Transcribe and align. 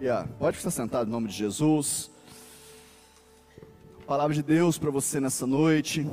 Yeah. 0.00 0.28
Pode 0.38 0.56
ficar 0.56 0.70
sentado 0.70 1.08
em 1.08 1.10
nome 1.10 1.28
de 1.28 1.34
Jesus. 1.34 2.10
Palavra 4.06 4.34
de 4.34 4.42
Deus 4.42 4.76
para 4.76 4.90
você 4.90 5.20
nessa 5.20 5.46
noite. 5.46 6.06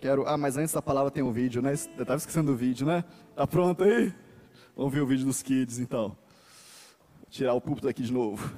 Quero. 0.00 0.26
Ah, 0.26 0.36
mas 0.36 0.56
antes 0.56 0.74
da 0.74 0.82
palavra 0.82 1.10
tem 1.10 1.22
um 1.22 1.32
vídeo, 1.32 1.62
né? 1.62 1.70
Eu 1.96 2.02
estava 2.02 2.16
esquecendo 2.16 2.52
do 2.52 2.56
vídeo, 2.56 2.86
né? 2.86 3.04
Tá 3.34 3.46
pronto 3.46 3.84
aí? 3.84 4.12
Vamos 4.76 4.92
ver 4.92 5.00
o 5.00 5.06
vídeo 5.06 5.24
dos 5.24 5.42
kids 5.42 5.78
então. 5.78 6.08
Vou 6.08 7.30
tirar 7.30 7.54
o 7.54 7.60
púlpito 7.60 7.88
aqui 7.88 8.02
de 8.02 8.12
novo. 8.12 8.52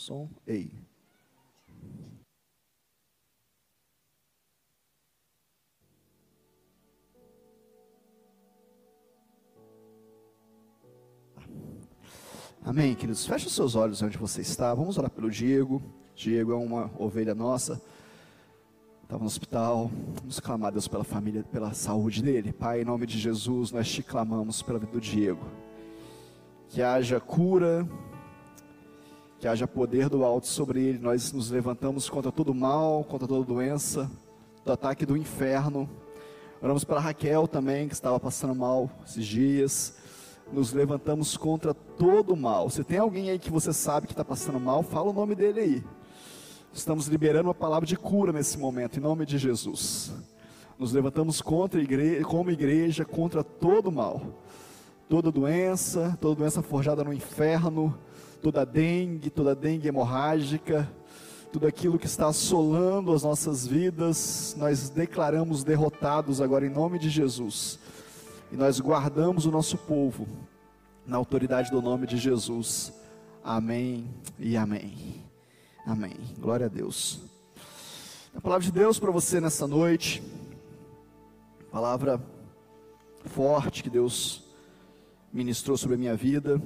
Som. 0.00 0.28
Ei. 0.46 0.70
Amém, 12.62 12.94
queridos. 12.94 13.26
Feche 13.26 13.46
os 13.46 13.54
seus 13.54 13.74
olhos 13.74 14.00
onde 14.02 14.16
você 14.16 14.40
está. 14.40 14.72
Vamos 14.74 14.96
orar 14.96 15.10
pelo 15.10 15.30
Diego. 15.30 15.82
Diego 16.14 16.52
é 16.52 16.56
uma 16.56 16.90
ovelha 16.98 17.34
nossa. 17.34 17.80
Estava 19.02 19.20
no 19.20 19.26
hospital. 19.26 19.90
Vamos 20.20 20.38
clamar 20.40 20.68
a 20.68 20.70
Deus 20.70 20.86
pela 20.86 21.04
família, 21.04 21.42
pela 21.42 21.72
saúde 21.72 22.22
dele. 22.22 22.52
Pai, 22.52 22.82
em 22.82 22.84
nome 22.84 23.06
de 23.06 23.18
Jesus, 23.18 23.72
nós 23.72 23.90
te 23.90 24.02
clamamos 24.02 24.62
pela 24.62 24.78
vida 24.78 24.92
do 24.92 25.00
Diego. 25.00 25.44
Que 26.68 26.82
haja 26.82 27.18
cura, 27.18 27.88
que 29.40 29.48
haja 29.48 29.66
poder 29.66 30.10
do 30.10 30.22
alto 30.22 30.46
sobre 30.46 30.84
ele. 30.84 30.98
Nós 30.98 31.32
nos 31.32 31.50
levantamos 31.50 32.10
contra 32.10 32.30
todo 32.30 32.54
mal, 32.54 33.02
contra 33.04 33.26
toda 33.26 33.42
doença, 33.42 34.08
do 34.62 34.70
ataque 34.70 35.06
do 35.06 35.16
inferno. 35.16 35.88
Oramos 36.60 36.84
para 36.84 37.00
Raquel 37.00 37.48
também, 37.48 37.88
que 37.88 37.94
estava 37.94 38.20
passando 38.20 38.54
mal 38.54 38.90
esses 39.06 39.24
dias. 39.24 39.94
Nos 40.52 40.74
levantamos 40.74 41.38
contra 41.38 41.72
todo 41.72 42.36
mal. 42.36 42.68
Se 42.68 42.84
tem 42.84 42.98
alguém 42.98 43.30
aí 43.30 43.38
que 43.38 43.50
você 43.50 43.72
sabe 43.72 44.06
que 44.06 44.12
está 44.12 44.24
passando 44.24 44.60
mal, 44.60 44.82
fala 44.82 45.08
o 45.08 45.14
nome 45.14 45.34
dele 45.34 45.60
aí. 45.60 45.84
Estamos 46.70 47.06
liberando 47.06 47.48
uma 47.48 47.54
palavra 47.54 47.86
de 47.86 47.96
cura 47.96 48.34
nesse 48.34 48.58
momento, 48.58 48.98
em 48.98 49.02
nome 49.02 49.24
de 49.24 49.38
Jesus. 49.38 50.12
Nos 50.78 50.92
levantamos 50.92 51.40
contra 51.40 51.80
igreja, 51.80 52.22
como 52.24 52.50
igreja 52.50 53.06
contra 53.06 53.42
todo 53.42 53.90
mal, 53.90 54.20
toda 55.08 55.32
doença, 55.32 56.16
toda 56.20 56.34
doença 56.34 56.60
forjada 56.60 57.02
no 57.02 57.12
inferno 57.12 57.98
toda 58.40 58.64
dengue, 58.64 59.30
toda 59.30 59.54
dengue 59.54 59.88
hemorrágica, 59.88 60.90
tudo 61.52 61.66
aquilo 61.66 61.98
que 61.98 62.06
está 62.06 62.28
assolando 62.28 63.12
as 63.12 63.22
nossas 63.22 63.66
vidas, 63.66 64.54
nós 64.58 64.88
declaramos 64.88 65.62
derrotados 65.64 66.40
agora 66.40 66.66
em 66.66 66.70
nome 66.70 66.98
de 66.98 67.10
Jesus. 67.10 67.78
E 68.52 68.56
nós 68.56 68.80
guardamos 68.80 69.46
o 69.46 69.50
nosso 69.50 69.76
povo 69.76 70.26
na 71.06 71.16
autoridade 71.16 71.70
do 71.70 71.82
nome 71.82 72.06
de 72.06 72.16
Jesus. 72.16 72.92
Amém 73.44 74.08
e 74.38 74.56
amém. 74.56 75.24
Amém. 75.86 76.16
Glória 76.38 76.66
a 76.66 76.68
Deus. 76.68 77.20
A 78.34 78.40
palavra 78.40 78.64
de 78.64 78.72
Deus 78.72 78.98
para 78.98 79.10
você 79.10 79.40
nessa 79.40 79.66
noite. 79.66 80.22
Palavra 81.70 82.20
forte 83.24 83.82
que 83.82 83.90
Deus 83.90 84.44
ministrou 85.32 85.76
sobre 85.76 85.96
a 85.96 85.98
minha 85.98 86.16
vida 86.16 86.60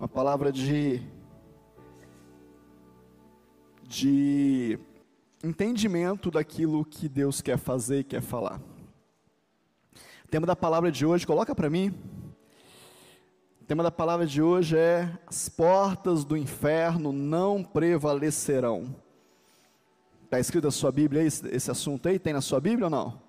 uma 0.00 0.08
palavra 0.08 0.50
de 0.50 1.02
de 3.86 4.78
entendimento 5.44 6.30
daquilo 6.30 6.86
que 6.86 7.06
Deus 7.06 7.42
quer 7.42 7.58
fazer 7.58 7.98
e 7.98 8.04
quer 8.04 8.22
falar. 8.22 8.58
O 10.24 10.28
tema 10.30 10.46
da 10.46 10.56
palavra 10.56 10.90
de 10.90 11.04
hoje, 11.04 11.26
coloca 11.26 11.54
para 11.54 11.68
mim. 11.68 11.92
O 13.60 13.64
tema 13.66 13.82
da 13.82 13.90
palavra 13.90 14.26
de 14.26 14.40
hoje 14.40 14.74
é: 14.74 15.18
as 15.26 15.50
portas 15.50 16.24
do 16.24 16.34
inferno 16.34 17.12
não 17.12 17.62
prevalecerão. 17.62 18.96
Está 20.24 20.40
escrito 20.40 20.64
na 20.64 20.70
sua 20.70 20.90
Bíblia 20.90 21.22
esse, 21.24 21.46
esse 21.48 21.70
assunto 21.70 22.08
aí? 22.08 22.18
Tem 22.18 22.32
na 22.32 22.40
sua 22.40 22.58
Bíblia 22.58 22.86
ou 22.86 22.90
não? 22.90 23.20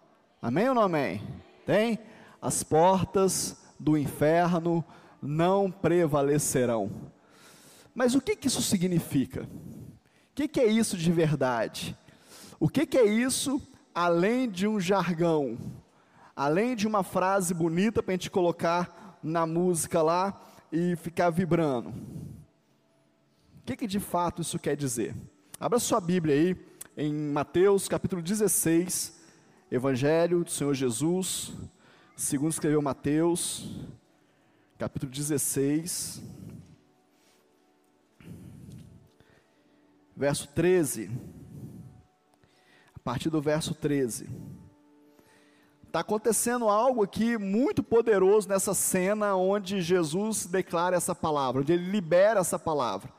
Amém 0.42 0.70
ou 0.70 0.76
não 0.76 0.84
amém? 0.84 1.22
Tem? 1.66 2.00
As 2.42 2.64
portas 2.64 3.62
do 3.78 3.98
inferno 3.98 4.86
não 4.86 5.01
prevalecerão. 5.70 6.92
Mas 7.94 8.16
o 8.16 8.22
que, 8.22 8.36
que 8.36 8.48
isso 8.48 8.62
significa? 8.62 9.44
O 9.44 10.36
que, 10.36 10.48
que 10.48 10.60
é 10.60 10.66
isso 10.66 10.98
de 10.98 11.12
verdade? 11.12 11.98
O 12.60 12.70
que, 12.70 12.86
que 12.86 12.98
é 12.98 13.06
isso 13.06 13.62
além 13.94 14.50
de 14.50 14.68
um 14.68 14.80
jargão? 14.80 15.58
Além 16.36 16.76
de 16.76 16.88
uma 16.88 17.04
frase 17.04 17.54
bonita 17.54 18.02
para 18.02 18.14
a 18.14 18.16
gente 18.16 18.32
colocar 18.32 19.20
na 19.22 19.46
música 19.46 20.02
lá 20.02 20.42
e 20.72 20.96
ficar 20.96 21.30
vibrando? 21.30 21.90
O 21.90 23.64
que, 23.66 23.76
que 23.76 23.88
de 23.88 24.00
fato 24.00 24.42
isso 24.42 24.58
quer 24.58 24.76
dizer? 24.76 25.16
Abra 25.60 25.78
sua 25.78 26.02
Bíblia 26.02 26.34
aí 26.34 26.58
em 26.98 27.14
Mateus 27.14 27.88
capítulo 27.88 28.22
16, 28.22 29.20
Evangelho 29.70 30.44
do 30.44 30.50
Senhor 30.50 30.74
Jesus, 30.74 31.54
segundo 32.16 32.52
escreveu 32.52 32.82
Mateus, 32.82 33.86
capítulo 34.82 35.12
16, 35.12 36.24
verso 40.18 40.48
13. 40.48 41.12
A 42.96 43.00
partir 43.04 43.30
do 43.30 43.40
verso 43.40 43.76
13. 43.76 44.28
Está 45.86 46.00
acontecendo 46.00 46.68
algo 46.68 47.04
aqui 47.04 47.38
muito 47.38 47.84
poderoso 47.84 48.50
nessa 48.50 48.74
cena 48.74 49.36
onde 49.36 49.84
Jesus 49.84 50.48
declara 50.48 50.98
essa 50.98 51.14
palavra, 51.14 51.62
onde 51.62 51.72
ele 51.74 51.92
libera 51.92 52.40
essa 52.40 52.58
palavra. 52.58 53.14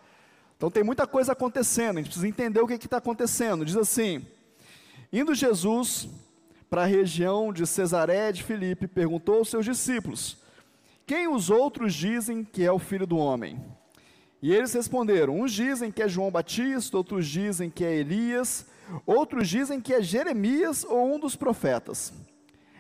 Então 0.57 0.69
tem 0.69 0.83
muita 0.83 1.07
coisa 1.07 1.31
acontecendo, 1.31 1.99
a 1.99 2.01
gente 2.01 2.07
precisa 2.07 2.27
entender 2.27 2.61
o 2.61 2.67
que 2.67 2.75
está 2.75 2.97
acontecendo. 2.97 3.65
Diz 3.65 3.77
assim: 3.77 4.27
Indo 5.13 5.33
Jesus 5.33 6.09
para 6.69 6.83
a 6.83 6.87
região 6.87 7.53
de 7.53 7.65
Cesaré 7.69 8.33
de 8.33 8.43
Filipe, 8.43 8.89
perguntou 8.89 9.37
aos 9.37 9.49
seus 9.49 9.65
discípulos: 9.65 10.42
quem 11.13 11.29
os 11.29 11.51
outros 11.51 11.93
dizem 11.93 12.43
que 12.43 12.65
é 12.65 12.73
o 12.73 12.79
filho 12.79 13.07
do 13.07 13.19
homem? 13.19 13.63
E 14.41 14.51
eles 14.51 14.73
responderam: 14.73 15.43
Uns 15.43 15.53
dizem 15.53 15.93
que 15.93 16.03
é 16.03 16.09
João 16.09 16.31
Batista, 16.31 16.97
outros 16.97 17.29
dizem 17.29 17.69
que 17.69 17.85
é 17.85 17.95
Elias, 17.95 18.65
outros 19.05 19.47
dizem 19.47 19.79
que 19.79 19.93
é 19.93 20.01
Jeremias 20.01 20.85
ou 20.85 21.15
um 21.15 21.21
dos 21.21 21.37
profetas. 21.37 22.15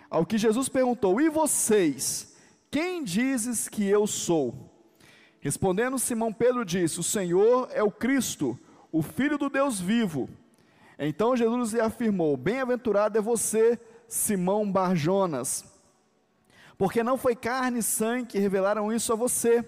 Ao 0.08 0.24
que 0.24 0.38
Jesus 0.38 0.66
perguntou: 0.70 1.20
E 1.20 1.28
vocês? 1.28 2.34
Quem 2.70 3.04
dizes 3.04 3.68
que 3.68 3.86
eu 3.86 4.06
sou? 4.06 4.54
Respondendo 5.38 5.98
Simão 5.98 6.32
Pedro 6.32 6.64
disse: 6.64 7.00
O 7.00 7.02
Senhor 7.02 7.68
é 7.70 7.82
o 7.82 7.90
Cristo, 7.90 8.58
o 8.90 9.02
Filho 9.02 9.36
do 9.36 9.50
Deus 9.50 9.78
vivo. 9.78 10.26
Então 10.98 11.36
Jesus 11.36 11.74
lhe 11.74 11.82
afirmou: 11.82 12.34
Bem-aventurado 12.38 13.18
é 13.18 13.20
você, 13.20 13.78
Simão 14.08 14.72
Barjonas 14.72 15.70
porque 16.82 17.04
não 17.04 17.16
foi 17.16 17.36
carne 17.36 17.78
e 17.78 17.82
sangue 17.82 18.30
que 18.30 18.40
revelaram 18.40 18.92
isso 18.92 19.12
a 19.12 19.14
você, 19.14 19.64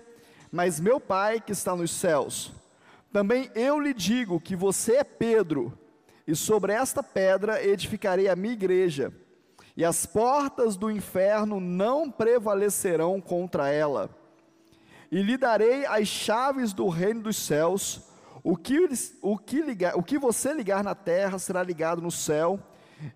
mas 0.50 0.81
meu 0.81 0.99
Pai 0.99 1.40
que 1.40 1.52
está 1.52 1.76
nos 1.76 1.93
céus. 1.93 2.50
Também 3.12 3.49
eu 3.55 3.78
lhe 3.78 3.94
digo 3.94 4.40
que 4.40 4.56
você 4.56 4.96
é 4.96 5.05
Pedro, 5.05 5.78
e 6.26 6.34
sobre 6.34 6.72
esta 6.72 7.05
pedra 7.05 7.64
edificarei 7.64 8.28
a 8.28 8.34
minha 8.34 8.55
igreja, 8.55 9.12
e 9.76 9.84
as 9.84 10.05
portas 10.05 10.76
do 10.76 10.90
inferno 10.90 11.61
não 11.61 12.11
prevalecerão 12.11 13.20
contra 13.20 13.70
ela. 13.70 14.10
E 15.08 15.22
lhe 15.22 15.37
darei 15.37 15.87
as 15.87 16.08
chaves 16.08 16.72
do 16.72 16.88
reino 16.88 17.22
dos 17.22 17.37
céus. 17.37 18.10
O 18.43 18.56
que, 18.56 18.88
o 19.22 19.38
que, 19.38 19.62
ligar, 19.62 19.96
o 19.96 20.02
que 20.02 20.19
você 20.19 20.52
ligar 20.52 20.82
na 20.82 20.96
terra 20.96 21.38
será 21.38 21.62
ligado 21.62 22.02
no 22.02 22.10
céu, 22.10 22.58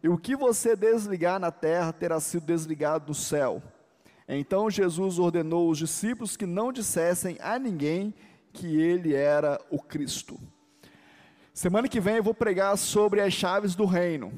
e 0.00 0.08
o 0.08 0.16
que 0.16 0.36
você 0.36 0.76
desligar 0.76 1.40
na 1.40 1.50
terra 1.50 1.92
terá 1.92 2.20
sido 2.20 2.46
desligado 2.46 3.08
no 3.08 3.14
céu. 3.14 3.60
Então 4.28 4.70
Jesus 4.70 5.18
ordenou 5.18 5.70
os 5.70 5.78
discípulos 5.78 6.36
que 6.36 6.44
não 6.44 6.70
dissessem 6.70 7.38
a 7.40 7.58
ninguém 7.58 8.14
que 8.52 8.80
ele 8.80 9.14
era 9.14 9.58
o 9.70 9.80
Cristo. 9.80 10.38
Semana 11.54 11.88
que 11.88 11.98
vem 11.98 12.16
eu 12.16 12.22
vou 12.22 12.34
pregar 12.34 12.76
sobre 12.76 13.20
as 13.20 13.32
chaves 13.32 13.74
do 13.74 13.86
reino. 13.86 14.32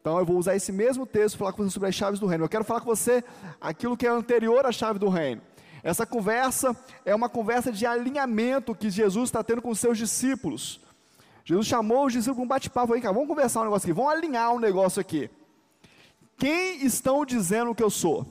Então 0.00 0.18
eu 0.18 0.26
vou 0.26 0.36
usar 0.36 0.56
esse 0.56 0.72
mesmo 0.72 1.06
texto 1.06 1.38
falar 1.38 1.52
com 1.52 1.62
você 1.62 1.70
sobre 1.70 1.88
as 1.88 1.94
chaves 1.94 2.18
do 2.20 2.26
reino. 2.26 2.44
Eu 2.44 2.48
quero 2.48 2.64
falar 2.64 2.80
com 2.80 2.86
você 2.86 3.24
aquilo 3.60 3.96
que 3.96 4.06
é 4.06 4.10
anterior 4.10 4.66
à 4.66 4.72
chave 4.72 4.98
do 4.98 5.08
reino. 5.08 5.40
Essa 5.82 6.04
conversa 6.04 6.76
é 7.04 7.14
uma 7.14 7.28
conversa 7.28 7.70
de 7.70 7.86
alinhamento 7.86 8.74
que 8.74 8.90
Jesus 8.90 9.28
está 9.28 9.42
tendo 9.42 9.62
com 9.62 9.70
os 9.70 9.78
seus 9.78 9.96
discípulos. 9.96 10.80
Jesus 11.44 11.66
chamou 11.66 12.06
os 12.06 12.12
discípulos 12.12 12.36
para 12.36 12.44
um 12.44 12.48
bate-papo. 12.48 12.92
Vem 12.92 13.00
cá, 13.00 13.12
vamos 13.12 13.28
conversar 13.28 13.60
um 13.60 13.64
negócio 13.64 13.86
aqui, 13.86 13.92
vamos 13.92 14.12
alinhar 14.12 14.52
um 14.52 14.58
negócio 14.58 15.00
aqui. 15.00 15.30
Quem 16.36 16.84
estão 16.84 17.24
dizendo 17.24 17.74
que 17.74 17.82
eu 17.82 17.90
sou? 17.90 18.26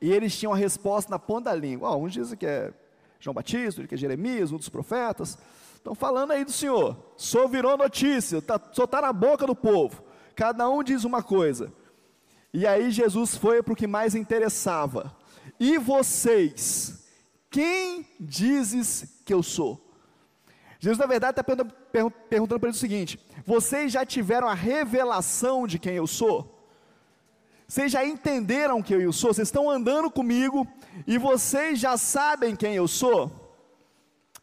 E 0.00 0.10
eles 0.10 0.36
tinham 0.38 0.52
a 0.52 0.56
resposta 0.56 1.10
na 1.10 1.18
ponta 1.18 1.50
da 1.50 1.56
língua. 1.56 1.90
Oh, 1.90 2.04
uns 2.04 2.12
dizem 2.12 2.38
que 2.38 2.46
é 2.46 2.72
João 3.18 3.34
Batista, 3.34 3.86
que 3.86 3.94
é 3.94 3.98
Jeremias, 3.98 4.50
um 4.50 4.56
dos 4.56 4.68
profetas. 4.68 5.36
Estão 5.74 5.94
falando 5.94 6.32
aí 6.32 6.44
do 6.44 6.52
Senhor. 6.52 6.96
Só 7.16 7.46
virou 7.46 7.76
notícia, 7.76 8.40
tá, 8.40 8.60
só 8.72 8.84
está 8.84 9.00
na 9.00 9.12
boca 9.12 9.46
do 9.46 9.54
povo. 9.54 10.02
Cada 10.34 10.68
um 10.68 10.82
diz 10.82 11.04
uma 11.04 11.22
coisa. 11.22 11.72
E 12.52 12.66
aí 12.66 12.90
Jesus 12.90 13.36
foi 13.36 13.62
para 13.62 13.72
o 13.72 13.76
que 13.76 13.86
mais 13.86 14.14
interessava. 14.14 15.14
E 15.58 15.78
vocês, 15.78 17.06
quem 17.50 18.06
dizes 18.18 19.22
que 19.24 19.32
eu 19.32 19.42
sou? 19.42 19.86
Jesus, 20.78 20.98
na 20.98 21.06
verdade, 21.06 21.38
está 21.38 21.44
perguntando 21.44 22.58
para 22.58 22.68
ele 22.68 22.76
o 22.76 22.80
seguinte: 22.80 23.20
vocês 23.44 23.92
já 23.92 24.04
tiveram 24.04 24.48
a 24.48 24.54
revelação 24.54 25.66
de 25.66 25.78
quem 25.78 25.94
eu 25.94 26.06
sou? 26.06 26.59
Vocês 27.70 27.92
já 27.92 28.04
entenderam 28.04 28.82
quem 28.82 29.00
eu 29.00 29.12
sou? 29.12 29.32
Vocês 29.32 29.46
estão 29.46 29.70
andando 29.70 30.10
comigo 30.10 30.66
e 31.06 31.16
vocês 31.16 31.78
já 31.78 31.96
sabem 31.96 32.56
quem 32.56 32.74
eu 32.74 32.88
sou? 32.88 33.30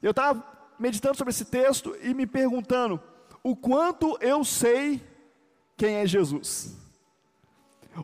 Eu 0.01 0.11
estava 0.11 0.41
meditando 0.79 1.17
sobre 1.17 1.31
esse 1.31 1.43
texto 1.43 1.93
e 2.01 2.13
me 2.13 2.25
perguntando 2.25 3.01
o 3.43 3.53
quanto 3.53 4.17
eu 4.21 4.45
sei 4.45 5.05
quem 5.75 5.95
é 5.95 6.07
Jesus. 6.07 6.73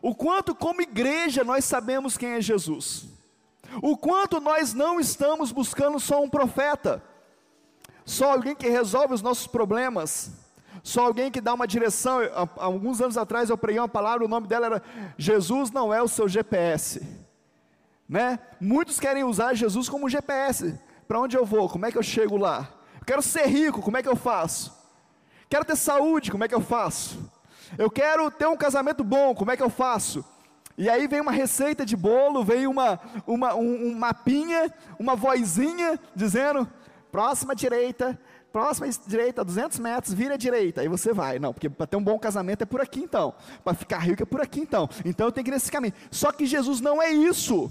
O 0.02 0.14
quanto, 0.14 0.54
como 0.54 0.82
igreja, 0.82 1.42
nós 1.42 1.64
sabemos 1.64 2.18
quem 2.18 2.32
é 2.32 2.40
Jesus. 2.42 3.06
O 3.80 3.96
quanto 3.96 4.42
nós 4.42 4.74
não 4.74 5.00
estamos 5.00 5.50
buscando 5.50 5.98
só 5.98 6.22
um 6.22 6.28
profeta, 6.28 7.02
só 8.04 8.32
alguém 8.32 8.54
que 8.54 8.68
resolve 8.68 9.14
os 9.14 9.22
nossos 9.22 9.46
problemas, 9.46 10.43
só 10.84 11.06
alguém 11.06 11.30
que 11.30 11.40
dá 11.40 11.54
uma 11.54 11.66
direção. 11.66 12.20
Há, 12.20 12.46
alguns 12.62 13.00
anos 13.00 13.16
atrás 13.16 13.48
eu 13.48 13.56
preguei 13.56 13.80
uma 13.80 13.88
palavra, 13.88 14.22
o 14.22 14.28
nome 14.28 14.46
dela 14.46 14.66
era 14.66 14.82
Jesus 15.16 15.70
não 15.70 15.92
é 15.92 16.02
o 16.02 16.06
seu 16.06 16.28
GPS. 16.28 17.00
Né? 18.06 18.38
Muitos 18.60 19.00
querem 19.00 19.24
usar 19.24 19.54
Jesus 19.54 19.88
como 19.88 20.10
GPS. 20.10 20.78
Para 21.08 21.18
onde 21.18 21.38
eu 21.38 21.46
vou? 21.46 21.70
Como 21.70 21.86
é 21.86 21.90
que 21.90 21.96
eu 21.96 22.02
chego 22.02 22.36
lá? 22.36 22.68
Eu 23.00 23.06
quero 23.06 23.22
ser 23.22 23.46
rico, 23.46 23.80
como 23.80 23.96
é 23.96 24.02
que 24.02 24.08
eu 24.08 24.14
faço? 24.14 24.78
Quero 25.48 25.64
ter 25.64 25.74
saúde, 25.74 26.30
como 26.30 26.44
é 26.44 26.48
que 26.48 26.54
eu 26.54 26.60
faço? 26.60 27.32
Eu 27.78 27.90
quero 27.90 28.30
ter 28.30 28.46
um 28.46 28.56
casamento 28.56 29.02
bom, 29.02 29.34
como 29.34 29.50
é 29.50 29.56
que 29.56 29.62
eu 29.62 29.70
faço? 29.70 30.22
E 30.76 30.90
aí 30.90 31.08
vem 31.08 31.22
uma 31.22 31.32
receita 31.32 31.86
de 31.86 31.96
bolo, 31.96 32.44
vem 32.44 32.66
uma, 32.66 33.00
uma 33.26 33.54
um, 33.54 33.86
um 33.86 33.94
mapinha, 33.94 34.70
uma 34.98 35.16
vozinha 35.16 35.98
dizendo: 36.14 36.68
próxima 37.10 37.54
direita, 37.54 38.20
próxima 38.54 38.88
direita, 39.08 39.44
200 39.44 39.80
metros, 39.80 40.14
vira 40.14 40.34
à 40.34 40.36
direita, 40.36 40.80
aí 40.80 40.86
você 40.86 41.12
vai. 41.12 41.40
Não, 41.40 41.52
porque 41.52 41.68
para 41.68 41.88
ter 41.88 41.96
um 41.96 42.04
bom 42.04 42.16
casamento 42.20 42.62
é 42.62 42.64
por 42.64 42.80
aqui 42.80 43.00
então, 43.00 43.34
para 43.64 43.74
ficar 43.74 43.98
rico 43.98 44.22
é 44.22 44.24
por 44.24 44.40
aqui 44.40 44.60
então. 44.60 44.88
Então 45.04 45.26
eu 45.26 45.32
tenho 45.32 45.44
que 45.44 45.50
ir 45.50 45.54
nesse 45.54 45.72
caminho. 45.72 45.92
Só 46.08 46.30
que 46.30 46.46
Jesus 46.46 46.80
não 46.80 47.02
é 47.02 47.10
isso. 47.10 47.68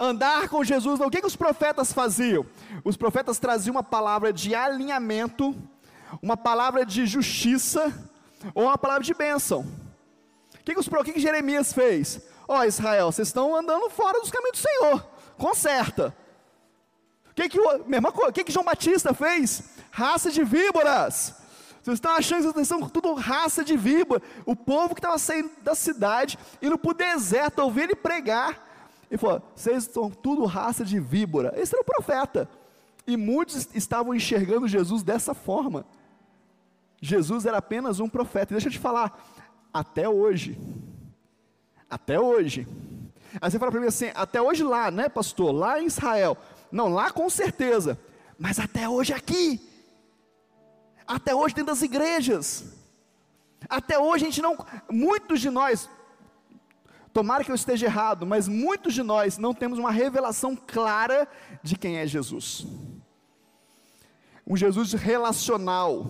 Andar 0.00 0.48
com 0.48 0.64
Jesus, 0.64 0.98
não. 0.98 1.08
o 1.08 1.10
que, 1.10 1.20
que 1.20 1.26
os 1.26 1.36
profetas 1.36 1.92
faziam? 1.92 2.46
Os 2.82 2.96
profetas 2.96 3.38
traziam 3.38 3.74
uma 3.74 3.82
palavra 3.82 4.32
de 4.32 4.54
alinhamento, 4.54 5.54
uma 6.22 6.36
palavra 6.38 6.86
de 6.86 7.04
justiça, 7.04 7.92
ou 8.54 8.64
uma 8.64 8.78
palavra 8.78 9.04
de 9.04 9.12
bênção. 9.12 9.66
O 10.54 10.64
que, 10.64 10.72
que, 10.72 10.80
os, 10.80 10.86
o 10.86 11.04
que, 11.04 11.12
que 11.12 11.20
Jeremias 11.20 11.74
fez? 11.74 12.22
Ó 12.48 12.60
oh, 12.60 12.64
Israel, 12.64 13.12
vocês 13.12 13.28
estão 13.28 13.54
andando 13.54 13.90
fora 13.90 14.18
dos 14.18 14.30
caminhos 14.30 14.58
do 14.58 14.66
Senhor, 14.66 15.06
conserta 15.36 16.16
que 17.36 17.50
que 17.50 17.60
o, 17.60 17.84
mesma 17.86 18.10
coisa, 18.10 18.32
que 18.32 18.42
que 18.42 18.50
João 18.50 18.64
Batista 18.64 19.12
fez? 19.12 19.62
Raça 19.90 20.30
de 20.30 20.42
víboras. 20.42 21.34
Vocês 21.82 21.98
estão 21.98 22.12
achando 22.12 22.38
que 22.48 22.52
vocês 22.54 22.66
são 22.66 22.88
tudo 22.88 23.12
raça 23.12 23.62
de 23.62 23.76
víbora. 23.76 24.22
O 24.46 24.56
povo 24.56 24.94
que 24.94 25.00
estava 25.00 25.18
saindo 25.18 25.50
da 25.62 25.74
cidade, 25.74 26.38
indo 26.60 26.78
para 26.78 26.90
o 26.90 26.94
deserto, 26.94 27.58
ouvir 27.60 27.82
ele 27.82 27.94
pregar. 27.94 28.66
Ele 29.10 29.18
falou: 29.18 29.42
vocês 29.54 29.84
são 29.84 30.10
tudo 30.10 30.46
raça 30.46 30.82
de 30.82 30.98
víbora. 30.98 31.52
Esse 31.56 31.74
era 31.74 31.82
o 31.82 31.84
profeta. 31.84 32.48
E 33.06 33.16
muitos 33.18 33.68
estavam 33.74 34.14
enxergando 34.14 34.66
Jesus 34.66 35.02
dessa 35.02 35.34
forma. 35.34 35.86
Jesus 37.00 37.44
era 37.44 37.58
apenas 37.58 38.00
um 38.00 38.08
profeta. 38.08 38.54
Deixa 38.54 38.68
eu 38.68 38.72
te 38.72 38.78
falar, 38.78 39.16
até 39.72 40.08
hoje, 40.08 40.58
até 41.88 42.18
hoje. 42.18 42.66
Aí 43.40 43.50
você 43.50 43.58
fala 43.58 43.70
para 43.70 43.80
mim 43.80 43.86
assim, 43.86 44.10
até 44.14 44.40
hoje 44.40 44.64
lá, 44.64 44.90
né, 44.90 45.08
pastor? 45.08 45.52
Lá 45.52 45.80
em 45.80 45.86
Israel, 45.86 46.36
não, 46.70 46.88
lá 46.88 47.10
com 47.10 47.28
certeza. 47.30 47.98
Mas 48.38 48.58
até 48.58 48.88
hoje 48.88 49.12
aqui. 49.12 49.60
Até 51.06 51.34
hoje 51.34 51.54
dentro 51.54 51.72
das 51.72 51.82
igrejas. 51.82 52.64
Até 53.68 53.98
hoje 53.98 54.24
a 54.24 54.28
gente 54.28 54.42
não. 54.42 54.56
Muitos 54.90 55.40
de 55.40 55.50
nós, 55.50 55.88
tomara 57.12 57.44
que 57.44 57.50
eu 57.50 57.54
esteja 57.54 57.86
errado, 57.86 58.26
mas 58.26 58.48
muitos 58.48 58.94
de 58.94 59.02
nós 59.02 59.38
não 59.38 59.54
temos 59.54 59.78
uma 59.78 59.90
revelação 59.90 60.54
clara 60.54 61.28
de 61.62 61.76
quem 61.76 61.96
é 61.96 62.06
Jesus. 62.06 62.66
Um 64.46 64.56
Jesus 64.56 64.92
relacional. 64.92 66.06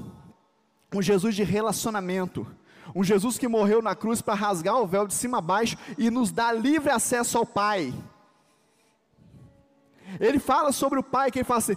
Um 0.93 1.03
Jesus 1.03 1.35
de 1.35 1.45
relacionamento. 1.45 2.47
Um 2.95 3.05
Jesus 3.05 3.37
que 3.39 3.49
morreu 3.49 3.83
na 3.83 3.95
cruz 3.95 4.23
para 4.23 4.35
rasgar 4.35 4.81
o 4.81 4.87
véu 4.87 5.07
de 5.07 5.15
cima 5.15 5.39
a 5.39 5.41
baixo 5.41 5.77
e 5.99 6.11
nos 6.11 6.33
dar 6.33 6.53
livre 6.53 6.91
acesso 6.91 7.39
ao 7.39 7.47
Pai. 7.47 7.93
Ele 10.21 10.39
fala 10.39 10.73
sobre 10.73 10.99
o 10.99 11.03
pai, 11.03 11.31
que 11.31 11.39
ele 11.39 11.45
fala 11.45 11.59
assim: 11.59 11.77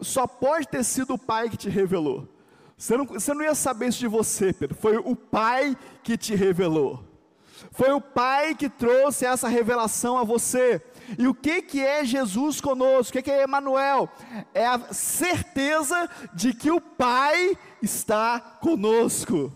só 0.00 0.26
pode 0.26 0.68
ter 0.68 0.84
sido 0.84 1.14
o 1.14 1.18
pai 1.18 1.48
que 1.48 1.56
te 1.56 1.68
revelou. 1.68 2.28
Você 2.76 2.96
não, 2.96 3.06
você 3.06 3.34
não 3.34 3.42
ia 3.42 3.54
saber 3.54 3.88
isso 3.88 3.98
de 3.98 4.06
você, 4.06 4.52
Pedro. 4.52 4.76
Foi 4.76 4.96
o 4.98 5.16
pai 5.16 5.76
que 6.02 6.16
te 6.16 6.34
revelou. 6.34 7.02
Foi 7.72 7.90
o 7.90 8.00
pai 8.00 8.54
que 8.54 8.68
trouxe 8.68 9.26
essa 9.26 9.48
revelação 9.48 10.16
a 10.16 10.22
você. 10.22 10.80
E 11.18 11.26
o 11.26 11.34
que, 11.34 11.62
que 11.62 11.84
é 11.84 12.04
Jesus 12.04 12.60
conosco? 12.60 13.10
O 13.10 13.12
que, 13.12 13.22
que 13.22 13.30
é 13.30 13.44
Emmanuel? 13.44 14.08
É 14.54 14.66
a 14.66 14.78
certeza 14.92 16.08
de 16.34 16.52
que 16.52 16.70
o 16.70 16.80
Pai 16.80 17.56
está 17.82 18.38
conosco. 18.60 19.52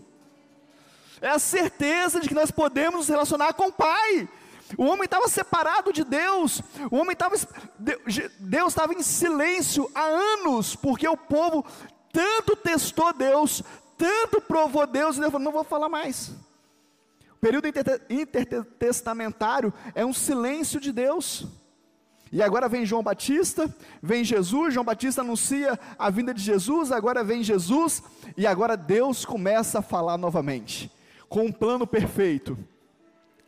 É 1.21 1.29
a 1.29 1.39
certeza 1.39 2.19
de 2.19 2.27
que 2.27 2.33
nós 2.33 2.51
podemos 2.51 2.95
nos 2.95 3.07
relacionar 3.07 3.53
com 3.53 3.67
o 3.67 3.73
Pai. 3.73 4.27
O 4.77 4.85
homem 4.85 5.05
estava 5.05 5.27
separado 5.27 5.91
de 5.93 6.03
Deus. 6.03 6.61
O 6.89 6.97
homem 6.97 7.13
estava. 7.13 7.35
Deus 8.39 8.71
estava 8.73 8.93
em 8.93 9.01
silêncio 9.01 9.89
há 9.93 10.03
anos, 10.03 10.75
porque 10.75 11.07
o 11.07 11.17
povo 11.17 11.65
tanto 12.11 12.55
testou 12.55 13.13
Deus, 13.13 13.63
tanto 13.97 14.41
provou 14.41 14.85
Deus, 14.85 15.17
e 15.17 15.19
Deus 15.19 15.31
falou: 15.31 15.45
não 15.45 15.51
vou 15.51 15.63
falar 15.63 15.89
mais. 15.89 16.29
O 17.31 17.37
período 17.39 17.67
intertestamentário 18.09 19.73
é 19.93 20.05
um 20.05 20.13
silêncio 20.13 20.79
de 20.79 20.91
Deus. 20.91 21.45
E 22.31 22.41
agora 22.41 22.67
vem 22.67 22.83
João 22.83 23.03
Batista, 23.03 23.71
vem 24.01 24.23
Jesus, 24.23 24.73
João 24.73 24.83
Batista 24.83 25.21
anuncia 25.21 25.79
a 25.99 26.09
vinda 26.09 26.33
de 26.33 26.41
Jesus, 26.41 26.91
agora 26.91 27.23
vem 27.23 27.43
Jesus, 27.43 28.01
e 28.35 28.47
agora 28.47 28.75
Deus 28.75 29.23
começa 29.23 29.77
a 29.79 29.83
falar 29.83 30.17
novamente, 30.17 30.91
com 31.29 31.45
um 31.45 31.51
plano 31.51 31.85
perfeito 31.85 32.57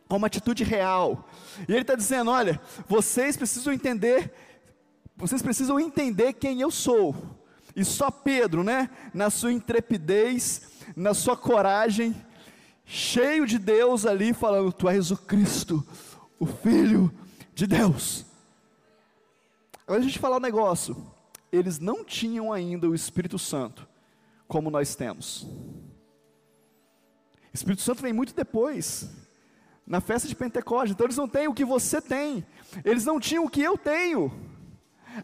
com 0.08 0.16
uma 0.16 0.26
atitude 0.26 0.64
real. 0.64 1.28
E 1.68 1.72
ele 1.72 1.82
está 1.82 1.94
dizendo: 1.94 2.30
olha, 2.30 2.60
vocês 2.88 3.36
precisam 3.36 3.72
entender, 3.72 4.32
vocês 5.16 5.42
precisam 5.42 5.78
entender 5.80 6.32
quem 6.34 6.60
eu 6.60 6.70
sou. 6.70 7.14
E 7.74 7.84
só 7.84 8.10
Pedro, 8.10 8.64
né, 8.64 8.88
na 9.12 9.28
sua 9.28 9.52
intrepidez, 9.52 10.62
na 10.96 11.12
sua 11.12 11.36
coragem, 11.36 12.16
cheio 12.84 13.46
de 13.46 13.58
Deus 13.58 14.06
ali, 14.06 14.32
falando: 14.32 14.72
Tu 14.72 14.88
és 14.88 15.10
o 15.10 15.16
Cristo, 15.16 15.86
o 16.38 16.46
Filho 16.46 17.12
de 17.54 17.66
Deus. 17.66 18.24
Agora 19.86 20.00
a 20.00 20.04
gente 20.04 20.18
falar 20.18 20.36
um 20.36 20.40
negócio. 20.40 21.14
Eles 21.52 21.78
não 21.78 22.04
tinham 22.04 22.52
ainda 22.52 22.88
o 22.88 22.94
Espírito 22.94 23.38
Santo, 23.38 23.86
como 24.48 24.68
nós 24.68 24.96
temos. 24.96 25.46
Espírito 27.54 27.82
Santo 27.82 28.02
vem 28.02 28.12
muito 28.12 28.34
depois, 28.34 29.08
na 29.86 30.00
festa 30.00 30.26
de 30.26 30.34
Pentecostes. 30.34 30.92
Então 30.92 31.06
eles 31.06 31.16
não 31.16 31.28
têm 31.28 31.48
o 31.48 31.54
que 31.54 31.64
você 31.64 32.00
tem, 32.00 32.44
eles 32.84 33.04
não 33.04 33.20
tinham 33.20 33.44
o 33.44 33.50
que 33.50 33.62
eu 33.62 33.78
tenho. 33.78 34.32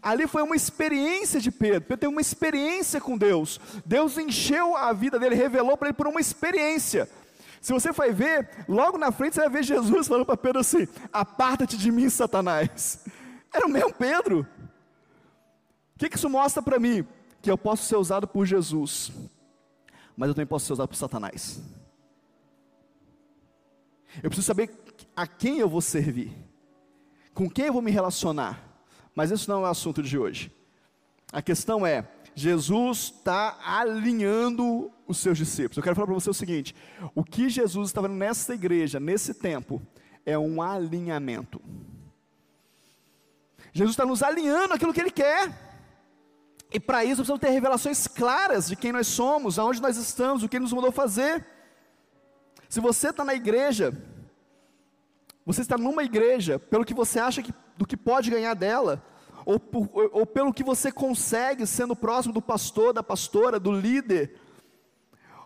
Ali 0.01 0.25
foi 0.25 0.41
uma 0.41 0.55
experiência 0.55 1.39
de 1.39 1.51
Pedro. 1.51 1.81
Pedro 1.81 1.97
teve 1.97 2.11
uma 2.11 2.21
experiência 2.21 2.99
com 2.99 3.17
Deus. 3.17 3.59
Deus 3.85 4.17
encheu 4.17 4.75
a 4.75 4.91
vida 4.91 5.19
dele, 5.19 5.35
revelou 5.35 5.77
para 5.77 5.89
ele 5.89 5.97
por 5.97 6.07
uma 6.07 6.19
experiência. 6.19 7.07
Se 7.61 7.71
você 7.71 7.93
for 7.93 8.11
ver, 8.11 8.65
logo 8.67 8.97
na 8.97 9.11
frente 9.11 9.35
você 9.35 9.41
vai 9.41 9.49
ver 9.49 9.63
Jesus 9.63 10.07
falando 10.07 10.25
para 10.25 10.37
Pedro 10.37 10.61
assim: 10.61 10.87
Aparta-te 11.11 11.77
de 11.77 11.91
mim, 11.91 12.09
Satanás. 12.09 13.05
Era 13.53 13.67
o 13.67 13.69
mesmo 13.69 13.93
Pedro. 13.93 14.47
O 15.95 15.99
que, 15.99 16.09
que 16.09 16.17
isso 16.17 16.29
mostra 16.29 16.61
para 16.61 16.79
mim? 16.79 17.05
Que 17.41 17.51
eu 17.51 17.57
posso 17.57 17.85
ser 17.85 17.95
usado 17.97 18.27
por 18.27 18.45
Jesus, 18.45 19.11
mas 20.17 20.27
eu 20.27 20.33
também 20.33 20.47
posso 20.47 20.65
ser 20.65 20.73
usado 20.73 20.87
por 20.87 20.95
Satanás. 20.95 21.61
Eu 24.21 24.29
preciso 24.29 24.47
saber 24.47 24.69
a 25.15 25.25
quem 25.25 25.59
eu 25.59 25.69
vou 25.69 25.81
servir, 25.81 26.31
com 27.33 27.49
quem 27.49 27.65
eu 27.65 27.73
vou 27.73 27.81
me 27.81 27.91
relacionar, 27.91 28.61
mas 29.15 29.31
isso 29.31 29.49
não 29.49 29.59
é 29.59 29.67
o 29.67 29.71
assunto 29.71 30.03
de 30.03 30.17
hoje. 30.17 30.51
A 31.31 31.41
questão 31.41 31.85
é: 31.85 32.07
Jesus 32.35 33.13
está 33.15 33.57
alinhando 33.63 34.91
os 35.07 35.17
seus 35.17 35.37
discípulos. 35.37 35.77
Eu 35.77 35.83
quero 35.83 35.95
falar 35.95 36.07
para 36.07 36.15
você 36.15 36.29
o 36.29 36.33
seguinte: 36.33 36.75
o 37.15 37.23
que 37.23 37.49
Jesus 37.49 37.89
estava 37.89 38.07
nessa 38.07 38.53
igreja, 38.53 38.99
nesse 38.99 39.33
tempo, 39.33 39.81
é 40.25 40.37
um 40.37 40.61
alinhamento. 40.61 41.61
Jesus 43.71 43.93
está 43.93 44.05
nos 44.05 44.21
alinhando 44.21 44.73
aquilo 44.73 44.93
que 44.93 45.01
Ele 45.01 45.11
quer. 45.11 45.71
E 46.71 46.79
para 46.79 47.03
isso 47.03 47.17
precisamos 47.17 47.41
ter 47.41 47.49
revelações 47.49 48.07
claras 48.07 48.67
de 48.67 48.75
quem 48.75 48.91
nós 48.91 49.07
somos, 49.07 49.59
aonde 49.59 49.81
nós 49.81 49.95
estamos, 49.97 50.43
o 50.43 50.49
que 50.49 50.57
Ele 50.57 50.63
nos 50.63 50.73
mandou 50.73 50.91
fazer. 50.91 51.45
Se 52.73 52.79
você 52.79 53.09
está 53.09 53.23
na 53.23 53.35
igreja, 53.35 53.95
você 55.45 55.61
está 55.61 55.77
numa 55.77 56.03
igreja, 56.03 56.57
pelo 56.57 56.83
que 56.83 56.91
você 56.95 57.19
acha 57.19 57.43
que, 57.43 57.53
do 57.77 57.85
que 57.85 57.95
pode 57.95 58.31
ganhar 58.31 58.55
dela, 58.55 59.05
ou, 59.45 59.59
por, 59.59 59.87
ou 60.11 60.25
pelo 60.25 60.51
que 60.51 60.63
você 60.63 60.91
consegue 60.91 61.67
sendo 61.67 61.95
próximo 61.95 62.33
do 62.33 62.41
pastor, 62.41 62.91
da 62.91 63.03
pastora, 63.03 63.59
do 63.59 63.71
líder, 63.71 64.41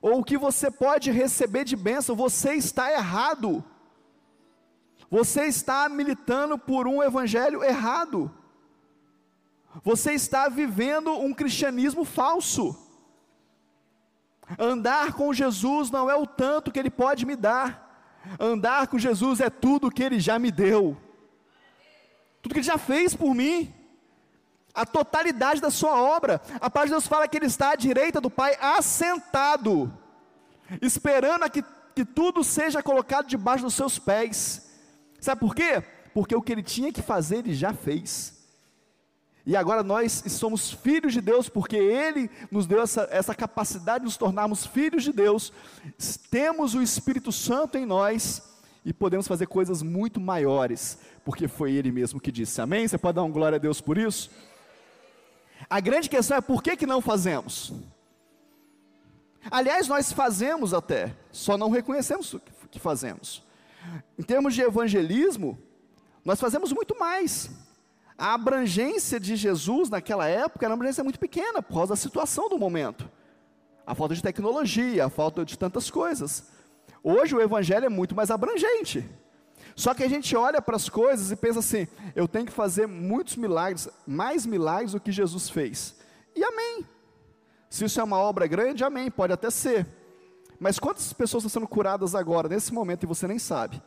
ou 0.02 0.20
o 0.20 0.24
que 0.24 0.38
você 0.38 0.72
pode 0.72 1.12
receber 1.12 1.66
de 1.66 1.76
bênção, 1.76 2.16
você 2.16 2.54
está 2.54 2.94
errado. 2.94 3.62
Você 5.12 5.48
está 5.48 5.90
militando 5.90 6.58
por 6.58 6.88
um 6.88 7.04
evangelho 7.04 7.62
errado. 7.62 8.32
Você 9.84 10.14
está 10.14 10.48
vivendo 10.48 11.12
um 11.12 11.34
cristianismo 11.34 12.06
falso. 12.06 12.87
Andar 14.58 15.14
com 15.14 15.34
Jesus 15.34 15.90
não 15.90 16.10
é 16.10 16.16
o 16.16 16.26
tanto 16.28 16.72
que 16.72 16.80
Ele 16.80 16.90
pode 16.90 17.26
me 17.26 17.36
dar. 17.36 17.86
Andar 18.40 18.88
com 18.88 19.00
Jesus 19.00 19.40
é 19.40 19.50
tudo 19.50 19.92
que 19.92 20.04
Ele 20.04 20.20
já 20.20 20.38
me 20.38 20.52
deu. 20.52 20.98
Tudo 22.42 22.54
que 22.54 22.60
Ele 22.60 22.68
já 22.68 22.78
fez 22.78 23.16
por 23.16 23.34
mim 23.34 23.74
a 24.78 24.86
totalidade 24.86 25.60
da 25.60 25.72
sua 25.72 26.00
obra. 26.00 26.40
A 26.62 26.70
palavra 26.70 26.90
de 26.90 26.92
Deus 26.92 27.08
fala 27.08 27.28
que 27.28 27.36
ele 27.36 27.48
está 27.48 27.72
à 27.72 27.76
direita 27.76 28.22
do 28.22 28.30
Pai, 28.30 28.56
assentado, 28.62 29.92
esperando 30.80 31.44
a 31.44 31.50
que, 31.50 31.64
que 31.96 32.06
tudo 32.06 32.44
seja 32.44 32.84
colocado 32.84 33.26
debaixo 33.26 33.64
dos 33.64 33.74
seus 33.74 33.98
pés. 33.98 34.70
Sabe 35.20 35.42
por 35.42 35.56
quê? 35.56 35.84
Porque 36.14 36.36
o 36.36 36.42
que 36.44 36.52
ele 36.52 36.62
tinha 36.62 36.94
que 36.94 37.02
fazer, 37.02 37.38
ele 37.38 37.56
já 37.56 37.74
fez. 37.74 38.37
E 39.48 39.56
agora 39.56 39.82
nós 39.82 40.26
somos 40.28 40.74
filhos 40.74 41.14
de 41.14 41.22
Deus, 41.22 41.48
porque 41.48 41.78
Ele 41.78 42.30
nos 42.52 42.68
deu 42.68 42.82
essa, 42.82 43.08
essa 43.10 43.34
capacidade 43.34 44.00
de 44.00 44.06
nos 44.06 44.18
tornarmos 44.18 44.66
filhos 44.66 45.06
de 45.06 45.14
Deus, 45.14 45.54
temos 46.30 46.76
o 46.76 46.82
Espírito 46.82 47.32
Santo 47.32 47.78
em 47.78 47.86
nós 47.86 48.44
e 48.84 48.92
podemos 48.92 49.26
fazer 49.26 49.48
coisas 49.48 49.82
muito 49.82 50.20
maiores, 50.20 51.00
porque 51.24 51.48
foi 51.48 51.72
Ele 51.72 51.94
mesmo 51.94 52.20
que 52.20 52.30
disse. 52.30 52.60
Amém? 52.60 52.86
Você 52.86 52.98
pode 52.98 53.16
dar 53.16 53.24
um 53.24 53.32
glória 53.32 53.56
a 53.56 53.60
Deus 53.60 53.80
por 53.80 53.98
isso? 53.98 54.30
A 55.70 55.80
grande 55.80 56.10
questão 56.10 56.36
é 56.36 56.42
por 56.42 56.62
que, 56.62 56.76
que 56.76 56.86
não 56.86 57.00
fazemos? 57.00 57.72
Aliás, 59.50 59.88
nós 59.88 60.12
fazemos 60.12 60.74
até, 60.74 61.16
só 61.32 61.58
não 61.58 61.70
reconhecemos 61.70 62.34
o 62.34 62.42
que 62.70 62.80
fazemos. 62.80 63.42
Em 64.20 64.24
termos 64.24 64.54
de 64.54 64.62
evangelismo, 64.62 65.58
nós 66.26 66.38
fazemos 66.38 66.74
muito 66.74 67.00
mais. 67.00 67.50
A 68.18 68.34
abrangência 68.34 69.20
de 69.20 69.36
Jesus 69.36 69.90
naquela 69.90 70.28
época 70.28 70.66
era 70.66 70.74
uma 70.74 70.76
abrangência 70.78 71.04
muito 71.04 71.20
pequena, 71.20 71.62
por 71.62 71.76
causa 71.76 71.94
da 71.94 71.96
situação 71.96 72.50
do 72.50 72.58
momento. 72.58 73.08
A 73.86 73.94
falta 73.94 74.16
de 74.16 74.24
tecnologia, 74.24 75.06
a 75.06 75.10
falta 75.10 75.46
de 75.46 75.58
tantas 75.58 75.92
coisas. 75.92 76.48
Hoje 77.04 77.36
o 77.36 77.42
evangelho 77.42 77.86
é 77.86 77.90
muito 77.90 78.16
mais 78.16 78.32
abrangente. 78.32 79.08
Só 79.76 79.94
que 79.94 80.04
a 80.04 80.10
gente 80.10 80.36
olha 80.36 80.60
para 80.60 80.76
as 80.76 80.90
coisas 80.90 81.30
e 81.30 81.36
pensa 81.36 81.60
assim: 81.60 81.88
eu 82.16 82.28
tenho 82.28 82.48
que 82.48 82.52
fazer 82.52 82.88
muitos 82.88 83.36
milagres, 83.36 83.88
mais 84.08 84.46
milagres 84.46 84.94
do 84.94 85.00
que 85.00 85.12
Jesus 85.12 85.50
fez. 85.50 85.96
E 86.36 86.44
amém. 86.44 86.84
Se 87.70 87.86
isso 87.86 88.00
é 88.00 88.04
uma 88.04 88.18
obra 88.18 88.48
grande, 88.48 88.84
amém, 88.84 89.12
pode 89.12 89.34
até 89.34 89.52
ser. 89.52 89.86
Mas 90.60 90.80
quantas 90.80 91.14
pessoas 91.14 91.44
estão 91.44 91.62
sendo 91.62 91.70
curadas 91.70 92.16
agora, 92.16 92.50
nesse 92.50 92.74
momento, 92.74 93.04
e 93.04 93.08
você 93.08 93.28
nem 93.28 93.38
sabe? 93.38 93.82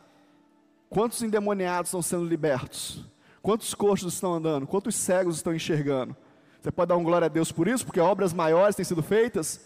Quantos 0.89 1.21
endemoniados 1.21 1.89
estão 1.89 2.01
sendo 2.01 2.23
libertos? 2.23 3.10
Quantos 3.41 3.73
coxos 3.73 4.13
estão 4.13 4.33
andando? 4.33 4.67
Quantos 4.67 4.95
cegos 4.95 5.37
estão 5.37 5.53
enxergando? 5.53 6.15
Você 6.61 6.71
pode 6.71 6.89
dar 6.89 6.97
um 6.97 7.03
glória 7.03 7.25
a 7.25 7.29
Deus 7.29 7.51
por 7.51 7.67
isso, 7.67 7.85
porque 7.85 7.99
obras 7.99 8.33
maiores 8.33 8.75
têm 8.75 8.85
sido 8.85 9.01
feitas? 9.01 9.61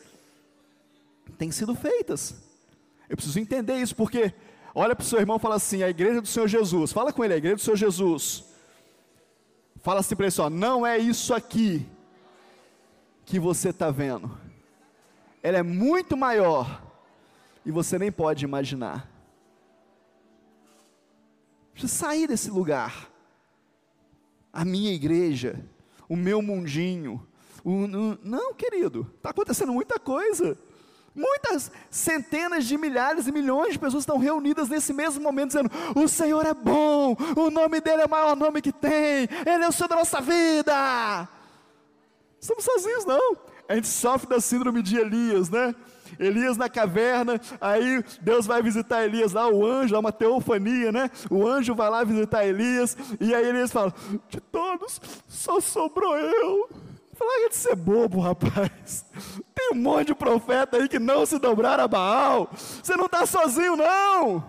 Têm 1.38 1.51
sido 1.51 1.75
feitas. 1.75 2.36
Eu 3.10 3.17
preciso 3.17 3.39
entender 3.39 3.75
isso, 3.75 3.96
porque 3.96 4.34
Olha 4.77 4.94
para 4.94 5.03
o 5.03 5.05
seu 5.05 5.20
irmão 5.20 5.38
e 5.38 5.39
fala 5.39 5.55
assim: 5.55 5.82
a 5.82 5.89
igreja 5.89 6.22
do 6.22 6.27
Senhor 6.27 6.50
Jesus. 6.50 6.91
Fala 6.91 7.13
com 7.13 7.24
ele, 7.24 7.34
a 7.34 7.38
igreja 7.38 7.55
do 7.55 7.62
Senhor 7.62 7.77
Jesus. 7.77 8.44
Fala 9.82 10.01
assim 10.01 10.15
para 10.17 10.25
ele: 10.25 10.32
só, 10.32 10.50
não 10.50 10.86
é 10.86 10.98
isso 10.98 11.34
aqui 11.34 11.88
que 13.25 13.39
você 13.39 13.70
está 13.70 13.89
vendo. 13.89 14.38
Ela 15.41 15.60
é 15.60 15.63
muito 15.63 16.17
maior 16.17 16.84
e 17.65 17.72
você 17.72 17.98
nem 17.98 18.12
pode 18.12 18.44
imaginar. 18.44 19.10
Precisa 21.72 21.94
sair 21.94 22.27
desse 22.27 22.51
lugar. 22.51 23.10
A 24.55 24.63
minha 24.63 24.93
igreja, 24.93 25.59
o 26.07 26.15
meu 26.15 26.41
mundinho. 26.41 27.21
O, 27.62 27.71
o, 27.71 28.17
não, 28.24 28.53
querido, 28.53 29.05
está 29.17 29.31
acontecendo 29.31 29.74
muita 29.74 30.00
coisa. 30.00 30.57
Muitas 31.13 31.69
centenas 31.89 32.65
de 32.65 32.77
milhares 32.77 33.27
e 33.27 33.33
milhões 33.33 33.74
de 33.74 33.79
pessoas 33.79 34.03
estão 34.03 34.17
reunidas 34.17 34.69
nesse 34.69 34.93
mesmo 34.93 35.21
momento, 35.21 35.47
dizendo: 35.47 35.69
O 35.93 36.07
Senhor 36.07 36.45
é 36.45 36.53
bom, 36.53 37.17
o 37.35 37.51
nome 37.51 37.81
dEle 37.81 38.03
é 38.03 38.05
o 38.05 38.09
maior 38.09 38.33
nome 38.33 38.62
que 38.62 38.71
tem, 38.71 39.27
Ele 39.45 39.63
é 39.63 39.67
o 39.67 39.74
Senhor 39.74 39.89
da 39.89 39.97
nossa 39.97 40.21
vida. 40.21 41.27
Estamos 42.39 42.63
sozinhos, 42.63 43.03
não. 43.03 43.38
A 43.67 43.75
gente 43.75 43.88
sofre 43.88 44.29
da 44.29 44.39
síndrome 44.39 44.81
de 44.81 44.97
Elias, 44.97 45.50
né? 45.50 45.75
Elias 46.19 46.57
na 46.57 46.69
caverna, 46.69 47.39
aí 47.60 48.03
Deus 48.22 48.45
vai 48.45 48.62
visitar 48.62 49.03
Elias 49.03 49.34
lá, 49.34 49.48
o 49.48 49.65
anjo, 49.65 49.95
é 49.95 50.00
uma 50.00 50.12
teofania, 50.12 50.91
né? 50.91 51.10
O 51.29 51.48
anjo 51.48 51.75
vai 51.75 51.89
lá 51.89 52.03
visitar 52.03 52.45
Elias, 52.45 52.98
e 53.19 53.34
aí 53.34 53.48
Elias 53.48 53.72
fala: 53.72 53.93
De 54.29 54.39
todos, 54.39 55.01
só 55.27 55.60
sobrou 55.60 56.17
eu. 56.17 56.69
Larga 57.19 57.50
de 57.50 57.55
ser 57.55 57.75
bobo, 57.75 58.19
rapaz. 58.19 59.05
Tem 59.53 59.72
um 59.74 59.75
monte 59.75 60.07
de 60.07 60.15
profeta 60.15 60.77
aí 60.77 60.88
que 60.88 61.00
não 61.00 61.25
se 61.25 61.39
dobraram 61.39 61.84
a 61.84 61.88
Baal. 61.88 62.50
Você 62.53 62.95
não 62.98 63.05
está 63.05 63.25
sozinho, 63.25 63.75
não. 63.75 64.43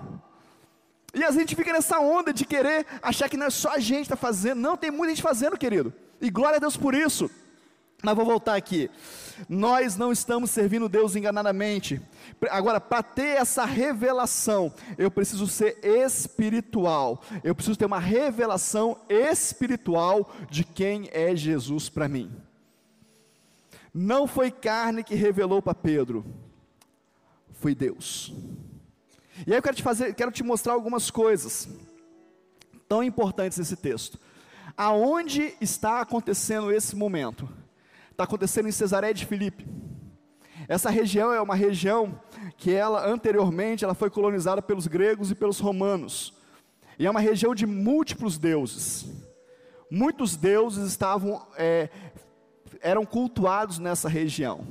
E 1.14 1.24
a 1.24 1.30
gente 1.30 1.54
fica 1.56 1.72
nessa 1.72 1.98
onda 1.98 2.32
de 2.32 2.44
querer 2.44 2.84
achar 3.00 3.28
que 3.28 3.36
não 3.36 3.46
é 3.46 3.50
só 3.50 3.70
a 3.70 3.78
gente 3.78 4.02
está 4.02 4.16
fazendo. 4.16 4.60
Não, 4.60 4.76
tem 4.76 4.90
muita 4.90 5.14
gente 5.14 5.22
fazendo, 5.22 5.56
querido. 5.56 5.92
E 6.20 6.28
glória 6.28 6.56
a 6.56 6.60
Deus 6.60 6.76
por 6.76 6.94
isso. 6.94 7.30
Mas 8.02 8.14
vou 8.14 8.24
voltar 8.24 8.54
aqui. 8.54 8.90
Nós 9.48 9.96
não 9.96 10.12
estamos 10.12 10.50
servindo 10.50 10.88
Deus 10.88 11.14
enganadamente. 11.14 12.00
Agora, 12.50 12.80
para 12.80 13.02
ter 13.02 13.36
essa 13.36 13.64
revelação, 13.64 14.72
eu 14.96 15.10
preciso 15.10 15.46
ser 15.46 15.78
espiritual. 15.84 17.22
Eu 17.44 17.54
preciso 17.54 17.78
ter 17.78 17.86
uma 17.86 17.98
revelação 18.00 18.98
espiritual 19.08 20.30
de 20.50 20.64
quem 20.64 21.08
é 21.12 21.34
Jesus 21.36 21.88
para 21.88 22.08
mim. 22.08 22.30
Não 23.92 24.26
foi 24.26 24.50
carne 24.50 25.02
que 25.02 25.14
revelou 25.14 25.62
para 25.62 25.74
Pedro, 25.74 26.24
foi 27.54 27.74
Deus. 27.74 28.32
E 29.46 29.52
aí 29.52 29.58
eu 29.58 29.62
quero 29.62 29.76
te 29.76 29.82
fazer, 29.82 30.14
quero 30.14 30.30
te 30.30 30.42
mostrar 30.42 30.74
algumas 30.74 31.10
coisas 31.10 31.68
tão 32.88 33.02
importantes 33.02 33.58
nesse 33.58 33.76
texto. 33.76 34.18
Aonde 34.76 35.54
está 35.60 36.00
acontecendo 36.00 36.70
esse 36.70 36.94
momento? 36.94 37.48
Está 38.16 38.24
acontecendo 38.24 38.66
em 38.66 38.72
Cesareia 38.72 39.12
de 39.12 39.26
Filipe. 39.26 39.66
Essa 40.66 40.88
região 40.88 41.34
é 41.34 41.42
uma 41.42 41.54
região 41.54 42.18
que 42.56 42.72
ela 42.72 43.06
anteriormente 43.06 43.84
ela 43.84 43.92
foi 43.92 44.08
colonizada 44.08 44.62
pelos 44.62 44.86
gregos 44.86 45.30
e 45.30 45.34
pelos 45.34 45.60
romanos. 45.60 46.32
E 46.98 47.04
é 47.04 47.10
uma 47.10 47.20
região 47.20 47.54
de 47.54 47.66
múltiplos 47.66 48.38
deuses. 48.38 49.04
Muitos 49.90 50.34
deuses 50.34 50.88
estavam 50.88 51.46
é, 51.58 51.90
eram 52.80 53.04
cultuados 53.04 53.78
nessa 53.78 54.08
região. 54.08 54.66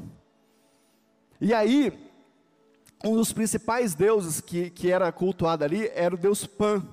E 1.40 1.54
aí, 1.54 1.94
um 3.04 3.16
dos 3.16 3.32
principais 3.32 3.94
deuses 3.94 4.42
que, 4.42 4.72
que 4.72 4.90
era 4.90 5.12
cultuado 5.12 5.64
ali 5.64 5.88
era 5.94 6.16
o 6.16 6.18
deus 6.18 6.48
Pan. 6.48 6.84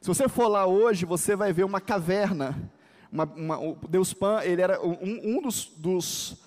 Se 0.00 0.08
você 0.08 0.26
for 0.26 0.48
lá 0.48 0.64
hoje, 0.64 1.04
você 1.04 1.36
vai 1.36 1.52
ver 1.52 1.64
uma 1.64 1.82
caverna. 1.82 2.72
Uma, 3.10 3.24
uma, 3.24 3.58
o 3.58 3.78
deus 3.88 4.12
Pan, 4.12 4.42
ele 4.42 4.60
era 4.60 4.84
um, 4.84 5.36
um 5.36 5.42
dos, 5.42 5.66
dos, 5.76 6.42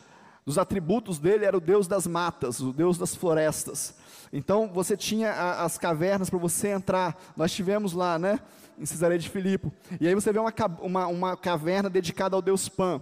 dos, 0.45 0.57
atributos 0.57 1.19
dele 1.19 1.45
era 1.45 1.55
o 1.57 1.61
deus 1.61 1.87
das 1.87 2.05
matas, 2.05 2.59
o 2.59 2.73
deus 2.73 2.97
das 2.97 3.15
florestas. 3.15 3.95
Então 4.31 4.67
você 4.71 4.95
tinha 4.95 5.31
a, 5.31 5.63
as 5.63 5.77
cavernas 5.77 6.29
para 6.29 6.39
você 6.39 6.69
entrar. 6.69 7.17
Nós 7.35 7.51
tivemos 7.51 7.93
lá, 7.93 8.19
né, 8.19 8.39
em 8.77 8.85
Cesareia 8.85 9.19
de 9.19 9.29
Filipe. 9.29 9.71
E 9.99 10.07
aí 10.07 10.15
você 10.15 10.31
vê 10.31 10.39
uma, 10.39 10.53
uma, 10.81 11.07
uma 11.07 11.37
caverna 11.37 11.89
dedicada 11.89 12.35
ao 12.35 12.41
deus 12.41 12.69
Pan. 12.69 13.01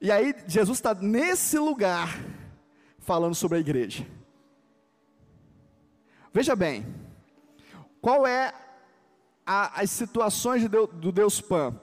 E 0.00 0.10
aí 0.10 0.34
Jesus 0.46 0.78
está 0.78 0.94
nesse 0.94 1.58
lugar 1.58 2.18
falando 2.98 3.34
sobre 3.34 3.58
a 3.58 3.60
igreja. 3.60 4.06
Veja 6.32 6.56
bem, 6.56 6.84
qual 8.00 8.26
é 8.26 8.52
a, 9.46 9.80
as 9.80 9.90
situações 9.90 10.60
de 10.60 10.68
Deus, 10.68 10.90
do 10.92 11.12
Deus 11.12 11.40
Pan? 11.40 11.80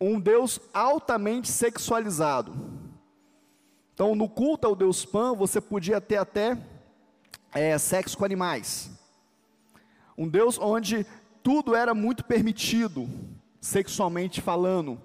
Um 0.00 0.20
Deus 0.20 0.60
altamente 0.74 1.50
sexualizado. 1.50 2.54
Então, 3.94 4.14
no 4.14 4.28
culto 4.28 4.66
ao 4.66 4.76
Deus 4.76 5.04
Pan, 5.04 5.34
você 5.34 5.60
podia 5.60 6.00
ter 6.00 6.18
até 6.18 6.58
é, 7.54 7.78
sexo 7.78 8.18
com 8.18 8.24
animais. 8.24 8.90
Um 10.18 10.28
Deus 10.28 10.58
onde 10.58 11.06
tudo 11.42 11.74
era 11.74 11.94
muito 11.94 12.24
permitido, 12.24 13.08
sexualmente 13.60 14.40
falando. 14.40 15.00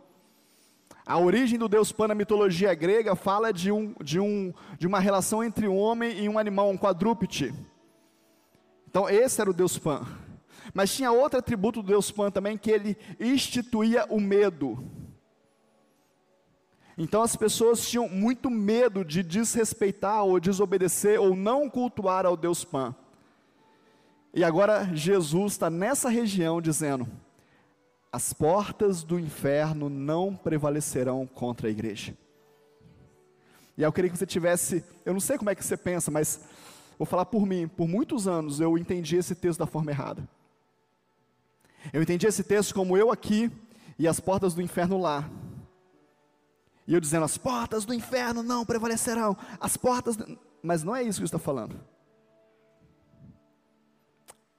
A 1.05 1.17
origem 1.17 1.57
do 1.57 1.67
deus 1.67 1.91
Pan 1.91 2.10
na 2.10 2.15
mitologia 2.15 2.74
grega 2.74 3.15
fala 3.15 3.51
de, 3.51 3.71
um, 3.71 3.93
de, 4.03 4.19
um, 4.19 4.53
de 4.77 4.88
uma 4.88 5.00
relação 5.00 5.43
entre 5.43 5.67
um 5.67 5.77
homem 5.77 6.24
e 6.24 6.29
um 6.29 6.38
animal, 6.38 6.69
um 6.69 6.77
quadrúpede. 6.77 7.53
Então, 8.89 9.10
esse 9.10 9.39
era 9.39 9.50
o 9.50 9.53
deus 9.53 9.77
Pan. 9.77 10.05
Mas 10.73 10.95
tinha 10.95 11.11
outro 11.11 11.39
atributo 11.39 11.81
do 11.81 11.87
deus 11.87 12.11
Pan 12.11 12.31
também, 12.31 12.57
que 12.57 12.71
ele 12.71 12.97
instituía 13.19 14.05
o 14.09 14.19
medo. 14.19 14.83
Então, 16.97 17.21
as 17.21 17.35
pessoas 17.35 17.89
tinham 17.89 18.07
muito 18.07 18.49
medo 18.49 19.03
de 19.03 19.23
desrespeitar 19.23 20.23
ou 20.23 20.39
desobedecer 20.39 21.19
ou 21.19 21.35
não 21.35 21.69
cultuar 21.69 22.25
ao 22.25 22.37
deus 22.37 22.63
Pan. 22.63 22.95
E 24.33 24.43
agora, 24.43 24.89
Jesus 24.93 25.53
está 25.53 25.69
nessa 25.69 26.09
região 26.09 26.61
dizendo: 26.61 27.07
as 28.11 28.33
portas 28.33 29.03
do 29.03 29.19
inferno 29.19 29.89
não 29.89 30.35
prevalecerão 30.35 31.25
contra 31.25 31.67
a 31.67 31.71
igreja. 31.71 32.15
E 33.77 33.83
eu 33.83 33.91
queria 33.91 34.09
que 34.09 34.17
você 34.17 34.25
tivesse, 34.25 34.83
eu 35.05 35.13
não 35.13 35.19
sei 35.19 35.37
como 35.37 35.49
é 35.49 35.55
que 35.55 35.63
você 35.63 35.77
pensa, 35.77 36.11
mas 36.11 36.41
vou 36.99 37.05
falar 37.05 37.25
por 37.25 37.45
mim, 37.45 37.67
por 37.67 37.87
muitos 37.87 38.27
anos 38.27 38.59
eu 38.59 38.77
entendi 38.77 39.15
esse 39.15 39.33
texto 39.33 39.59
da 39.59 39.65
forma 39.65 39.91
errada. 39.91 40.27
Eu 41.91 42.01
entendi 42.01 42.27
esse 42.27 42.43
texto 42.43 42.73
como 42.73 42.97
eu 42.97 43.11
aqui 43.11 43.51
e 43.97 44.07
as 44.07 44.19
portas 44.19 44.53
do 44.53 44.61
inferno 44.61 44.97
lá. 44.97 45.29
E 46.88 46.93
eu 46.93 47.00
dizendo, 47.00 47.25
as 47.25 47.38
portas 47.38 47.85
do 47.85 47.93
inferno 47.93 48.43
não 48.43 48.65
prevalecerão, 48.65 49.38
as 49.59 49.77
portas, 49.77 50.17
mas 50.61 50.83
não 50.83 50.95
é 50.95 51.03
isso 51.03 51.19
que 51.19 51.25
está 51.25 51.39
falando. 51.39 51.79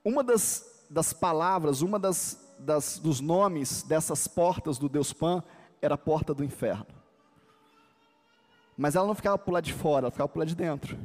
Uma 0.05 0.23
das, 0.25 0.87
das 0.89 1.13
palavras, 1.13 1.83
uma 1.83 1.99
das 1.99 2.43
das, 2.63 2.99
dos 2.99 3.21
nomes 3.21 3.83
dessas 3.83 4.27
portas 4.27 4.79
do 4.79 4.89
Deus 4.89 5.13
Pan 5.13 5.43
era 5.81 5.95
a 5.95 5.99
porta 5.99 6.33
do 6.33 6.45
inferno. 6.45 6.87
Mas 8.77 8.95
ela 8.95 9.07
não 9.07 9.15
ficava 9.15 9.37
por 9.37 9.53
lá 9.53 9.61
de 9.61 9.73
fora, 9.73 10.07
ela 10.07 10.11
ficava 10.11 10.29
por 10.29 10.39
lá 10.39 10.45
de 10.45 10.55
dentro. 10.55 10.97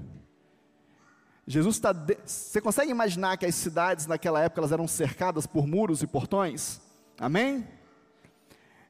Jesus 1.48 1.78
está. 1.78 1.94
De... 1.94 2.18
Você 2.26 2.60
consegue 2.60 2.92
imaginar 2.92 3.38
que 3.38 3.46
as 3.46 3.56
cidades 3.56 4.06
naquela 4.06 4.42
época 4.42 4.60
elas 4.60 4.72
eram 4.72 4.88
cercadas 4.88 5.48
por 5.48 5.66
muros 5.66 6.04
e 6.04 6.08
portões? 6.08 6.82
Amém? 7.20 7.66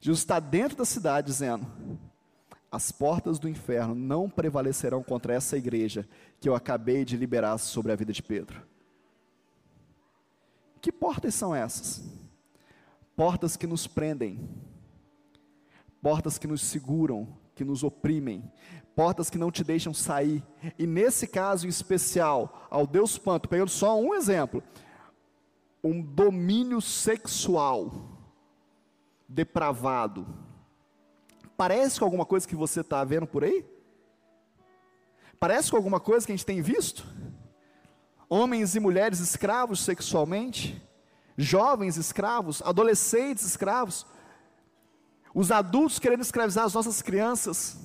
Jesus 0.01 0.19
está 0.19 0.39
dentro 0.39 0.77
da 0.77 0.85
cidade 0.85 1.27
dizendo: 1.27 1.65
as 2.71 2.91
portas 2.91 3.37
do 3.37 3.47
inferno 3.47 3.93
não 3.93 4.29
prevalecerão 4.29 5.03
contra 5.03 5.33
essa 5.33 5.55
igreja 5.55 6.07
que 6.39 6.49
eu 6.49 6.55
acabei 6.55 7.05
de 7.05 7.15
liberar 7.15 7.57
sobre 7.59 7.91
a 7.91 7.95
vida 7.95 8.11
de 8.11 8.23
Pedro. 8.23 8.65
Que 10.81 10.91
portas 10.91 11.35
são 11.35 11.55
essas? 11.55 12.03
portas 13.17 13.57
que 13.57 13.65
nos 13.65 13.87
prendem, 13.87 14.47
portas 15.99 16.37
que 16.37 16.45
nos 16.45 16.61
seguram, 16.61 17.27
que 17.55 17.65
nos 17.65 17.83
oprimem, 17.83 18.43
portas 18.97 19.29
que 19.29 19.37
não 19.37 19.51
te 19.51 19.63
deixam 19.63 19.93
sair. 19.93 20.43
E 20.77 20.87
nesse 20.87 21.27
caso 21.27 21.67
em 21.67 21.69
especial, 21.69 22.67
ao 22.69 22.87
Deus 22.87 23.17
Panto, 23.17 23.47
pegando 23.47 23.69
só 23.69 23.97
um 23.97 24.15
exemplo, 24.15 24.63
um 25.83 26.01
domínio 26.01 26.81
sexual 26.81 28.09
depravado. 29.27 30.25
Parece 31.55 31.99
com 31.99 32.05
alguma 32.05 32.25
coisa 32.25 32.47
que 32.47 32.55
você 32.55 32.81
está 32.81 33.03
vendo 33.03 33.27
por 33.27 33.43
aí? 33.43 33.63
Parece 35.39 35.69
com 35.69 35.77
alguma 35.77 35.99
coisa 35.99 36.25
que 36.25 36.31
a 36.31 36.35
gente 36.35 36.45
tem 36.45 36.61
visto? 36.61 37.05
Homens 38.27 38.75
e 38.75 38.79
mulheres 38.79 39.19
escravos 39.19 39.79
sexualmente? 39.81 40.85
jovens 41.37 41.97
escravos, 41.97 42.63
adolescentes 42.63 43.45
escravos, 43.45 44.05
os 45.33 45.51
adultos 45.51 45.99
querendo 45.99 46.21
escravizar 46.21 46.65
as 46.65 46.73
nossas 46.73 47.01
crianças. 47.01 47.77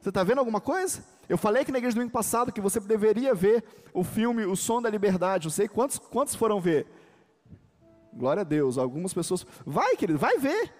Você 0.00 0.10
está 0.10 0.22
vendo 0.22 0.38
alguma 0.38 0.60
coisa? 0.60 1.04
Eu 1.28 1.36
falei 1.36 1.64
que 1.64 1.72
na 1.72 1.78
igreja 1.78 1.94
do 1.94 1.98
domingo 1.98 2.12
passado 2.12 2.52
que 2.52 2.60
você 2.60 2.80
deveria 2.80 3.34
ver 3.34 3.64
o 3.92 4.02
filme 4.04 4.44
O 4.44 4.56
Som 4.56 4.80
da 4.80 4.88
Liberdade. 4.88 5.46
Não 5.46 5.52
sei 5.52 5.68
quantos, 5.68 5.98
quantos 5.98 6.34
foram 6.34 6.60
ver. 6.60 6.86
Glória 8.12 8.40
a 8.40 8.44
Deus. 8.44 8.78
Algumas 8.78 9.12
pessoas. 9.12 9.46
Vai, 9.66 9.96
querido, 9.96 10.18
vai 10.18 10.38
ver. 10.38 10.72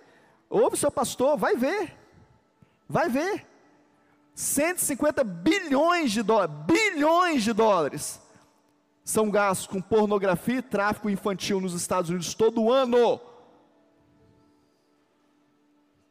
Ouve 0.49 0.75
o 0.75 0.79
seu 0.79 0.91
pastor, 0.91 1.37
vai 1.37 1.57
ver. 1.57 1.95
Vai 2.89 3.09
ver. 3.09 3.47
150 4.35 5.25
bilhões 5.25 6.13
de 6.13 6.23
dólares. 6.23 6.55
Bilhões 6.67 7.43
de 7.43 7.53
dólares 7.53 8.21
são 9.05 9.31
gastos 9.31 9.67
com 9.67 9.81
pornografia 9.81 10.59
e 10.59 10.63
tráfico 10.63 11.11
infantil 11.11 11.61
nos 11.61 11.75
Estados 11.75 12.11
Unidos 12.11 12.35
todo 12.35 12.73
ano. 12.73 13.21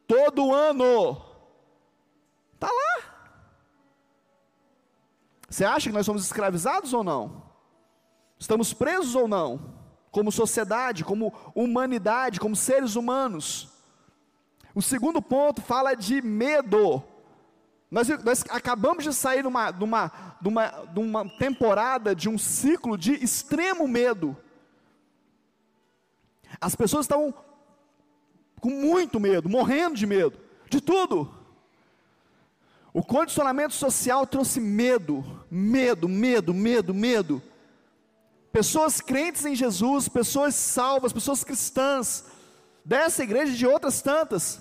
Todo 0.06 0.52
ano. 0.52 1.27
Você 5.48 5.64
acha 5.64 5.88
que 5.88 5.94
nós 5.94 6.04
somos 6.04 6.24
escravizados 6.24 6.92
ou 6.92 7.02
não? 7.02 7.42
Estamos 8.38 8.74
presos 8.74 9.14
ou 9.14 9.26
não? 9.26 9.76
Como 10.10 10.30
sociedade, 10.30 11.04
como 11.04 11.32
humanidade, 11.54 12.38
como 12.38 12.54
seres 12.54 12.96
humanos. 12.96 13.68
O 14.74 14.82
segundo 14.82 15.20
ponto 15.22 15.62
fala 15.62 15.94
de 15.94 16.20
medo. 16.20 17.02
Nós, 17.90 18.08
nós 18.22 18.44
acabamos 18.50 19.04
de 19.04 19.12
sair 19.14 19.42
de 19.42 19.48
uma, 19.48 19.70
de, 19.70 19.82
uma, 19.82 20.12
de, 20.40 20.48
uma, 20.48 20.66
de 20.68 21.00
uma 21.00 21.28
temporada, 21.38 22.14
de 22.14 22.28
um 22.28 22.36
ciclo 22.36 22.98
de 22.98 23.12
extremo 23.14 23.88
medo. 23.88 24.36
As 26.60 26.74
pessoas 26.74 27.04
estavam 27.04 27.32
com 28.60 28.70
muito 28.70 29.18
medo, 29.18 29.48
morrendo 29.48 29.96
de 29.96 30.06
medo, 30.06 30.38
de 30.68 30.80
tudo. 30.80 31.34
O 32.92 33.02
condicionamento 33.02 33.74
social 33.74 34.26
trouxe 34.26 34.60
medo, 34.60 35.37
medo, 35.50 36.08
medo, 36.08 36.52
medo, 36.54 36.94
medo. 36.94 37.42
Pessoas 38.52 39.00
crentes 39.00 39.44
em 39.44 39.54
Jesus, 39.54 40.08
pessoas 40.08 40.54
salvas, 40.54 41.12
pessoas 41.12 41.44
cristãs, 41.44 42.24
dessa 42.84 43.22
igreja 43.22 43.52
e 43.52 43.56
de 43.56 43.66
outras 43.66 44.00
tantas, 44.00 44.60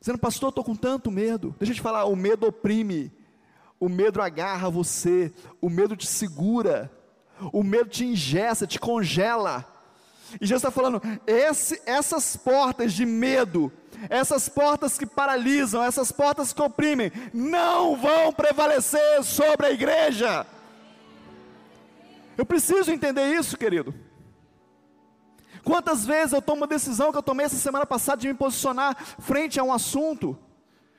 dizendo, 0.00 0.18
pastor, 0.18 0.48
estou 0.48 0.64
com 0.64 0.74
tanto 0.74 1.10
medo. 1.10 1.54
Deixa 1.58 1.72
eu 1.72 1.76
te 1.76 1.80
falar, 1.80 2.04
o 2.04 2.16
medo 2.16 2.46
oprime, 2.46 3.12
o 3.78 3.88
medo 3.88 4.20
agarra 4.20 4.68
você, 4.68 5.32
o 5.60 5.70
medo 5.70 5.96
te 5.96 6.06
segura, 6.06 6.90
o 7.52 7.62
medo 7.62 7.88
te 7.88 8.04
ingessa, 8.04 8.66
te 8.66 8.78
congela. 8.78 9.64
E 10.40 10.46
Jesus 10.46 10.62
está 10.62 10.70
falando, 10.70 11.00
esse, 11.26 11.80
essas 11.86 12.36
portas 12.36 12.92
de 12.92 13.06
medo, 13.06 13.72
essas 14.08 14.48
portas 14.48 14.98
que 14.98 15.06
paralisam, 15.06 15.82
essas 15.82 16.10
portas 16.12 16.52
que 16.52 16.62
oprimem, 16.62 17.10
não 17.32 17.96
vão 17.96 18.32
prevalecer 18.32 19.22
sobre 19.22 19.66
a 19.66 19.70
igreja. 19.70 20.46
Eu 22.36 22.44
preciso 22.44 22.90
entender 22.90 23.34
isso, 23.34 23.56
querido. 23.56 23.94
Quantas 25.62 26.04
vezes 26.04 26.32
eu 26.32 26.42
tomo 26.42 26.62
uma 26.62 26.66
decisão 26.66 27.10
que 27.10 27.18
eu 27.18 27.22
tomei 27.22 27.46
essa 27.46 27.56
semana 27.56 27.86
passada 27.86 28.20
de 28.20 28.28
me 28.28 28.34
posicionar 28.34 28.96
frente 29.20 29.58
a 29.58 29.64
um 29.64 29.72
assunto, 29.72 30.38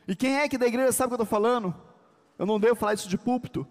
e 0.07 0.15
quem 0.15 0.37
é 0.37 0.49
que 0.49 0.57
da 0.57 0.65
igreja 0.67 0.91
sabe 0.91 1.07
o 1.07 1.09
que 1.15 1.21
eu 1.21 1.23
estou 1.23 1.39
falando? 1.39 1.73
Eu 2.37 2.45
não 2.45 2.59
devo 2.59 2.75
falar 2.75 2.93
isso 2.93 3.07
de 3.07 3.17
púlpito. 3.17 3.67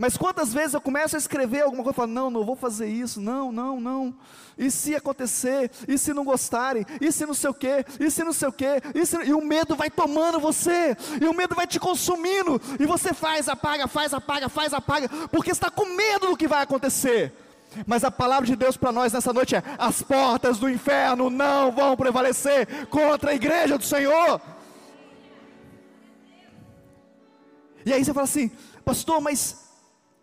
Mas 0.00 0.16
quantas 0.16 0.50
vezes 0.50 0.72
eu 0.72 0.80
começo 0.80 1.14
a 1.14 1.18
escrever 1.18 1.60
alguma 1.60 1.82
coisa 1.82 1.94
e 1.94 2.00
falo, 2.00 2.10
não, 2.10 2.30
não 2.30 2.42
vou 2.42 2.56
fazer 2.56 2.86
isso, 2.86 3.20
não, 3.20 3.52
não, 3.52 3.78
não. 3.78 4.14
E 4.56 4.70
se 4.70 4.96
acontecer? 4.96 5.70
E 5.86 5.98
se 5.98 6.14
não 6.14 6.24
gostarem? 6.24 6.86
E 7.02 7.12
se 7.12 7.26
não 7.26 7.34
sei 7.34 7.50
o 7.50 7.52
quê? 7.52 7.84
E 8.00 8.10
se 8.10 8.24
não 8.24 8.32
sei 8.32 8.48
o 8.48 8.52
quê? 8.52 8.80
E, 8.94 9.04
se... 9.04 9.22
e 9.26 9.34
o 9.34 9.44
medo 9.44 9.76
vai 9.76 9.90
tomando 9.90 10.40
você, 10.40 10.96
e 11.20 11.26
o 11.26 11.34
medo 11.34 11.54
vai 11.54 11.66
te 11.66 11.78
consumindo, 11.78 12.58
e 12.80 12.86
você 12.86 13.12
faz, 13.12 13.46
apaga, 13.46 13.86
faz, 13.86 14.14
apaga, 14.14 14.48
faz, 14.48 14.72
apaga, 14.72 15.06
porque 15.28 15.50
está 15.50 15.70
com 15.70 15.84
medo 15.84 16.28
do 16.28 16.36
que 16.36 16.48
vai 16.48 16.62
acontecer. 16.62 17.34
Mas 17.86 18.02
a 18.02 18.10
palavra 18.10 18.46
de 18.46 18.56
Deus 18.56 18.78
para 18.78 18.92
nós 18.92 19.12
nessa 19.12 19.34
noite 19.34 19.54
é: 19.54 19.62
as 19.76 20.00
portas 20.00 20.58
do 20.58 20.70
inferno 20.70 21.28
não 21.28 21.70
vão 21.70 21.94
prevalecer 21.94 22.86
contra 22.86 23.32
a 23.32 23.34
igreja 23.34 23.76
do 23.76 23.84
Senhor. 23.84 24.40
E 27.84 27.92
aí 27.92 28.02
você 28.02 28.14
fala 28.14 28.24
assim, 28.24 28.50
pastor, 28.82 29.20
mas 29.20 29.69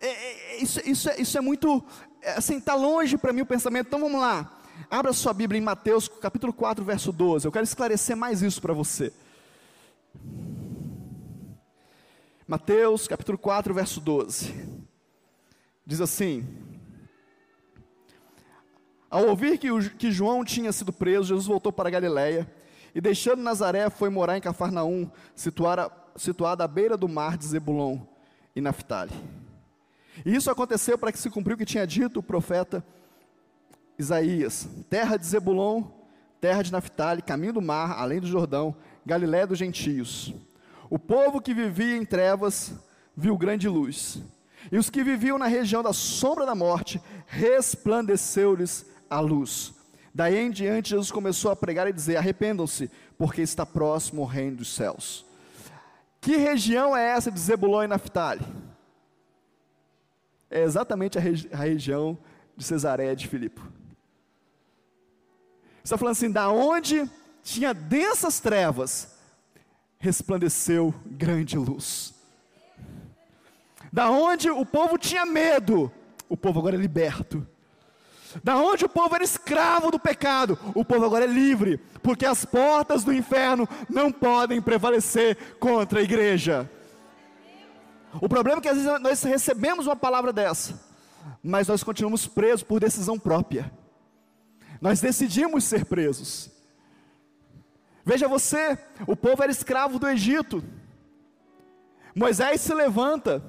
é, 0.00 0.06
é, 0.06 0.54
é, 0.54 0.62
isso, 0.62 0.80
isso, 0.88 1.10
é, 1.10 1.20
isso 1.20 1.36
é 1.36 1.40
muito, 1.40 1.84
é, 2.22 2.32
assim, 2.32 2.58
está 2.58 2.74
longe 2.74 3.16
para 3.16 3.32
mim 3.32 3.40
o 3.40 3.46
pensamento. 3.46 3.88
Então 3.88 4.00
vamos 4.00 4.20
lá. 4.20 4.60
Abra 4.88 5.12
sua 5.12 5.32
Bíblia 5.32 5.60
em 5.60 5.64
Mateus 5.64 6.06
capítulo 6.08 6.52
4, 6.52 6.84
verso 6.84 7.12
12. 7.12 7.46
Eu 7.46 7.52
quero 7.52 7.64
esclarecer 7.64 8.16
mais 8.16 8.42
isso 8.42 8.62
para 8.62 8.72
você. 8.72 9.12
Mateus 12.46 13.08
capítulo 13.08 13.36
4, 13.36 13.74
verso 13.74 14.00
12. 14.00 14.54
Diz 15.84 16.00
assim: 16.00 16.46
Ao 19.10 19.26
ouvir 19.26 19.58
que, 19.58 19.70
o, 19.70 19.90
que 19.90 20.12
João 20.12 20.44
tinha 20.44 20.70
sido 20.70 20.92
preso, 20.92 21.28
Jesus 21.28 21.46
voltou 21.46 21.72
para 21.72 21.90
Galiléia 21.90 22.48
e, 22.94 23.00
deixando 23.00 23.42
Nazaré, 23.42 23.90
foi 23.90 24.10
morar 24.10 24.38
em 24.38 24.40
Cafarnaum, 24.40 25.10
situada, 25.34 25.90
situada 26.14 26.62
à 26.62 26.68
beira 26.68 26.96
do 26.96 27.08
mar 27.08 27.36
de 27.36 27.46
Zebulon 27.46 27.98
e 28.54 28.60
Naphtali 28.60 29.12
e 30.24 30.34
isso 30.34 30.50
aconteceu 30.50 30.98
para 30.98 31.12
que 31.12 31.18
se 31.18 31.30
cumpriu 31.30 31.54
o 31.54 31.58
que 31.58 31.64
tinha 31.64 31.86
dito 31.86 32.20
o 32.20 32.22
profeta 32.22 32.84
Isaías: 33.98 34.68
terra 34.88 35.16
de 35.16 35.26
Zebulon, 35.26 35.84
terra 36.40 36.62
de 36.62 36.72
Naphtali, 36.72 37.22
caminho 37.22 37.54
do 37.54 37.62
mar, 37.62 37.98
além 37.98 38.20
do 38.20 38.26
Jordão, 38.26 38.74
Galiléia 39.04 39.46
dos 39.46 39.58
gentios. 39.58 40.34
O 40.90 40.98
povo 40.98 41.40
que 41.40 41.54
vivia 41.54 41.96
em 41.96 42.04
trevas 42.04 42.72
viu 43.16 43.36
grande 43.36 43.68
luz, 43.68 44.20
e 44.70 44.78
os 44.78 44.90
que 44.90 45.02
viviam 45.02 45.38
na 45.38 45.46
região 45.46 45.82
da 45.82 45.92
sombra 45.92 46.46
da 46.46 46.54
morte, 46.54 47.00
resplandeceu-lhes 47.26 48.86
a 49.08 49.20
luz. 49.20 49.74
Daí 50.14 50.36
em 50.36 50.50
diante, 50.50 50.90
Jesus 50.90 51.10
começou 51.10 51.50
a 51.50 51.56
pregar 51.56 51.88
e 51.88 51.92
dizer: 51.92 52.16
Arrependam-se, 52.16 52.90
porque 53.16 53.42
está 53.42 53.64
próximo 53.64 54.22
o 54.22 54.26
reino 54.26 54.56
dos 54.58 54.74
céus. 54.74 55.24
Que 56.20 56.36
região 56.36 56.96
é 56.96 57.10
essa 57.10 57.30
de 57.30 57.38
Zebulon 57.38 57.84
e 57.84 57.86
Naphtali? 57.86 58.44
É 60.50 60.62
exatamente 60.62 61.18
a, 61.18 61.20
regi 61.20 61.48
a 61.52 61.56
região 61.56 62.18
de 62.56 62.64
Cesareia 62.64 63.14
de 63.14 63.28
Filipe. 63.28 63.60
Está 65.82 65.96
falando 65.96 66.12
assim, 66.12 66.30
da 66.30 66.50
onde 66.50 67.10
tinha 67.42 67.72
densas 67.72 68.40
trevas, 68.40 69.16
resplandeceu 69.98 70.94
grande 71.06 71.56
luz. 71.56 72.14
Da 73.92 74.10
onde 74.10 74.50
o 74.50 74.66
povo 74.66 74.98
tinha 74.98 75.24
medo, 75.24 75.90
o 76.28 76.36
povo 76.36 76.58
agora 76.58 76.76
é 76.76 76.78
liberto. 76.78 77.46
Da 78.44 78.58
onde 78.58 78.84
o 78.84 78.88
povo 78.88 79.14
era 79.14 79.24
escravo 79.24 79.90
do 79.90 79.98
pecado, 79.98 80.58
o 80.74 80.84
povo 80.84 81.06
agora 81.06 81.24
é 81.24 81.28
livre, 81.28 81.78
porque 82.02 82.26
as 82.26 82.44
portas 82.44 83.02
do 83.02 83.12
inferno 83.12 83.66
não 83.88 84.12
podem 84.12 84.60
prevalecer 84.60 85.56
contra 85.58 86.00
a 86.00 86.02
igreja. 86.02 86.70
O 88.20 88.28
problema 88.28 88.58
é 88.58 88.62
que 88.62 88.68
às 88.68 88.76
vezes 88.76 89.00
nós 89.00 89.22
recebemos 89.22 89.86
uma 89.86 89.96
palavra 89.96 90.32
dessa, 90.32 90.80
mas 91.42 91.68
nós 91.68 91.82
continuamos 91.82 92.26
presos 92.26 92.62
por 92.62 92.80
decisão 92.80 93.18
própria. 93.18 93.70
Nós 94.80 95.00
decidimos 95.00 95.64
ser 95.64 95.84
presos. 95.84 96.50
Veja 98.04 98.26
você, 98.26 98.78
o 99.06 99.14
povo 99.14 99.42
era 99.42 99.52
escravo 99.52 99.98
do 99.98 100.08
Egito. 100.08 100.64
Moisés 102.14 102.60
se 102.60 102.72
levanta, 102.72 103.42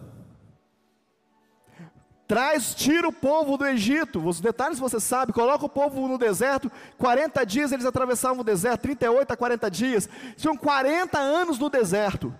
traz, 2.27 2.75
tira 2.75 3.07
o 3.07 3.13
povo 3.13 3.57
do 3.57 3.65
Egito. 3.65 4.23
Os 4.27 4.41
detalhes 4.41 4.77
você 4.77 4.99
sabe, 4.99 5.31
coloca 5.31 5.65
o 5.65 5.69
povo 5.69 6.07
no 6.07 6.17
deserto. 6.17 6.69
40 6.97 7.45
dias 7.45 7.71
eles 7.71 7.85
atravessavam 7.85 8.41
o 8.41 8.43
deserto, 8.43 8.81
38 8.81 9.31
a 9.31 9.37
40 9.37 9.71
dias. 9.71 10.09
Tinham 10.35 10.57
40 10.57 11.17
anos 11.17 11.57
no 11.57 11.69
deserto. 11.69 12.33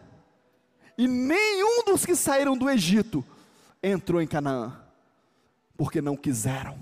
E 1.00 1.08
nenhum 1.08 1.86
dos 1.86 2.06
que 2.06 2.14
saíram 2.14 2.58
do 2.58 2.70
Egito 2.70 3.24
entrou 3.82 4.22
em 4.22 4.28
Canaã, 4.28 4.84
porque 5.78 6.02
não 6.02 6.18
quiseram. 6.18 6.78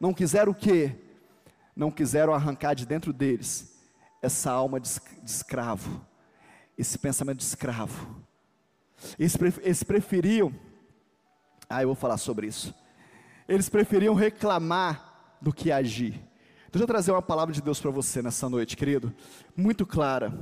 Não 0.00 0.12
quiseram 0.12 0.50
o 0.50 0.54
quê? 0.54 0.96
Não 1.76 1.92
quiseram 1.92 2.34
arrancar 2.34 2.74
de 2.74 2.86
dentro 2.86 3.12
deles 3.12 3.72
essa 4.20 4.50
alma 4.50 4.80
de, 4.80 4.88
escravo, 5.24 6.04
esse 6.76 6.98
pensamento 6.98 7.38
de 7.38 7.44
escravo. 7.44 8.20
Eles, 9.16 9.84
preferiam, 9.84 10.52
ah, 11.70 11.82
eu 11.82 11.86
vou 11.86 11.94
falar 11.94 12.16
sobre 12.16 12.48
isso. 12.48 12.74
Eles 13.46 13.68
preferiam 13.68 14.12
reclamar 14.12 15.36
do 15.40 15.52
que 15.52 15.70
agir. 15.70 16.20
Deixa 16.72 16.82
eu 16.82 16.88
trazer 16.88 17.12
uma 17.12 17.22
palavra 17.22 17.54
de 17.54 17.62
Deus 17.62 17.80
para 17.80 17.92
você 17.92 18.20
nessa 18.20 18.48
noite, 18.48 18.76
querido, 18.76 19.14
muito 19.56 19.86
clara. 19.86 20.36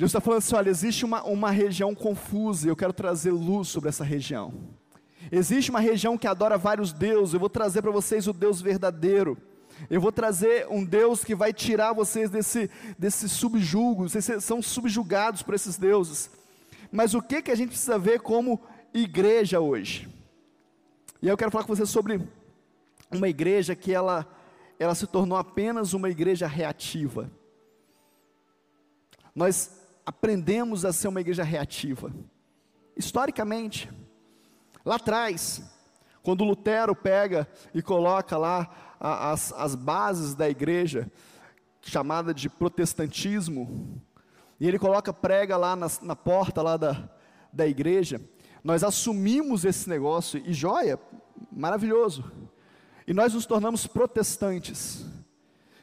Jesus 0.00 0.12
está 0.12 0.20
falando 0.22 0.38
assim: 0.38 0.54
olha, 0.54 0.70
existe 0.70 1.04
uma, 1.04 1.22
uma 1.24 1.50
região 1.50 1.94
confusa, 1.94 2.66
eu 2.66 2.74
quero 2.74 2.90
trazer 2.90 3.32
luz 3.32 3.68
sobre 3.68 3.90
essa 3.90 4.02
região. 4.02 4.54
Existe 5.30 5.68
uma 5.68 5.78
região 5.78 6.16
que 6.16 6.26
adora 6.26 6.56
vários 6.56 6.90
deuses, 6.90 7.34
eu 7.34 7.40
vou 7.40 7.50
trazer 7.50 7.82
para 7.82 7.90
vocês 7.90 8.26
o 8.26 8.32
Deus 8.32 8.62
verdadeiro. 8.62 9.36
Eu 9.90 10.00
vou 10.00 10.10
trazer 10.10 10.66
um 10.70 10.82
Deus 10.82 11.22
que 11.22 11.34
vai 11.34 11.52
tirar 11.52 11.92
vocês 11.92 12.30
desse, 12.30 12.70
desse 12.98 13.28
subjugo, 13.28 14.08
vocês 14.08 14.42
são 14.42 14.62
subjugados 14.62 15.42
por 15.42 15.54
esses 15.54 15.76
deuses. 15.76 16.30
Mas 16.90 17.12
o 17.12 17.20
que, 17.20 17.42
que 17.42 17.50
a 17.50 17.54
gente 17.54 17.68
precisa 17.68 17.98
ver 17.98 18.20
como 18.20 18.58
igreja 18.94 19.60
hoje? 19.60 20.08
E 21.20 21.28
eu 21.28 21.36
quero 21.36 21.50
falar 21.50 21.64
com 21.64 21.76
vocês 21.76 21.90
sobre 21.90 22.26
uma 23.10 23.28
igreja 23.28 23.76
que 23.76 23.92
ela, 23.92 24.26
ela 24.78 24.94
se 24.94 25.06
tornou 25.06 25.36
apenas 25.36 25.92
uma 25.92 26.08
igreja 26.08 26.46
reativa. 26.46 27.30
Nós 29.34 29.79
aprendemos 30.10 30.84
a 30.84 30.92
ser 30.92 31.06
uma 31.06 31.20
igreja 31.20 31.44
reativa. 31.44 32.12
Historicamente, 32.96 33.88
lá 34.84 34.96
atrás, 34.96 35.62
quando 36.20 36.42
Lutero 36.42 36.96
pega 36.96 37.46
e 37.72 37.80
coloca 37.80 38.36
lá 38.36 38.68
as, 38.98 39.52
as 39.52 39.76
bases 39.76 40.34
da 40.34 40.50
igreja, 40.50 41.08
chamada 41.80 42.34
de 42.34 42.48
protestantismo, 42.48 44.02
e 44.58 44.66
ele 44.66 44.80
coloca 44.80 45.12
prega 45.12 45.56
lá 45.56 45.76
na, 45.76 45.86
na 46.02 46.16
porta 46.16 46.60
lá 46.60 46.76
da, 46.76 47.08
da 47.52 47.64
igreja, 47.68 48.20
nós 48.64 48.82
assumimos 48.82 49.64
esse 49.64 49.88
negócio, 49.88 50.42
e 50.44 50.52
joia, 50.52 50.98
maravilhoso, 51.52 52.24
e 53.06 53.14
nós 53.14 53.32
nos 53.32 53.46
tornamos 53.46 53.86
protestantes. 53.86 55.06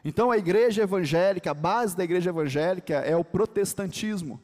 Então 0.03 0.31
a 0.31 0.37
igreja 0.37 0.83
evangélica, 0.83 1.51
a 1.51 1.53
base 1.53 1.95
da 1.95 2.03
igreja 2.03 2.29
evangélica 2.29 2.95
é 2.95 3.15
o 3.15 3.23
protestantismo. 3.23 4.41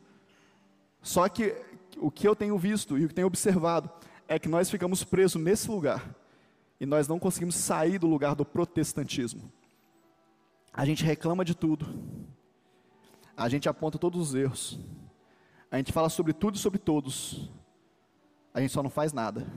Só 1.01 1.27
que 1.27 1.55
o 1.97 2.09
que 2.09 2.27
eu 2.27 2.35
tenho 2.35 2.57
visto 2.57 2.97
e 2.97 3.05
o 3.05 3.07
que 3.07 3.13
tenho 3.13 3.27
observado 3.27 3.89
é 4.27 4.39
que 4.39 4.49
nós 4.49 4.69
ficamos 4.69 5.03
presos 5.03 5.41
nesse 5.41 5.69
lugar 5.69 6.15
e 6.79 6.85
nós 6.85 7.07
não 7.07 7.19
conseguimos 7.19 7.55
sair 7.55 7.99
do 7.99 8.07
lugar 8.07 8.35
do 8.35 8.45
protestantismo. 8.45 9.51
A 10.73 10.85
gente 10.85 11.03
reclama 11.03 11.45
de 11.45 11.55
tudo, 11.55 11.85
a 13.37 13.47
gente 13.47 13.69
aponta 13.69 13.99
todos 13.99 14.29
os 14.29 14.35
erros, 14.35 14.79
a 15.69 15.77
gente 15.77 15.93
fala 15.93 16.09
sobre 16.09 16.33
tudo 16.33 16.55
e 16.55 16.59
sobre 16.59 16.79
todos, 16.79 17.51
a 18.53 18.59
gente 18.59 18.71
só 18.71 18.81
não 18.81 18.89
faz 18.89 19.13
nada. 19.13 19.47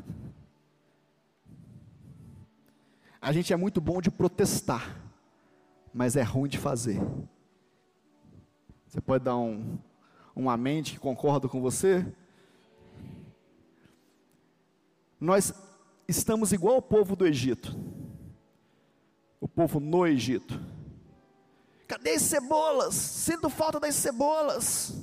A 3.20 3.32
gente 3.32 3.52
é 3.52 3.56
muito 3.56 3.80
bom 3.80 4.00
de 4.00 4.10
protestar 4.10 5.05
mas 5.96 6.14
é 6.14 6.22
ruim 6.22 6.46
de 6.46 6.58
fazer. 6.58 7.00
Você 8.86 9.00
pode 9.00 9.24
dar 9.24 9.38
um, 9.38 9.78
um 10.36 10.50
amém 10.50 10.82
que 10.82 10.98
concorda 10.98 11.48
com 11.48 11.58
você? 11.58 12.06
Nós 15.18 15.54
estamos 16.06 16.52
igual 16.52 16.74
ao 16.74 16.82
povo 16.82 17.16
do 17.16 17.26
Egito, 17.26 17.74
o 19.40 19.48
povo 19.48 19.80
no 19.80 20.06
Egito. 20.06 20.60
Cadê 21.88 22.10
as 22.10 22.22
cebolas? 22.22 22.94
Sinto 22.94 23.48
falta 23.48 23.80
das 23.80 23.94
cebolas. 23.94 25.02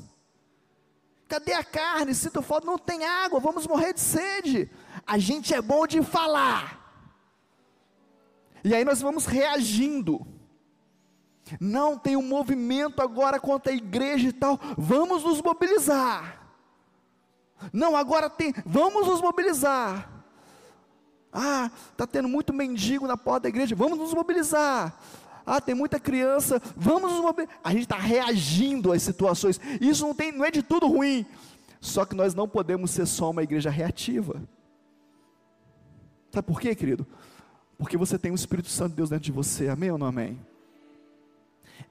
Cadê 1.27 1.53
a 1.53 1.63
carne? 1.63 2.13
Sinto 2.13 2.43
falta, 2.43 2.67
não 2.67 2.77
tem 2.77 3.03
água, 3.03 3.39
vamos 3.39 3.65
morrer 3.65 3.93
de 3.93 3.99
sede. 3.99 4.69
A 5.07 5.17
gente 5.17 5.55
é 5.55 5.61
bom 5.61 5.87
de 5.87 6.03
falar. 6.03 6.79
E 8.63 8.75
aí 8.75 8.85
nós 8.85 9.01
vamos 9.01 9.25
reagindo. 9.25 10.32
Não 11.59 11.97
tem 11.97 12.15
um 12.15 12.21
movimento 12.21 13.01
agora 13.01 13.39
contra 13.39 13.71
a 13.71 13.75
igreja 13.75 14.29
e 14.29 14.33
tal. 14.33 14.59
Vamos 14.77 15.23
nos 15.23 15.41
mobilizar. 15.41 16.43
Não, 17.71 17.95
agora 17.95 18.29
tem, 18.29 18.53
vamos 18.65 19.07
nos 19.07 19.21
mobilizar. 19.21 20.09
Ah, 21.31 21.71
está 21.91 22.05
tendo 22.05 22.27
muito 22.27 22.53
mendigo 22.53 23.07
na 23.07 23.17
porta 23.17 23.41
da 23.41 23.49
igreja, 23.49 23.75
vamos 23.75 23.97
nos 23.97 24.13
mobilizar. 24.13 24.97
Ah, 25.45 25.59
tem 25.59 25.75
muita 25.75 25.99
criança, 25.99 26.61
vamos 26.75 27.11
nos 27.11 27.21
mobilizar. 27.21 27.59
A 27.63 27.71
gente 27.71 27.83
está 27.83 27.97
reagindo 27.97 28.91
às 28.91 29.01
situações. 29.01 29.59
Isso 29.81 30.05
não, 30.05 30.13
tem, 30.13 30.31
não 30.31 30.45
é 30.45 30.51
de 30.51 30.61
tudo 30.61 30.87
ruim. 30.87 31.25
Só 31.81 32.05
que 32.05 32.15
nós 32.15 32.33
não 32.33 32.47
podemos 32.47 32.91
ser 32.91 33.05
só 33.05 33.29
uma 33.29 33.43
igreja 33.43 33.69
reativa. 33.69 34.41
Sabe 36.31 36.47
por 36.47 36.59
quê, 36.59 36.73
querido? 36.73 37.05
Porque 37.77 37.97
você 37.97 38.17
tem 38.17 38.31
o 38.31 38.35
Espírito 38.35 38.69
Santo 38.69 38.91
de 38.91 38.95
Deus 38.95 39.09
dentro 39.09 39.25
de 39.25 39.31
você, 39.31 39.67
amém 39.67 39.91
ou 39.91 39.97
não 39.97 40.07
amém? 40.07 40.39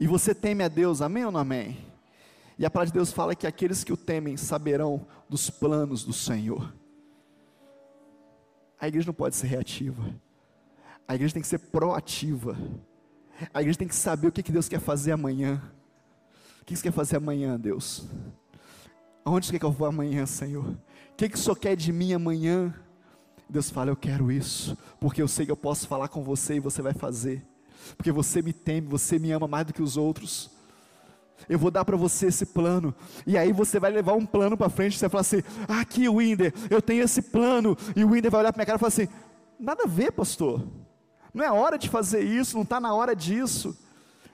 E 0.02 0.06
você 0.08 0.34
teme 0.34 0.64
a 0.64 0.68
Deus, 0.68 1.00
amém 1.00 1.24
ou 1.24 1.30
não 1.30 1.38
amém? 1.38 1.78
E 2.58 2.66
a 2.66 2.70
palavra 2.70 2.88
de 2.88 2.94
Deus 2.94 3.12
fala 3.12 3.36
que 3.36 3.46
aqueles 3.46 3.84
que 3.84 3.92
o 3.92 3.96
temem 3.96 4.36
saberão 4.36 5.06
dos 5.28 5.48
planos 5.48 6.02
do 6.02 6.12
Senhor. 6.12 6.74
A 8.80 8.88
igreja 8.88 9.06
não 9.06 9.14
pode 9.14 9.36
ser 9.36 9.46
reativa. 9.46 10.02
A 11.06 11.14
igreja 11.14 11.34
tem 11.34 11.40
que 11.40 11.46
ser 11.46 11.60
proativa. 11.60 12.58
A 13.54 13.60
igreja 13.60 13.78
tem 13.78 13.86
que 13.86 13.94
saber 13.94 14.26
o 14.26 14.32
que 14.32 14.42
Deus 14.50 14.68
quer 14.68 14.80
fazer 14.80 15.12
amanhã. 15.12 15.62
O 16.60 16.64
que 16.64 16.74
você 16.74 16.82
quer 16.82 16.92
fazer 16.92 17.18
amanhã, 17.18 17.56
Deus? 17.56 18.04
Aonde 19.24 19.46
você 19.46 19.52
quer 19.52 19.60
que 19.60 19.64
eu 19.64 19.70
vá 19.70 19.86
amanhã, 19.86 20.26
Senhor? 20.26 20.66
O 20.66 21.14
que, 21.16 21.28
que 21.28 21.36
o 21.36 21.38
Senhor 21.38 21.54
quer 21.54 21.76
de 21.76 21.92
mim 21.92 22.12
amanhã? 22.12 22.74
Deus 23.48 23.70
fala, 23.70 23.92
eu 23.92 23.96
quero 23.96 24.32
isso, 24.32 24.76
porque 24.98 25.22
eu 25.22 25.28
sei 25.28 25.46
que 25.46 25.52
eu 25.52 25.56
posso 25.56 25.86
falar 25.86 26.08
com 26.08 26.24
você 26.24 26.56
e 26.56 26.60
você 26.60 26.82
vai 26.82 26.92
fazer, 26.92 27.46
porque 27.96 28.12
você 28.12 28.42
me 28.42 28.52
teme, 28.52 28.86
você 28.86 29.18
me 29.18 29.30
ama 29.32 29.46
mais 29.46 29.66
do 29.66 29.72
que 29.72 29.82
os 29.82 29.96
outros. 29.96 30.50
Eu 31.48 31.58
vou 31.58 31.70
dar 31.70 31.84
para 31.84 31.96
você 31.96 32.26
esse 32.26 32.46
plano. 32.46 32.94
E 33.26 33.36
aí 33.36 33.52
você 33.52 33.80
vai 33.80 33.90
levar 33.90 34.14
um 34.14 34.24
plano 34.24 34.56
para 34.56 34.68
frente. 34.68 34.96
Você 34.98 35.08
vai 35.08 35.10
falar 35.10 35.20
assim: 35.22 35.42
ah, 35.68 35.80
aqui, 35.80 36.08
Winder, 36.08 36.52
eu 36.70 36.80
tenho 36.80 37.02
esse 37.02 37.22
plano. 37.22 37.76
E 37.96 38.04
o 38.04 38.10
Winder 38.10 38.30
vai 38.30 38.40
olhar 38.40 38.52
para 38.52 38.60
minha 38.60 38.66
cara 38.66 38.76
e 38.76 38.80
falar 38.80 38.88
assim: 38.88 39.08
nada 39.58 39.84
a 39.84 39.88
ver, 39.88 40.12
pastor. 40.12 40.66
Não 41.34 41.44
é 41.44 41.50
hora 41.50 41.78
de 41.78 41.88
fazer 41.88 42.22
isso, 42.22 42.56
não 42.56 42.62
está 42.62 42.80
na 42.80 42.94
hora 42.94 43.16
disso. 43.16 43.76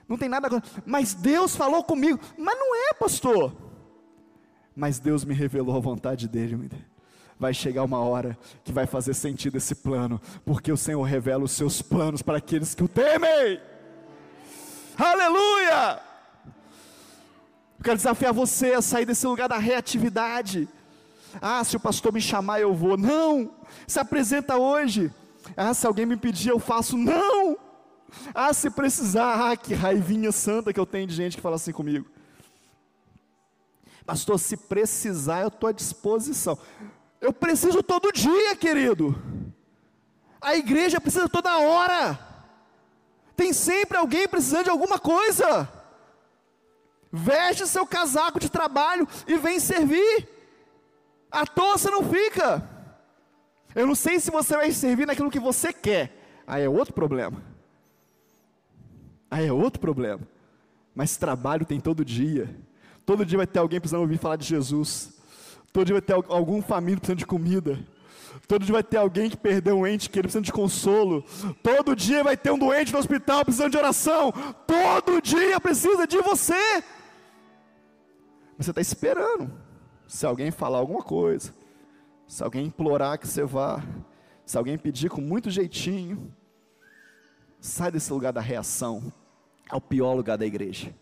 Não 0.09 0.17
tem 0.17 0.29
nada. 0.29 0.63
Mas 0.85 1.15
Deus 1.15 1.55
falou 1.55 1.85
comigo. 1.85 2.19
Mas 2.37 2.59
não 2.59 2.75
é, 2.75 2.95
pastor. 2.95 3.53
Mas 4.75 4.99
Deus 4.99 5.25
me 5.25 5.35
revelou 5.35 5.77
a 5.77 5.81
vontade 5.81 6.29
dele, 6.29 6.55
Winder. 6.55 6.87
Vai 7.39 7.55
chegar 7.55 7.85
uma 7.85 8.01
hora 8.01 8.37
que 8.65 8.73
vai 8.73 8.87
fazer 8.87 9.15
sentido 9.15 9.57
esse 9.57 9.75
plano, 9.75 10.21
porque 10.45 10.73
o 10.73 10.77
Senhor 10.77 11.03
revela 11.03 11.45
os 11.45 11.53
seus 11.53 11.81
planos 11.81 12.21
para 12.21 12.39
aqueles 12.39 12.75
que 12.75 12.83
o 12.83 12.89
temem. 12.89 13.61
Aleluia! 14.97 16.01
Eu 17.79 17.85
quero 17.85 17.97
desafiar 17.97 18.33
você 18.33 18.73
a 18.73 18.83
sair 18.83 19.07
desse 19.07 19.25
lugar 19.25 19.49
da 19.49 19.57
reatividade. 19.57 20.69
Ah, 21.41 21.63
se 21.63 21.77
o 21.77 21.81
pastor 21.81 22.13
me 22.13 22.21
chamar, 22.21 22.61
eu 22.61 22.75
vou. 22.75 22.97
Não! 22.97 23.53
Se 23.87 24.01
apresenta 24.01 24.57
hoje. 24.57 25.13
Ah, 25.57 25.73
se 25.73 25.87
alguém 25.87 26.07
me 26.07 26.17
pedir, 26.17 26.49
eu 26.49 26.59
faço. 26.59 26.97
Não! 26.97 27.57
Ah, 28.35 28.53
se 28.53 28.69
precisar. 28.69 29.51
Ah, 29.51 29.57
que 29.57 29.75
raivinha 29.75 30.33
santa 30.33 30.73
que 30.73 30.81
eu 30.81 30.87
tenho 30.87 31.07
de 31.07 31.15
gente 31.15 31.37
que 31.37 31.43
fala 31.43 31.55
assim 31.55 31.71
comigo. 31.71 32.07
Pastor, 34.05 34.39
se 34.41 34.57
precisar, 34.57 35.43
eu 35.43 35.49
estou 35.49 35.69
à 35.69 35.73
disposição. 35.73 36.59
Eu 37.21 37.33
preciso 37.33 37.83
todo 37.83 38.13
dia, 38.13 38.55
querido. 38.55 39.15
A 40.41 40.57
igreja 40.57 41.01
precisa 41.01 41.29
toda 41.29 41.59
hora. 41.59 42.19
Tem 43.37 43.53
sempre 43.53 43.97
alguém 43.97 44.29
precisando 44.29 44.65
de 44.65 44.71
alguma 44.71 44.99
coisa. 44.99 45.69
Veste 47.11 47.67
seu 47.67 47.87
casaco 47.87 48.39
de 48.39 48.49
trabalho 48.51 49.07
e 49.27 49.37
vem 49.37 49.59
servir. 49.59 50.29
À 51.31 51.47
toa 51.47 51.77
não 51.91 52.03
fica. 52.03 52.69
Eu 53.75 53.87
não 53.87 53.95
sei 53.95 54.19
se 54.21 54.31
você 54.31 54.57
vai 54.57 54.71
servir 54.73 55.07
naquilo 55.07 55.31
que 55.31 55.41
você 55.41 55.73
quer. 55.73 56.43
Aí 56.47 56.63
é 56.63 56.69
outro 56.69 56.95
problema. 56.95 57.43
Aí 59.31 59.47
é 59.47 59.53
outro 59.53 59.81
problema. 59.81 60.21
Mas 60.95 61.17
trabalho 61.17 61.67
tem 61.67 61.81
todo 61.81 62.05
dia. 62.05 62.55
Todo 63.05 63.25
dia 63.25 63.39
vai 63.39 63.47
ter 63.47 63.59
alguém 63.59 63.81
precisando 63.81 64.03
ouvir 64.03 64.19
falar 64.19 64.37
de 64.37 64.47
Jesus. 64.47 65.18
Todo 65.73 65.87
dia 65.87 65.95
vai 65.95 66.03
ter 66.03 66.13
algum 66.13 66.63
família 66.63 66.99
precisando 66.99 67.19
de 67.19 67.27
comida. 67.27 67.79
Todo 68.47 68.65
dia 68.65 68.73
vai 68.73 68.83
ter 68.83 68.97
alguém 68.97 69.29
que 69.31 69.37
perdeu 69.37 69.79
um 69.79 69.87
ente 69.87 70.09
que 70.09 70.19
ele 70.19 70.25
precisa 70.25 70.43
de 70.43 70.53
consolo. 70.53 71.25
Todo 71.63 71.95
dia 71.95 72.23
vai 72.23 72.37
ter 72.37 72.51
um 72.51 72.59
doente 72.59 72.93
no 72.93 72.99
hospital 72.99 73.45
precisando 73.45 73.73
de 73.73 73.79
oração. 73.79 74.33
Todo 74.67 75.21
dia 75.21 75.61
precisa 75.61 76.07
de 76.07 76.21
você. 76.21 76.83
Você 78.57 78.71
está 78.71 78.81
esperando. 78.81 79.51
Se 80.07 80.25
alguém 80.25 80.51
falar 80.51 80.79
alguma 80.79 81.03
coisa, 81.03 81.55
se 82.27 82.43
alguém 82.43 82.67
implorar 82.67 83.19
que 83.19 83.29
você 83.29 83.45
vá, 83.45 83.83
se 84.45 84.57
alguém 84.57 84.79
pedir 84.79 85.11
com 85.11 85.21
muito 85.21 85.51
jeitinho, 85.51 86.35
sai 87.61 87.91
desse 87.91 88.13
lugar 88.13 88.33
da 88.33 88.41
reação. 88.41 89.13
É 89.71 89.77
o 89.77 89.81
pior 89.81 90.15
lugar 90.15 90.39
da 90.39 90.47
igreja. 90.47 90.95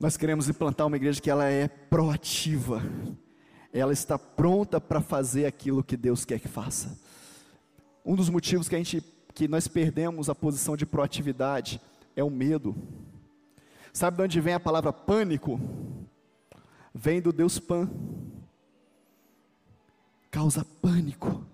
Nós 0.00 0.16
queremos 0.16 0.48
implantar 0.48 0.86
uma 0.86 0.96
igreja 0.96 1.20
que 1.20 1.28
ela 1.28 1.44
é 1.44 1.68
proativa. 1.68 2.82
Ela 3.70 3.92
está 3.92 4.18
pronta 4.18 4.80
para 4.80 5.02
fazer 5.02 5.44
aquilo 5.44 5.84
que 5.84 5.94
Deus 5.94 6.24
quer 6.24 6.40
que 6.40 6.48
faça. 6.48 6.98
Um 8.02 8.16
dos 8.16 8.30
motivos 8.30 8.66
que 8.66 8.74
a 8.74 8.78
gente 8.78 9.04
que 9.34 9.46
nós 9.46 9.68
perdemos 9.68 10.30
a 10.30 10.34
posição 10.34 10.74
de 10.74 10.86
proatividade 10.86 11.78
é 12.16 12.24
o 12.24 12.30
medo. 12.30 12.74
Sabe 13.92 14.16
de 14.16 14.22
onde 14.22 14.40
vem 14.40 14.54
a 14.54 14.60
palavra 14.60 14.90
pânico? 14.90 15.60
Vem 16.94 17.20
do 17.20 17.30
Deus 17.30 17.58
Pan. 17.58 17.88
Causa 20.30 20.64
pânico. 20.80 21.44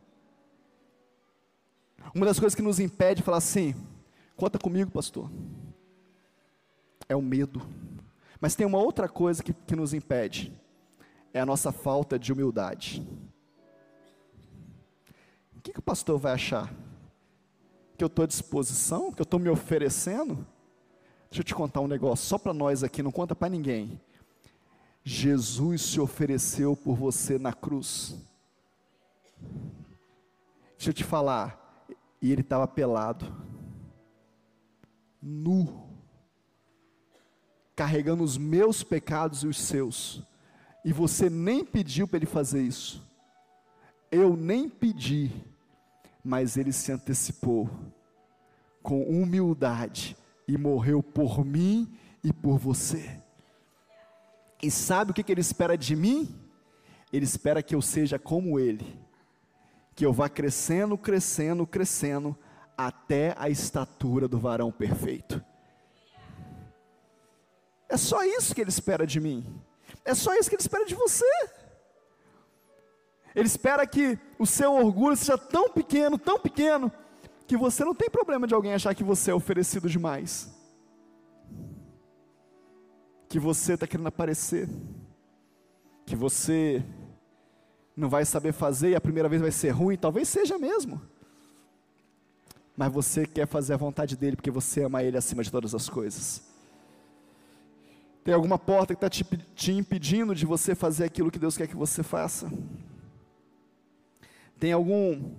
Uma 2.14 2.26
das 2.26 2.38
coisas 2.38 2.54
que 2.54 2.62
nos 2.62 2.78
impede 2.78 3.16
de 3.16 3.22
falar 3.24 3.38
assim, 3.38 3.74
conta 4.36 4.56
comigo, 4.56 4.90
pastor, 4.90 5.28
é 7.08 7.16
o 7.16 7.20
medo. 7.20 7.60
Mas 8.40 8.54
tem 8.54 8.66
uma 8.66 8.78
outra 8.78 9.08
coisa 9.08 9.42
que, 9.42 9.52
que 9.52 9.76
nos 9.76 9.94
impede, 9.94 10.52
é 11.32 11.40
a 11.40 11.46
nossa 11.46 11.72
falta 11.72 12.18
de 12.18 12.32
humildade. 12.32 13.06
O 15.56 15.60
que, 15.60 15.72
que 15.72 15.78
o 15.78 15.82
pastor 15.82 16.18
vai 16.18 16.32
achar? 16.32 16.72
Que 17.96 18.04
eu 18.04 18.06
estou 18.06 18.24
à 18.24 18.26
disposição? 18.26 19.12
Que 19.12 19.20
eu 19.20 19.24
estou 19.24 19.40
me 19.40 19.48
oferecendo? 19.48 20.46
Deixa 21.30 21.40
eu 21.40 21.44
te 21.44 21.54
contar 21.54 21.80
um 21.80 21.88
negócio, 21.88 22.26
só 22.26 22.38
para 22.38 22.54
nós 22.54 22.82
aqui, 22.82 23.02
não 23.02 23.10
conta 23.10 23.34
para 23.34 23.48
ninguém. 23.48 24.00
Jesus 25.02 25.82
se 25.82 26.00
ofereceu 26.00 26.76
por 26.76 26.96
você 26.96 27.38
na 27.38 27.52
cruz. 27.52 28.16
Deixa 30.76 30.90
eu 30.90 30.94
te 30.94 31.04
falar, 31.04 31.84
e 32.20 32.32
ele 32.32 32.40
estava 32.40 32.66
pelado, 32.66 33.32
nu, 35.22 35.85
carregando 37.76 38.24
os 38.24 38.38
meus 38.38 38.82
pecados 38.82 39.42
e 39.42 39.46
os 39.46 39.60
seus, 39.60 40.22
e 40.82 40.92
você 40.92 41.28
nem 41.28 41.62
pediu 41.62 42.08
para 42.08 42.16
ele 42.16 42.26
fazer 42.26 42.62
isso, 42.62 43.06
eu 44.10 44.34
nem 44.34 44.68
pedi, 44.68 45.30
mas 46.24 46.56
ele 46.56 46.72
se 46.72 46.90
antecipou, 46.90 47.68
com 48.82 49.02
humildade, 49.02 50.16
e 50.48 50.56
morreu 50.56 51.02
por 51.02 51.44
mim 51.44 51.92
e 52.24 52.32
por 52.32 52.56
você. 52.56 53.20
E 54.62 54.70
sabe 54.70 55.10
o 55.10 55.14
que, 55.14 55.30
ele 55.30 55.40
espera 55.40 55.76
de 55.76 55.94
mim? 55.94 56.34
Ele 57.12 57.24
espera 57.24 57.62
que 57.62 57.74
eu 57.74 57.82
seja 57.82 58.18
como 58.18 58.58
ele, 58.58 58.98
que 59.94 60.06
eu 60.06 60.12
vá 60.12 60.28
crescendo, 60.28 60.96
crescendo, 60.96 61.66
crescendo, 61.66 62.36
até 62.76 63.34
a 63.38 63.50
estatura 63.50 64.28
do 64.28 64.38
varão 64.38 64.70
perfeito. 64.70 65.44
É 67.88 67.96
só 67.96 68.24
isso 68.24 68.54
que 68.54 68.60
ele 68.60 68.70
espera 68.70 69.06
de 69.06 69.20
mim. 69.20 69.44
É 70.04 70.14
só 70.14 70.34
isso 70.34 70.48
que 70.48 70.56
ele 70.56 70.62
espera 70.62 70.84
de 70.84 70.94
você. 70.94 71.26
Ele 73.34 73.46
espera 73.46 73.86
que 73.86 74.18
o 74.38 74.46
seu 74.46 74.72
orgulho 74.72 75.16
seja 75.16 75.36
tão 75.36 75.68
pequeno, 75.68 76.16
tão 76.18 76.38
pequeno, 76.38 76.90
que 77.46 77.56
você 77.56 77.84
não 77.84 77.94
tem 77.94 78.08
problema 78.08 78.46
de 78.46 78.54
alguém 78.54 78.72
achar 78.72 78.94
que 78.94 79.04
você 79.04 79.30
é 79.30 79.34
oferecido 79.34 79.88
demais. 79.88 80.50
Que 83.28 83.38
você 83.38 83.74
está 83.74 83.86
querendo 83.86 84.06
aparecer. 84.06 84.68
Que 86.06 86.16
você 86.16 86.82
não 87.96 88.08
vai 88.08 88.24
saber 88.24 88.52
fazer 88.52 88.90
e 88.90 88.94
a 88.94 89.00
primeira 89.00 89.28
vez 89.28 89.40
vai 89.40 89.50
ser 89.50 89.70
ruim, 89.70 89.96
talvez 89.96 90.28
seja 90.28 90.58
mesmo. 90.58 91.00
Mas 92.76 92.92
você 92.92 93.26
quer 93.26 93.46
fazer 93.46 93.74
a 93.74 93.78
vontade 93.78 94.16
dele 94.16 94.36
porque 94.36 94.50
você 94.50 94.84
ama 94.84 95.02
ele 95.02 95.16
acima 95.16 95.42
de 95.42 95.50
todas 95.50 95.74
as 95.74 95.88
coisas. 95.88 96.42
Tem 98.26 98.34
alguma 98.34 98.58
porta 98.58 98.92
que 98.92 98.96
está 98.96 99.08
te, 99.08 99.24
te 99.54 99.70
impedindo 99.70 100.34
de 100.34 100.44
você 100.44 100.74
fazer 100.74 101.04
aquilo 101.04 101.30
que 101.30 101.38
Deus 101.38 101.56
quer 101.56 101.68
que 101.68 101.76
você 101.76 102.02
faça? 102.02 102.50
Tem 104.58 104.72
algum 104.72 105.30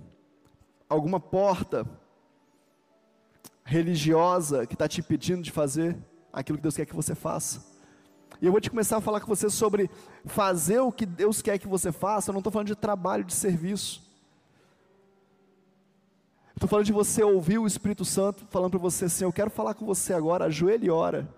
alguma 0.88 1.20
porta 1.20 1.86
religiosa 3.62 4.66
que 4.66 4.72
está 4.72 4.88
te 4.88 5.00
impedindo 5.00 5.42
de 5.42 5.50
fazer 5.50 5.98
aquilo 6.32 6.56
que 6.56 6.62
Deus 6.62 6.76
quer 6.76 6.86
que 6.86 6.96
você 6.96 7.14
faça? 7.14 7.62
E 8.40 8.46
eu 8.46 8.52
vou 8.52 8.58
te 8.58 8.70
começar 8.70 8.96
a 8.96 9.00
falar 9.02 9.20
com 9.20 9.26
você 9.26 9.50
sobre 9.50 9.90
fazer 10.24 10.80
o 10.80 10.90
que 10.90 11.04
Deus 11.04 11.42
quer 11.42 11.58
que 11.58 11.68
você 11.68 11.92
faça. 11.92 12.30
Eu 12.30 12.32
não 12.32 12.40
estou 12.40 12.50
falando 12.50 12.68
de 12.68 12.74
trabalho, 12.74 13.22
de 13.22 13.34
serviço. 13.34 14.02
Estou 16.54 16.66
falando 16.66 16.86
de 16.86 16.92
você 16.94 17.22
ouvir 17.22 17.58
o 17.58 17.66
Espírito 17.66 18.06
Santo 18.06 18.46
falando 18.48 18.70
para 18.70 18.80
você 18.80 19.04
assim: 19.04 19.24
Eu 19.24 19.32
quero 19.32 19.50
falar 19.50 19.74
com 19.74 19.84
você 19.84 20.14
agora, 20.14 20.46
ajoelhe 20.46 20.86
e 20.86 20.90
ora. 20.90 21.36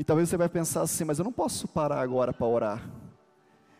E 0.00 0.04
talvez 0.04 0.30
você 0.30 0.36
vai 0.38 0.48
pensar 0.48 0.80
assim: 0.80 1.04
Mas 1.04 1.18
eu 1.18 1.24
não 1.26 1.32
posso 1.32 1.68
parar 1.68 2.00
agora 2.00 2.32
para 2.32 2.46
orar. 2.46 2.90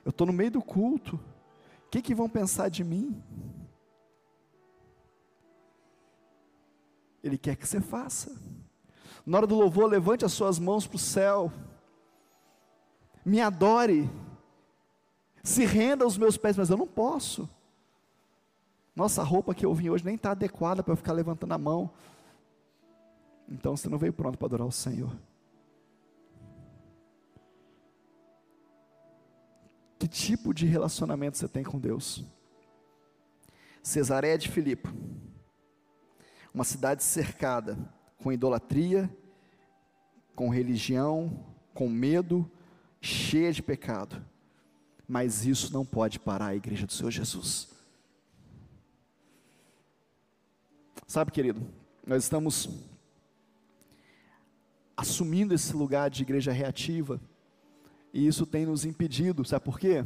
Eu 0.05 0.11
estou 0.11 0.27
no 0.27 0.35
meio 0.35 0.51
do 0.51 0.61
culto. 0.61 1.17
O 1.17 1.91
que, 1.91 2.03
que 2.03 2.15
vão 2.15 2.29
pensar 2.29 2.69
de 2.69 2.85
mim? 2.85 3.23
Ele 7.25 7.39
quer 7.39 7.57
que 7.57 7.67
você 7.67 7.81
faça. 7.81 8.39
Na 9.25 9.39
hora 9.39 9.47
do 9.47 9.55
louvor, 9.55 9.89
levante 9.89 10.23
as 10.23 10.33
suas 10.33 10.59
mãos 10.59 10.87
para 10.87 10.97
o 10.97 10.99
céu. 10.99 11.51
Me 13.25 13.41
adore. 13.41 14.11
Se 15.43 15.65
renda 15.65 16.05
aos 16.05 16.19
meus 16.19 16.37
pés, 16.37 16.55
mas 16.55 16.69
eu 16.69 16.77
não 16.77 16.87
posso. 16.87 17.49
Nossa, 18.95 19.23
roupa 19.23 19.55
que 19.55 19.65
eu 19.65 19.73
vim 19.73 19.89
hoje 19.89 20.05
nem 20.05 20.17
está 20.17 20.33
adequada 20.33 20.83
para 20.83 20.93
eu 20.93 20.99
ficar 20.99 21.15
levantando 21.15 21.55
a 21.55 21.59
mão. 21.59 21.91
Então 23.49 23.75
você 23.75 23.89
não 23.89 23.97
veio 23.97 24.13
pronto 24.13 24.37
para 24.37 24.49
adorar 24.49 24.67
o 24.67 24.73
Senhor. 24.73 25.17
Que 30.01 30.09
tipo 30.09 30.55
de 30.55 30.65
relacionamento 30.65 31.37
você 31.37 31.47
tem 31.47 31.63
com 31.63 31.79
Deus? 31.79 32.25
Cesareia 33.83 34.39
de 34.39 34.49
Filipe, 34.49 34.89
uma 36.55 36.65
cidade 36.65 37.05
cercada 37.05 37.77
com 38.17 38.33
idolatria, 38.33 39.15
com 40.35 40.49
religião, 40.49 41.45
com 41.75 41.87
medo, 41.87 42.51
cheia 42.99 43.53
de 43.53 43.63
pecado. 43.63 44.25
Mas 45.07 45.45
isso 45.45 45.71
não 45.71 45.85
pode 45.85 46.19
parar 46.19 46.47
a 46.47 46.57
igreja 46.57 46.87
do 46.87 46.95
Senhor 46.95 47.11
Jesus. 47.11 47.69
Sabe, 51.07 51.31
querido, 51.31 51.61
nós 52.07 52.23
estamos 52.23 52.71
assumindo 54.97 55.53
esse 55.53 55.77
lugar 55.77 56.09
de 56.09 56.23
igreja 56.23 56.53
reativa, 56.53 57.21
e 58.13 58.27
isso 58.27 58.45
tem 58.45 58.67
nos 58.67 58.85
impedido, 58.85 59.45
sabe 59.45 59.65
por 59.65 59.79
quê? 59.79 60.05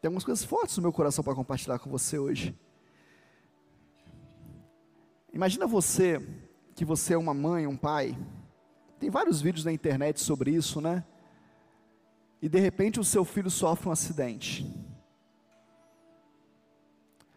Tem 0.00 0.08
algumas 0.08 0.24
coisas 0.24 0.44
fortes 0.44 0.76
no 0.76 0.82
meu 0.82 0.92
coração 0.92 1.24
para 1.24 1.34
compartilhar 1.34 1.78
com 1.78 1.88
você 1.88 2.18
hoje. 2.18 2.54
Imagina 5.32 5.66
você, 5.66 6.20
que 6.74 6.84
você 6.84 7.14
é 7.14 7.18
uma 7.18 7.32
mãe, 7.32 7.66
um 7.66 7.76
pai. 7.76 8.16
Tem 8.98 9.08
vários 9.08 9.40
vídeos 9.40 9.64
na 9.64 9.72
internet 9.72 10.20
sobre 10.20 10.50
isso, 10.50 10.80
né? 10.80 11.04
E 12.42 12.48
de 12.48 12.58
repente 12.58 13.00
o 13.00 13.04
seu 13.04 13.24
filho 13.24 13.50
sofre 13.50 13.88
um 13.88 13.92
acidente. 13.92 14.70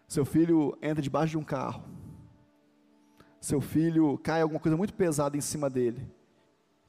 Seu 0.07 0.25
filho 0.25 0.77
entra 0.81 1.01
debaixo 1.01 1.31
de 1.31 1.37
um 1.37 1.43
carro. 1.43 1.83
Seu 3.39 3.61
filho 3.61 4.17
cai 4.17 4.41
alguma 4.41 4.59
coisa 4.59 4.75
muito 4.75 4.93
pesada 4.93 5.37
em 5.37 5.41
cima 5.41 5.69
dele. 5.69 6.16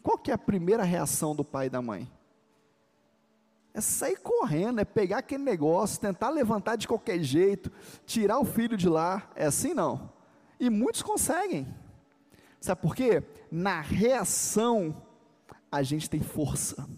Qual 0.02 0.18
que 0.18 0.30
é 0.30 0.34
a 0.34 0.38
primeira 0.38 0.82
reação 0.82 1.34
do 1.34 1.44
pai 1.44 1.66
e 1.66 1.70
da 1.70 1.82
mãe? 1.82 2.10
É 3.74 3.80
sair 3.80 4.16
correndo, 4.16 4.80
é 4.80 4.84
pegar 4.84 5.18
aquele 5.18 5.44
negócio, 5.44 6.00
tentar 6.00 6.30
levantar 6.30 6.76
de 6.76 6.88
qualquer 6.88 7.20
jeito, 7.20 7.70
tirar 8.04 8.38
o 8.38 8.44
filho 8.44 8.76
de 8.76 8.88
lá. 8.88 9.30
É 9.36 9.46
assim 9.46 9.74
não. 9.74 10.12
E 10.58 10.68
muitos 10.68 11.02
conseguem. 11.02 11.66
Sabe 12.60 12.80
por 12.80 12.94
quê? 12.94 13.22
Na 13.50 13.80
reação, 13.80 15.02
a 15.70 15.82
gente 15.82 16.10
tem 16.10 16.20
força. 16.20 16.88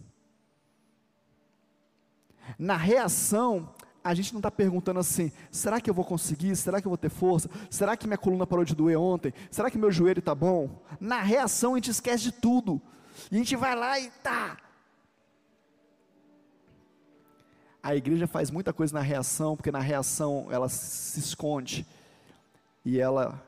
Na 2.58 2.76
reação, 2.76 3.74
a 4.02 4.14
gente 4.14 4.32
não 4.32 4.38
está 4.38 4.50
perguntando 4.50 4.98
assim: 5.00 5.30
será 5.50 5.80
que 5.80 5.88
eu 5.88 5.94
vou 5.94 6.04
conseguir? 6.04 6.56
Será 6.56 6.80
que 6.80 6.86
eu 6.86 6.90
vou 6.90 6.98
ter 6.98 7.10
força? 7.10 7.48
Será 7.68 7.96
que 7.96 8.06
minha 8.06 8.18
coluna 8.18 8.46
parou 8.46 8.64
de 8.64 8.74
doer 8.74 8.98
ontem? 8.98 9.32
Será 9.50 9.70
que 9.70 9.78
meu 9.78 9.92
joelho 9.92 10.20
está 10.20 10.34
bom? 10.34 10.82
Na 10.98 11.20
reação, 11.20 11.74
a 11.74 11.76
gente 11.76 11.90
esquece 11.90 12.24
de 12.24 12.32
tudo. 12.32 12.80
E 13.30 13.36
a 13.36 13.38
gente 13.38 13.56
vai 13.56 13.74
lá 13.74 13.98
e 13.98 14.10
tá. 14.22 14.56
A 17.82 17.94
igreja 17.94 18.26
faz 18.26 18.50
muita 18.50 18.72
coisa 18.72 18.92
na 18.92 19.00
reação, 19.00 19.56
porque 19.56 19.70
na 19.70 19.80
reação 19.80 20.48
ela 20.50 20.68
se 20.68 21.18
esconde 21.18 21.86
e 22.84 22.98
ela 22.98 23.42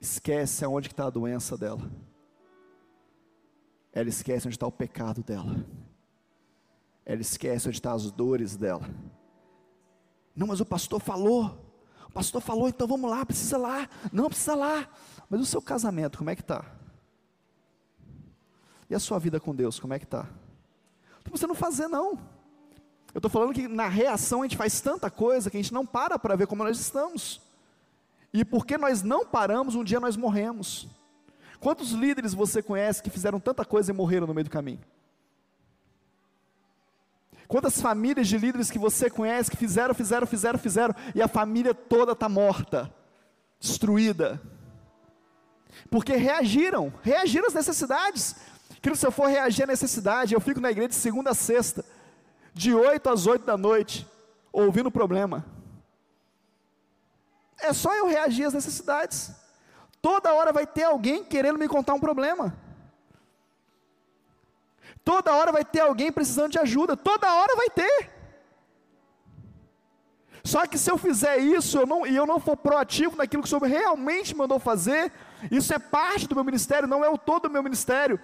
esquece 0.00 0.64
aonde 0.64 0.88
está 0.88 1.06
a 1.06 1.10
doença 1.10 1.56
dela. 1.56 1.90
Ela 3.92 4.08
esquece 4.08 4.46
onde 4.46 4.56
está 4.56 4.66
o 4.66 4.72
pecado 4.72 5.22
dela. 5.22 5.64
Ela 7.04 7.20
esquece 7.20 7.68
onde 7.68 7.76
estão 7.76 7.92
tá 7.92 7.96
as 7.96 8.10
dores 8.10 8.56
dela. 8.56 8.88
Não, 10.34 10.46
mas 10.46 10.60
o 10.60 10.64
pastor 10.64 11.00
falou. 11.00 11.58
O 12.08 12.12
pastor 12.12 12.40
falou, 12.40 12.68
então 12.68 12.86
vamos 12.86 13.10
lá, 13.10 13.24
precisa 13.24 13.56
lá. 13.56 13.88
Não, 14.12 14.28
precisa 14.28 14.54
lá. 14.54 14.88
Mas 15.28 15.40
o 15.40 15.46
seu 15.46 15.62
casamento, 15.62 16.18
como 16.18 16.30
é 16.30 16.36
que 16.36 16.42
está? 16.42 16.64
E 18.90 18.94
a 18.94 18.98
sua 18.98 19.18
vida 19.18 19.40
com 19.40 19.54
Deus, 19.54 19.80
como 19.80 19.94
é 19.94 19.98
que 19.98 20.04
está? 20.04 20.28
Você 21.30 21.46
não 21.46 21.54
fazer 21.54 21.88
não. 21.88 22.18
Eu 23.14 23.18
estou 23.18 23.30
falando 23.30 23.54
que 23.54 23.66
na 23.68 23.88
reação 23.88 24.40
a 24.40 24.44
gente 24.44 24.56
faz 24.56 24.80
tanta 24.80 25.10
coisa 25.10 25.50
que 25.50 25.56
a 25.56 25.62
gente 25.62 25.72
não 25.72 25.86
para 25.86 26.18
para 26.18 26.36
ver 26.36 26.46
como 26.46 26.64
nós 26.64 26.78
estamos. 26.78 27.40
E 28.32 28.44
porque 28.44 28.78
nós 28.78 29.02
não 29.02 29.26
paramos, 29.26 29.74
um 29.74 29.84
dia 29.84 30.00
nós 30.00 30.16
morremos. 30.16 30.88
Quantos 31.60 31.92
líderes 31.92 32.34
você 32.34 32.62
conhece 32.62 33.02
que 33.02 33.10
fizeram 33.10 33.38
tanta 33.38 33.64
coisa 33.64 33.90
e 33.90 33.94
morreram 33.94 34.26
no 34.26 34.34
meio 34.34 34.44
do 34.44 34.50
caminho? 34.50 34.80
Quantas 37.48 37.80
famílias 37.80 38.28
de 38.28 38.38
líderes 38.38 38.70
que 38.70 38.78
você 38.78 39.10
conhece 39.10 39.50
que 39.50 39.56
fizeram, 39.56 39.94
fizeram, 39.94 40.26
fizeram, 40.26 40.58
fizeram, 40.58 40.94
e 41.14 41.20
a 41.20 41.28
família 41.28 41.74
toda 41.74 42.12
está 42.12 42.28
morta, 42.28 42.92
destruída? 43.60 44.40
Porque 45.90 46.14
reagiram, 46.14 46.92
reagiram 47.02 47.46
às 47.46 47.54
necessidades. 47.54 48.36
Que 48.80 48.94
se 48.96 49.06
eu 49.06 49.12
for 49.12 49.28
reagir 49.28 49.62
à 49.62 49.66
necessidade, 49.66 50.34
eu 50.34 50.40
fico 50.40 50.60
na 50.60 50.70
igreja 50.70 50.88
de 50.88 50.94
segunda 50.96 51.30
a 51.30 51.34
sexta, 51.34 51.84
de 52.52 52.74
8 52.74 53.08
às 53.10 53.26
8 53.26 53.44
da 53.44 53.56
noite, 53.56 54.06
ouvindo 54.52 54.86
o 54.86 54.92
problema. 54.92 55.44
É 57.60 57.72
só 57.72 57.94
eu 57.94 58.08
reagir 58.08 58.44
às 58.44 58.54
necessidades. 58.54 59.30
Toda 60.00 60.34
hora 60.34 60.52
vai 60.52 60.66
ter 60.66 60.82
alguém 60.82 61.22
querendo 61.22 61.58
me 61.58 61.68
contar 61.68 61.94
um 61.94 62.00
problema. 62.00 62.56
Toda 65.04 65.34
hora 65.34 65.52
vai 65.52 65.64
ter 65.64 65.80
alguém 65.80 66.12
precisando 66.12 66.52
de 66.52 66.58
ajuda. 66.58 66.96
Toda 66.96 67.34
hora 67.34 67.56
vai 67.56 67.70
ter. 67.70 68.10
Só 70.44 70.66
que 70.66 70.76
se 70.76 70.90
eu 70.90 70.98
fizer 70.98 71.38
isso 71.38 71.78
eu 71.78 71.86
não, 71.86 72.06
e 72.06 72.16
eu 72.16 72.26
não 72.26 72.40
for 72.40 72.56
proativo 72.56 73.16
naquilo 73.16 73.42
que 73.42 73.46
o 73.46 73.50
Senhor 73.50 73.64
realmente 73.64 74.36
mandou 74.36 74.58
fazer, 74.58 75.12
isso 75.50 75.72
é 75.72 75.78
parte 75.78 76.26
do 76.26 76.34
meu 76.34 76.44
ministério, 76.44 76.88
não 76.88 77.04
é 77.04 77.08
o 77.08 77.16
todo 77.16 77.42
do 77.42 77.50
meu 77.50 77.62
ministério. 77.62 78.18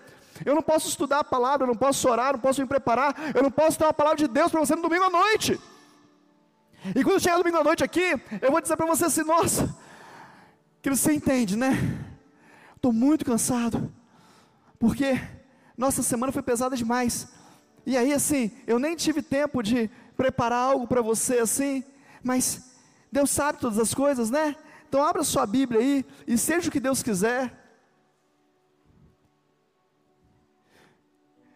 Eu 0.45 0.55
não 0.55 0.63
posso 0.63 0.89
estudar 0.89 1.21
a 1.21 1.25
palavra, 1.25 1.65
eu 1.65 1.69
não 1.69 1.77
posso 1.77 2.09
orar, 2.09 2.29
eu 2.29 2.33
não 2.35 2.41
posso 2.41 2.61
me 2.61 2.67
preparar, 2.67 3.15
eu 3.35 3.43
não 3.43 3.51
posso 3.51 3.79
ter 3.79 3.85
uma 3.85 3.93
palavra 3.93 4.19
de 4.19 4.29
Deus 4.29 4.51
para 4.51 4.61
você 4.61 4.75
no 4.75 4.83
domingo 4.83 5.05
à 5.05 5.11
noite. 5.11 5.61
E 6.95 7.03
quando 7.03 7.21
chegar 7.21 7.39
domingo 7.39 7.59
à 7.59 7.65
noite 7.65 7.83
aqui, 7.83 8.15
eu 8.41 8.51
vou 8.51 8.61
dizer 8.61 8.77
para 8.77 8.87
você 8.87 9.07
assim: 9.07 9.25
nossa, 9.25 9.75
que 10.81 10.91
você 10.91 11.13
entende, 11.13 11.57
né? 11.57 11.77
Estou 12.77 12.93
muito 12.93 13.25
cansado, 13.25 13.93
porque 14.79 15.21
nossa 15.79 16.03
semana 16.03 16.33
foi 16.33 16.43
pesada 16.43 16.77
demais. 16.77 17.29
E 17.87 17.97
aí, 17.97 18.13
assim, 18.13 18.51
eu 18.67 18.81
nem 18.81 18.97
tive 18.97 19.23
tempo 19.23 19.63
de 19.63 19.89
preparar 20.17 20.59
algo 20.59 20.89
para 20.89 21.01
você 21.01 21.39
assim, 21.39 21.85
mas 22.21 22.75
Deus 23.13 23.31
sabe 23.31 23.61
todas 23.61 23.79
as 23.79 23.95
coisas, 23.95 24.29
né? 24.29 24.57
Então, 24.89 25.05
abra 25.05 25.23
sua 25.23 25.47
Bíblia 25.47 25.81
aí 25.81 26.05
e 26.27 26.37
seja 26.37 26.69
o 26.69 26.73
que 26.73 26.81
Deus 26.81 27.01
quiser. 27.01 27.57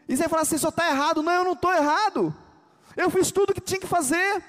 E 0.09 0.17
você 0.17 0.23
vai 0.23 0.29
falar 0.29 0.43
assim: 0.43 0.59
só 0.59 0.69
está 0.69 0.89
errado. 0.89 1.23
Não, 1.23 1.33
eu 1.33 1.45
não 1.45 1.53
estou 1.55 1.73
errado. 1.73 2.35
Eu 2.97 3.11
fiz 3.11 3.33
tudo 3.33 3.51
o 3.51 3.55
que 3.55 3.61
tinha 3.61 3.81
que 3.81 3.87
fazer. 3.87 4.45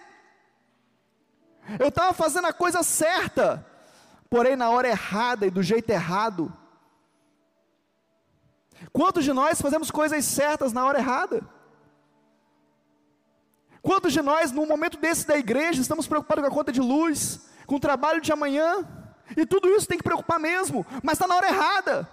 Eu 1.80 1.88
estava 1.88 2.14
fazendo 2.14 2.46
a 2.46 2.54
coisa 2.54 2.84
certa, 2.84 3.66
porém 4.30 4.56
na 4.56 4.70
hora 4.70 4.88
errada 4.88 5.48
e 5.48 5.52
do 5.52 5.64
jeito 5.64 5.90
errado. 5.90 6.54
Quantos 8.92 9.24
de 9.24 9.34
nós 9.34 9.62
fazemos 9.62 9.90
coisas 9.90 10.24
certas 10.26 10.74
na 10.74 10.86
hora 10.86 11.00
errada? 11.00 11.42
Quantos 13.82 14.14
de 14.14 14.22
nós, 14.22 14.52
num 14.52 14.66
momento 14.66 14.98
desse 14.98 15.28
da 15.28 15.38
igreja, 15.38 15.82
estamos 15.82 16.08
preocupados 16.08 16.44
com 16.44 16.50
a 16.50 16.54
conta 16.54 16.72
de 16.72 16.80
luz, 16.80 17.42
com 17.66 17.76
o 17.76 17.80
trabalho 17.80 18.22
de 18.22 18.32
amanhã? 18.32 18.88
E 19.36 19.46
tudo 19.46 19.68
isso 19.70 19.88
tem 19.88 19.98
que 19.98 20.04
preocupar 20.04 20.40
mesmo, 20.40 20.86
mas 21.02 21.14
está 21.14 21.28
na 21.28 21.36
hora 21.36 21.48
errada. 21.48 22.10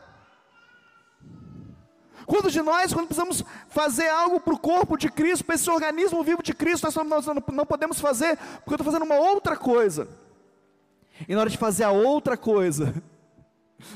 Quantos 2.26 2.52
de 2.52 2.62
nós, 2.62 2.92
quando 2.92 3.06
precisamos 3.06 3.44
fazer 3.68 4.08
algo 4.08 4.40
para 4.40 4.54
o 4.54 4.58
corpo 4.58 4.96
de 4.96 5.10
Cristo, 5.10 5.44
para 5.44 5.54
esse 5.54 5.68
organismo 5.68 6.22
vivo 6.22 6.42
de 6.42 6.54
Cristo, 6.54 6.84
nós 6.84 7.26
não, 7.26 7.34
não 7.52 7.66
podemos 7.66 7.98
fazer, 8.00 8.36
porque 8.36 8.70
eu 8.70 8.76
estou 8.76 8.84
fazendo 8.84 9.04
uma 9.04 9.16
outra 9.16 9.56
coisa. 9.56 10.08
E 11.28 11.34
na 11.34 11.40
hora 11.40 11.50
de 11.50 11.58
fazer 11.58 11.84
a 11.84 11.90
outra 11.90 12.36
coisa, 12.36 12.94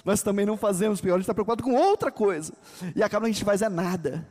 Nós 0.05 0.23
também 0.23 0.47
não 0.47 0.57
fazemos, 0.57 1.01
porque 1.01 1.11
a 1.11 1.15
gente 1.15 1.23
está 1.23 1.35
preocupado 1.35 1.63
com 1.63 1.75
outra 1.75 2.11
coisa. 2.11 2.53
E 2.95 3.03
acaba 3.03 3.27
a 3.27 3.29
gente 3.29 3.45
faz 3.45 3.63
é 3.63 3.69
nada. 3.69 4.27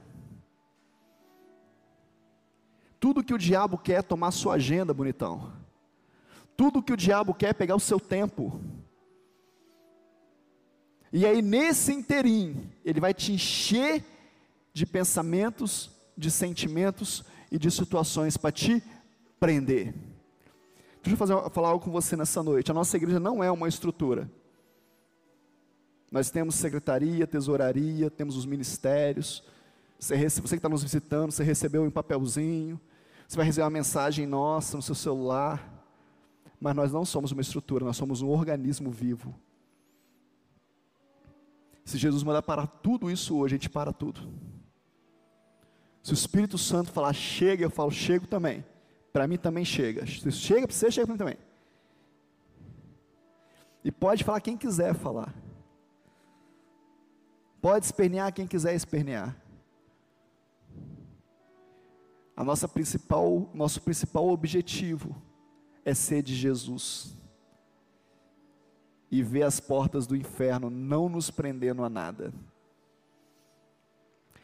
Tudo 3.00 3.24
que 3.24 3.34
o 3.34 3.38
diabo 3.38 3.78
quer 3.78 4.00
é 4.00 4.02
tomar 4.02 4.32
sua 4.32 4.54
agenda, 4.56 4.94
bonitão. 4.94 5.52
Tudo 6.56 6.82
que 6.82 6.94
o 6.94 6.98
diabo 6.98 7.34
quer 7.34 7.50
é 7.50 7.54
pegar 7.54 7.76
o 7.76 7.80
seu 7.80 8.00
tempo. 8.00 8.62
E 11.12 11.26
aí, 11.26 11.42
nesse 11.42 11.92
interim, 11.92 12.72
ele 12.84 13.00
vai 13.00 13.14
te 13.14 13.34
encher 13.34 14.04
de 14.74 14.86
pensamentos, 14.86 15.92
de 16.18 16.32
sentimentos 16.32 17.24
e 17.52 17.60
de 17.60 17.70
situações 17.70 18.38
para 18.38 18.52
te 18.52 18.82
prender. 19.40 19.94
Deixa 21.04 21.14
eu 21.14 21.18
fazer, 21.18 21.50
falar 21.50 21.70
algo 21.70 21.84
com 21.84 21.92
você 21.92 22.16
nessa 22.16 22.42
noite. 22.42 22.72
A 22.72 22.74
nossa 22.74 22.96
igreja 22.96 23.20
não 23.20 23.44
é 23.44 23.52
uma 23.52 23.68
estrutura. 23.68 24.32
Nós 26.14 26.30
temos 26.30 26.54
secretaria, 26.54 27.26
tesouraria, 27.26 28.08
temos 28.08 28.38
os 28.38 28.46
ministérios. 28.46 29.44
Você, 29.98 30.16
você 30.16 30.42
que 30.42 30.56
está 30.58 30.70
nos 30.70 30.84
visitando, 30.84 31.32
você 31.32 31.44
recebeu 31.44 31.82
um 31.82 31.90
papelzinho. 31.90 32.80
Você 33.28 33.36
vai 33.36 33.48
receber 33.48 33.64
uma 33.64 33.72
mensagem 33.72 34.28
nossa 34.28 34.78
no 34.78 34.84
seu 34.84 34.94
celular. 34.94 35.84
Mas 36.62 36.76
nós 36.76 36.92
não 36.92 37.04
somos 37.04 37.32
uma 37.32 37.42
estrutura, 37.42 37.84
nós 37.84 37.98
somos 37.98 38.22
um 38.22 38.30
organismo 38.30 38.92
vivo. 38.92 39.34
Se 41.84 41.98
Jesus 41.98 42.22
mandar 42.22 42.44
parar 42.44 42.68
tudo 42.68 43.10
isso 43.10 43.36
hoje, 43.36 43.56
a 43.56 43.58
gente 43.58 43.70
para 43.72 43.92
tudo. 43.92 44.22
Se 46.04 46.12
o 46.12 46.14
Espírito 46.14 46.60
Santo 46.60 46.92
falar 46.92 47.14
chega, 47.14 47.64
eu 47.64 47.72
falo 47.72 47.90
chego 47.90 48.28
também. 48.28 48.64
Para 49.12 49.28
mim 49.28 49.38
também 49.38 49.66
chega. 49.66 50.06
Se 50.06 50.32
chega 50.32 50.68
para 50.68 50.76
você, 50.76 50.92
chega 50.92 51.08
para 51.08 51.14
mim 51.14 51.18
também. 51.18 51.38
E 53.84 53.92
pode 53.92 54.24
falar 54.24 54.42
quem 54.42 54.56
quiser 54.56 54.94
falar. 54.94 55.34
Pode 57.64 57.86
espernear 57.86 58.34
quem 58.34 58.46
quiser 58.46 58.76
espernear. 58.76 59.34
A 62.36 62.44
nossa 62.44 62.68
principal, 62.68 63.50
nosso 63.54 63.82
principal 63.82 64.28
objetivo 64.28 65.16
é 65.86 65.94
ser 65.94 66.22
de 66.22 66.36
Jesus 66.36 67.16
e 69.10 69.24
ver 69.24 69.44
as 69.44 69.62
portas 69.62 70.06
do 70.06 70.14
inferno 70.14 70.70
não 70.70 71.08
nos 71.08 71.32
prendendo 71.32 71.86
a 71.86 71.90
nada. 71.90 72.34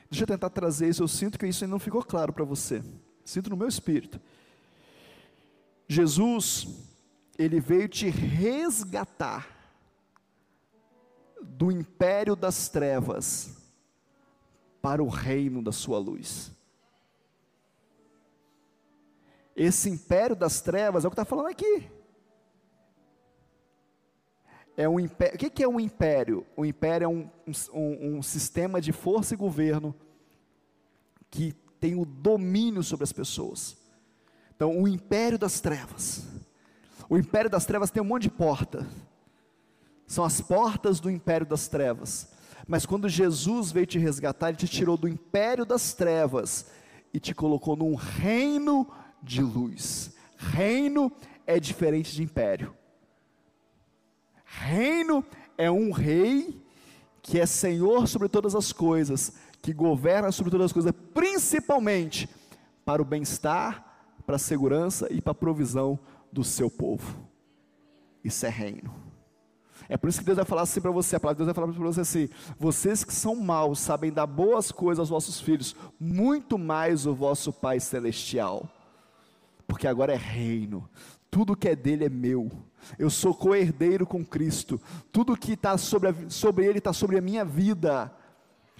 Deixa 0.09 0.23
eu 0.23 0.27
tentar 0.27 0.49
trazer 0.49 0.87
isso, 0.87 1.03
eu 1.03 1.07
sinto 1.09 1.37
que 1.37 1.45
isso 1.45 1.65
ainda 1.65 1.73
não 1.73 1.79
ficou 1.79 2.01
claro 2.01 2.31
para 2.31 2.45
você. 2.45 2.81
Sinto 3.25 3.49
no 3.49 3.57
meu 3.57 3.67
espírito. 3.67 4.17
Jesus, 5.89 6.69
ele 7.37 7.59
veio 7.59 7.89
te 7.89 8.09
resgatar 8.09 9.58
do 11.43 11.71
império 11.71 12.35
das 12.35 12.69
trevas 12.69 13.57
para 14.81 15.03
o 15.03 15.07
reino 15.07 15.61
da 15.61 15.71
sua 15.71 15.99
luz. 15.99 16.51
Esse 19.55 19.89
império 19.89 20.35
das 20.35 20.61
trevas 20.61 21.03
é 21.03 21.07
o 21.07 21.11
que 21.11 21.15
está 21.15 21.25
falando 21.25 21.47
aqui. 21.47 21.89
É 24.77 24.87
um 24.87 24.97
império. 24.97 25.35
O 25.35 25.37
que 25.37 25.63
é 25.63 25.67
um 25.67 25.79
império? 25.79 26.45
O 26.55 26.65
império 26.65 27.03
é 27.03 27.07
um, 27.09 27.29
um, 27.73 28.17
um 28.17 28.23
sistema 28.23 28.79
de 28.79 28.93
força 28.93 29.33
e 29.33 29.37
governo 29.37 29.93
que 31.29 31.51
tem 31.79 31.95
o 31.95 32.05
domínio 32.05 32.81
sobre 32.83 33.03
as 33.03 33.11
pessoas. 33.11 33.77
Então, 34.55 34.81
o 34.81 34.87
império 34.87 35.37
das 35.37 35.59
trevas. 35.59 36.25
O 37.09 37.17
império 37.17 37.49
das 37.49 37.65
trevas 37.65 37.91
tem 37.91 38.01
um 38.01 38.05
monte 38.05 38.23
de 38.23 38.29
porta. 38.29 38.87
São 40.09 40.25
as 40.25 40.41
portas 40.41 40.99
do 40.99 41.07
império 41.07 41.45
das 41.45 41.67
trevas. 41.67 42.27
Mas 42.67 42.83
quando 42.83 43.07
Jesus 43.07 43.71
veio 43.71 43.85
te 43.85 43.99
resgatar, 43.99 44.49
ele 44.49 44.57
te 44.57 44.67
tirou 44.67 44.97
do 44.97 45.07
império 45.07 45.63
das 45.63 45.93
trevas 45.93 46.65
e 47.13 47.19
te 47.19 47.35
colocou 47.35 47.75
num 47.75 47.93
reino 47.93 48.89
de 49.21 49.39
luz. 49.43 50.15
Reino 50.35 51.11
é 51.45 51.59
diferente 51.59 52.11
de 52.15 52.23
império. 52.23 52.75
Reino 54.43 55.23
é 55.55 55.69
um 55.69 55.91
rei 55.91 56.59
que 57.21 57.39
é 57.39 57.45
senhor 57.45 58.07
sobre 58.07 58.27
todas 58.27 58.55
as 58.55 58.73
coisas, 58.73 59.33
que 59.61 59.71
governa 59.71 60.31
sobre 60.31 60.49
todas 60.49 60.65
as 60.65 60.73
coisas, 60.73 60.91
principalmente 61.13 62.27
para 62.83 62.99
o 62.99 63.05
bem-estar, 63.05 64.15
para 64.25 64.37
a 64.37 64.39
segurança 64.39 65.07
e 65.11 65.21
para 65.21 65.33
a 65.33 65.35
provisão 65.35 65.99
do 66.31 66.43
seu 66.43 66.67
povo. 66.67 67.15
Isso 68.23 68.43
é 68.47 68.49
reino. 68.49 69.08
É 69.87 69.97
por 69.97 70.09
isso 70.09 70.19
que 70.19 70.25
Deus 70.25 70.35
vai 70.35 70.45
falar 70.45 70.63
assim 70.63 70.81
para 70.81 70.91
você, 70.91 71.15
a 71.15 71.19
palavra 71.19 71.35
de 71.35 71.45
Deus 71.45 71.55
vai 71.55 71.63
falar 71.63 71.73
para 71.73 71.91
você 71.93 72.01
assim: 72.01 72.29
vocês 72.57 73.03
que 73.03 73.13
são 73.13 73.35
maus 73.35 73.79
sabem 73.79 74.11
dar 74.11 74.27
boas 74.27 74.71
coisas 74.71 74.99
aos 74.99 75.09
vossos 75.09 75.39
filhos, 75.39 75.75
muito 75.99 76.57
mais 76.57 77.05
o 77.05 77.13
vosso 77.13 77.53
Pai 77.53 77.79
Celestial, 77.79 78.67
porque 79.67 79.87
agora 79.87 80.13
é 80.13 80.17
reino, 80.17 80.89
tudo 81.31 81.55
que 81.55 81.69
é 81.69 81.75
dele 81.75 82.05
é 82.05 82.09
meu. 82.09 82.51
Eu 82.97 83.09
sou 83.09 83.33
co-herdeiro 83.33 84.05
com 84.05 84.25
Cristo. 84.25 84.81
Tudo 85.11 85.37
que 85.37 85.53
está 85.53 85.77
sobre, 85.77 86.15
sobre 86.29 86.65
Ele 86.65 86.79
está 86.79 86.93
sobre 86.93 87.17
a 87.17 87.21
minha 87.21 87.45
vida. 87.45 88.11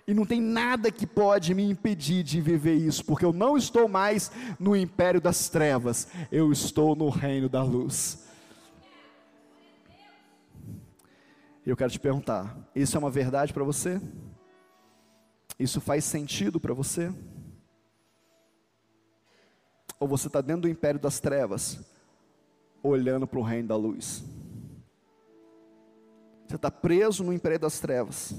E 0.07 0.13
não 0.13 0.25
tem 0.25 0.41
nada 0.41 0.91
que 0.91 1.05
pode 1.05 1.53
me 1.53 1.63
impedir 1.63 2.23
de 2.23 2.41
viver 2.41 2.73
isso, 2.73 3.05
porque 3.05 3.23
eu 3.23 3.31
não 3.31 3.55
estou 3.55 3.87
mais 3.87 4.31
no 4.59 4.75
império 4.75 5.21
das 5.21 5.49
trevas, 5.49 6.07
eu 6.31 6.51
estou 6.51 6.95
no 6.95 7.09
reino 7.09 7.47
da 7.47 7.61
luz. 7.61 8.23
Eu 11.69 11.77
quero 11.77 11.91
te 11.91 11.99
perguntar: 11.99 12.57
isso 12.73 12.97
é 12.97 12.99
uma 12.99 13.11
verdade 13.11 13.53
para 13.53 13.63
você? 13.63 14.01
Isso 15.59 15.79
faz 15.79 16.03
sentido 16.03 16.59
para 16.59 16.73
você? 16.73 17.13
Ou 19.99 20.07
você 20.07 20.25
está 20.25 20.41
dentro 20.41 20.63
do 20.63 20.67
império 20.67 20.99
das 20.99 21.19
trevas, 21.19 21.79
olhando 22.81 23.27
para 23.27 23.37
o 23.37 23.43
reino 23.43 23.67
da 23.67 23.75
luz. 23.75 24.23
Você 26.47 26.55
está 26.55 26.71
preso 26.71 27.23
no 27.23 27.31
império 27.31 27.59
das 27.59 27.79
trevas. 27.79 28.33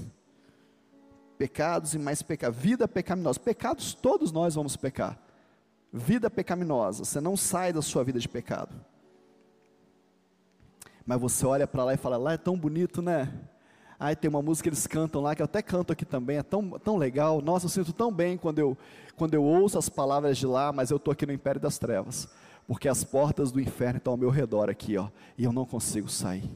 Pecados 1.37 1.93
e 1.93 1.99
mais 1.99 2.21
pecados. 2.21 2.59
Vida 2.59 2.85
pecaminosa. 2.85 3.39
Pecados 3.39 3.93
todos 3.93 4.33
nós 4.33 4.55
vamos 4.55 4.75
pecar. 4.75 5.17
Vida 5.93 6.29
pecaminosa. 6.29 7.05
Você 7.05 7.21
não 7.21 7.37
sai 7.37 7.71
da 7.71 7.81
sua 7.81 8.03
vida 8.03 8.19
de 8.19 8.27
pecado. 8.27 8.75
Mas 11.05 11.19
você 11.19 11.45
olha 11.45 11.67
para 11.67 11.83
lá 11.83 11.93
e 11.93 11.97
fala: 11.97 12.17
lá 12.17 12.33
é 12.33 12.37
tão 12.37 12.57
bonito, 12.57 13.01
né? 13.01 13.31
Aí 13.99 14.15
tem 14.15 14.29
uma 14.29 14.41
música 14.41 14.63
que 14.63 14.69
eles 14.69 14.87
cantam 14.87 15.21
lá, 15.21 15.35
que 15.35 15.41
eu 15.41 15.45
até 15.45 15.61
canto 15.61 15.93
aqui 15.93 16.03
também, 16.05 16.37
é 16.37 16.43
tão, 16.43 16.71
tão 16.79 16.97
legal. 16.97 17.41
Nossa, 17.41 17.65
eu 17.65 17.69
sinto 17.69 17.93
tão 17.93 18.11
bem 18.11 18.35
quando 18.35 18.57
eu, 18.57 18.77
quando 19.15 19.35
eu 19.35 19.43
ouço 19.43 19.77
as 19.77 19.89
palavras 19.89 20.37
de 20.37 20.47
lá, 20.47 20.71
mas 20.71 20.89
eu 20.89 20.97
estou 20.97 21.11
aqui 21.11 21.25
no 21.25 21.31
império 21.31 21.61
das 21.61 21.77
trevas 21.77 22.27
porque 22.71 22.87
as 22.87 23.03
portas 23.03 23.51
do 23.51 23.59
inferno 23.59 23.97
estão 23.97 24.13
ao 24.13 24.17
meu 24.17 24.29
redor 24.29 24.69
aqui, 24.69 24.97
ó, 24.97 25.09
e 25.37 25.43
eu 25.43 25.51
não 25.51 25.65
consigo 25.65 26.07
sair. 26.09 26.49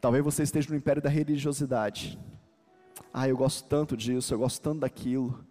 Talvez 0.00 0.24
você 0.24 0.42
esteja 0.42 0.70
no 0.70 0.76
império 0.76 1.02
da 1.02 1.10
religiosidade. 1.10 2.18
Ah, 3.12 3.28
eu 3.28 3.36
gosto 3.36 3.66
tanto 3.68 3.94
disso, 3.94 4.32
eu 4.32 4.38
gosto 4.38 4.62
tanto 4.62 4.80
daquilo, 4.80 5.44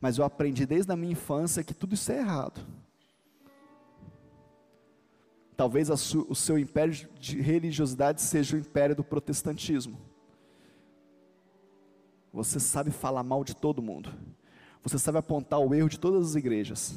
mas 0.00 0.18
eu 0.18 0.24
aprendi 0.24 0.66
desde 0.66 0.90
a 0.90 0.96
minha 0.96 1.12
infância 1.12 1.62
que 1.62 1.74
tudo 1.74 1.94
isso 1.94 2.10
é 2.10 2.18
errado. 2.18 2.60
Talvez 5.60 5.90
o 5.90 6.34
seu 6.34 6.58
império 6.58 7.06
de 7.20 7.38
religiosidade 7.38 8.22
seja 8.22 8.56
o 8.56 8.58
império 8.58 8.96
do 8.96 9.04
protestantismo. 9.04 10.00
Você 12.32 12.58
sabe 12.58 12.90
falar 12.90 13.22
mal 13.22 13.44
de 13.44 13.54
todo 13.54 13.82
mundo. 13.82 14.10
Você 14.82 14.98
sabe 14.98 15.18
apontar 15.18 15.60
o 15.60 15.74
erro 15.74 15.90
de 15.90 16.00
todas 16.00 16.30
as 16.30 16.34
igrejas. 16.34 16.94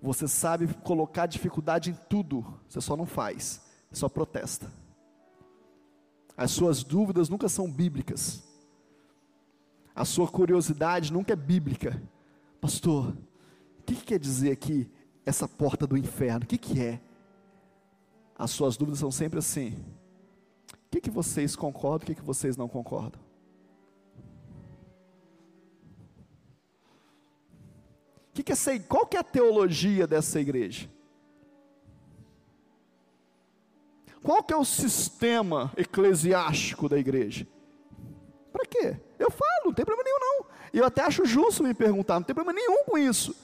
Você 0.00 0.28
sabe 0.28 0.72
colocar 0.84 1.26
dificuldade 1.26 1.90
em 1.90 1.94
tudo. 2.08 2.46
Você 2.68 2.80
só 2.80 2.96
não 2.96 3.04
faz, 3.04 3.60
só 3.90 4.08
protesta. 4.08 4.70
As 6.36 6.52
suas 6.52 6.84
dúvidas 6.84 7.28
nunca 7.28 7.48
são 7.48 7.68
bíblicas. 7.68 8.44
A 9.92 10.04
sua 10.04 10.28
curiosidade 10.28 11.12
nunca 11.12 11.32
é 11.32 11.36
bíblica. 11.36 12.00
Pastor, 12.60 13.08
o 13.80 13.82
que, 13.82 13.96
que 13.96 14.04
quer 14.04 14.20
dizer 14.20 14.52
aqui 14.52 14.88
essa 15.24 15.48
porta 15.48 15.84
do 15.84 15.96
inferno? 15.96 16.44
O 16.44 16.46
que, 16.46 16.58
que 16.58 16.80
é? 16.80 17.00
As 18.38 18.50
suas 18.50 18.76
dúvidas 18.76 19.00
são 19.00 19.10
sempre 19.10 19.38
assim. 19.38 19.70
O 20.72 20.90
que, 20.90 21.00
que 21.00 21.10
vocês 21.10 21.56
concordam, 21.56 22.04
o 22.04 22.06
que, 22.06 22.14
que 22.14 22.24
vocês 22.24 22.56
não 22.56 22.68
concordam? 22.68 23.20
que 28.36 28.42
que 28.42 28.52
é, 28.52 28.78
qual 28.80 29.06
que 29.06 29.16
é 29.16 29.20
a 29.20 29.24
teologia 29.24 30.06
dessa 30.06 30.38
igreja? 30.38 30.88
Qual 34.22 34.42
que 34.42 34.52
é 34.52 34.56
o 34.56 34.64
sistema 34.64 35.72
eclesiástico 35.76 36.88
da 36.88 36.98
igreja? 36.98 37.46
Para 38.52 38.66
quê? 38.66 39.00
Eu 39.18 39.30
falo, 39.30 39.66
não 39.66 39.72
tem 39.72 39.84
problema 39.84 40.04
nenhum 40.04 40.18
não. 40.20 40.46
Eu 40.72 40.84
até 40.84 41.02
acho 41.02 41.24
justo 41.24 41.62
me 41.62 41.72
perguntar, 41.72 42.16
não 42.16 42.24
tem 42.24 42.34
problema 42.34 42.58
nenhum 42.58 42.84
com 42.84 42.98
isso. 42.98 43.34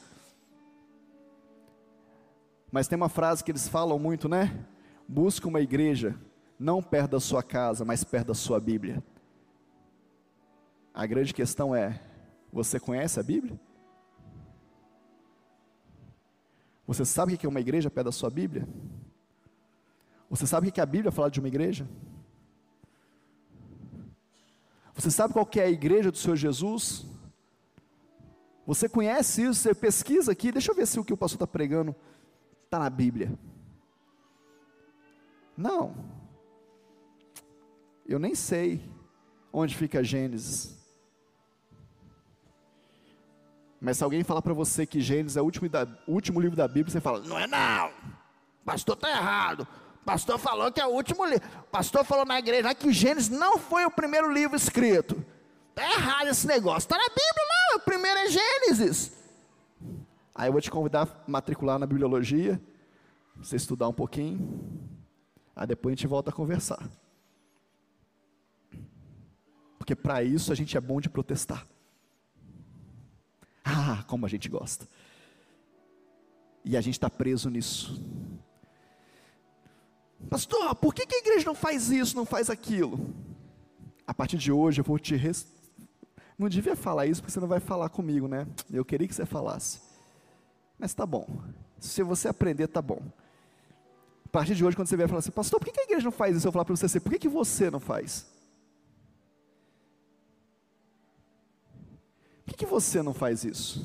Mas 2.70 2.88
tem 2.88 2.96
uma 2.96 3.08
frase 3.08 3.42
que 3.42 3.50
eles 3.50 3.68
falam 3.68 3.98
muito, 3.98 4.28
né? 4.28 4.66
Busca 5.08 5.48
uma 5.48 5.60
igreja 5.60 6.18
não 6.58 6.82
perto 6.82 7.12
da 7.12 7.20
sua 7.20 7.42
casa, 7.42 7.84
mas 7.84 8.04
perto 8.04 8.28
da 8.28 8.34
sua 8.34 8.60
Bíblia. 8.60 9.02
A 10.94 11.06
grande 11.06 11.34
questão 11.34 11.74
é: 11.74 12.00
você 12.52 12.78
conhece 12.78 13.18
a 13.18 13.22
Bíblia? 13.22 13.58
Você 16.86 17.04
sabe 17.04 17.34
o 17.34 17.38
que 17.38 17.46
é 17.46 17.48
uma 17.48 17.60
igreja 17.60 17.90
perto 17.90 18.06
da 18.06 18.12
sua 18.12 18.30
Bíblia? 18.30 18.68
Você 20.28 20.46
sabe 20.46 20.68
o 20.68 20.72
que 20.72 20.80
a 20.80 20.86
Bíblia 20.86 21.12
fala 21.12 21.30
de 21.30 21.40
uma 21.40 21.48
igreja? 21.48 21.86
Você 24.94 25.10
sabe 25.10 25.32
qual 25.32 25.46
que 25.46 25.60
é 25.60 25.64
a 25.64 25.70
igreja 25.70 26.10
do 26.10 26.18
Senhor 26.18 26.36
Jesus? 26.36 27.06
Você 28.66 28.88
conhece 28.88 29.42
isso? 29.42 29.60
Você 29.60 29.74
pesquisa 29.74 30.32
aqui, 30.32 30.52
deixa 30.52 30.70
eu 30.70 30.74
ver 30.74 30.86
se 30.86 31.00
o 31.00 31.04
que 31.04 31.12
o 31.12 31.16
pastor 31.16 31.36
está 31.36 31.46
pregando 31.46 31.94
está 32.64 32.78
na 32.78 32.90
Bíblia. 32.90 33.36
Não. 35.56 35.94
Eu 38.06 38.18
nem 38.18 38.34
sei 38.34 38.82
onde 39.52 39.76
fica 39.76 40.02
Gênesis. 40.02 40.76
Mas 43.80 43.98
se 43.98 44.04
alguém 44.04 44.22
falar 44.22 44.42
para 44.42 44.54
você 44.54 44.86
que 44.86 45.00
Gênesis 45.00 45.36
é 45.36 45.40
o 45.40 45.44
último, 45.44 45.68
da, 45.68 45.86
o 46.06 46.12
último 46.12 46.40
livro 46.40 46.56
da 46.56 46.68
Bíblia, 46.68 46.92
você 46.92 47.00
fala, 47.00 47.20
não 47.20 47.38
é 47.38 47.46
não, 47.46 47.90
pastor 48.64 48.94
está 48.94 49.10
errado. 49.10 49.66
Pastor 50.04 50.38
falou 50.38 50.70
que 50.72 50.80
é 50.80 50.86
o 50.86 50.90
último 50.90 51.24
livro. 51.24 51.48
Pastor 51.70 52.04
falou 52.04 52.24
na 52.24 52.38
igreja 52.38 52.74
que 52.74 52.92
Gênesis 52.92 53.28
não 53.28 53.58
foi 53.58 53.84
o 53.84 53.90
primeiro 53.90 54.32
livro 54.32 54.56
escrito. 54.56 55.24
Está 55.70 55.84
errado 55.92 56.28
esse 56.28 56.46
negócio. 56.46 56.78
Está 56.78 56.96
na 56.96 57.08
Bíblia, 57.08 57.44
não. 57.48 57.76
O 57.78 57.80
primeiro 57.80 58.18
é 58.18 58.28
Gênesis. 58.28 59.12
Aí 60.34 60.48
eu 60.48 60.52
vou 60.52 60.60
te 60.60 60.70
convidar 60.70 61.02
a 61.02 61.30
matricular 61.30 61.78
na 61.78 61.86
bibliologia, 61.86 62.60
você 63.36 63.56
estudar 63.56 63.88
um 63.88 63.92
pouquinho. 63.92 64.91
Aí 65.54 65.66
depois 65.66 65.92
a 65.92 65.96
gente 65.96 66.06
volta 66.06 66.30
a 66.30 66.32
conversar. 66.32 66.90
Porque 69.78 69.94
para 69.94 70.22
isso 70.22 70.52
a 70.52 70.54
gente 70.54 70.76
é 70.76 70.80
bom 70.80 71.00
de 71.00 71.08
protestar. 71.08 71.66
Ah, 73.64 74.04
como 74.06 74.26
a 74.26 74.28
gente 74.28 74.48
gosta. 74.48 74.86
E 76.64 76.76
a 76.76 76.80
gente 76.80 76.94
está 76.94 77.10
preso 77.10 77.50
nisso. 77.50 78.00
Pastor, 80.30 80.74
por 80.76 80.94
que, 80.94 81.06
que, 81.06 81.16
a 81.16 81.18
igreja 81.18 81.44
não 81.44 81.54
faz 81.54 81.90
isso, 81.90 82.16
não 82.16 82.24
faz 82.24 82.48
aquilo? 82.48 83.12
A 84.06 84.14
partir 84.14 84.38
de 84.38 84.52
hoje 84.52 84.80
eu 84.80 84.84
vou 84.84 84.98
te. 84.98 85.16
Res... 85.16 85.46
Não 86.38 86.48
devia 86.48 86.76
falar 86.76 87.06
isso 87.06 87.20
porque 87.20 87.32
você 87.32 87.40
não 87.40 87.48
vai 87.48 87.60
falar 87.60 87.88
comigo, 87.88 88.28
né? 88.28 88.46
Eu 88.70 88.84
queria 88.84 89.06
que 89.06 89.14
você 89.14 89.26
falasse. 89.26 89.80
Mas 90.78 90.94
tá 90.94 91.04
bom. 91.04 91.42
Se 91.78 92.02
você 92.02 92.28
aprender, 92.28 92.68
tá 92.68 92.80
bom. 92.80 93.02
A 94.32 94.38
partir 94.38 94.54
de 94.54 94.64
hoje, 94.64 94.74
quando 94.74 94.88
você 94.88 94.96
vier 94.96 95.06
falar 95.06 95.18
assim, 95.18 95.30
pastor, 95.30 95.60
por 95.60 95.70
que, 95.70 95.78
a 95.78 95.84
igreja 95.84 96.04
não 96.04 96.10
faz 96.10 96.34
isso? 96.34 96.46
Eu 96.46 96.50
vou 96.50 96.52
falar 96.52 96.64
para 96.64 96.74
você 96.74 96.86
assim, 96.86 97.00
por 97.00 97.12
que, 97.12 97.18
que 97.18 97.28
você 97.28 97.70
não 97.70 97.78
faz? 97.78 98.26
Por 102.42 102.52
que, 102.52 102.64
que 102.64 102.66
você 102.66 103.02
não 103.02 103.12
faz 103.12 103.44
isso? 103.44 103.80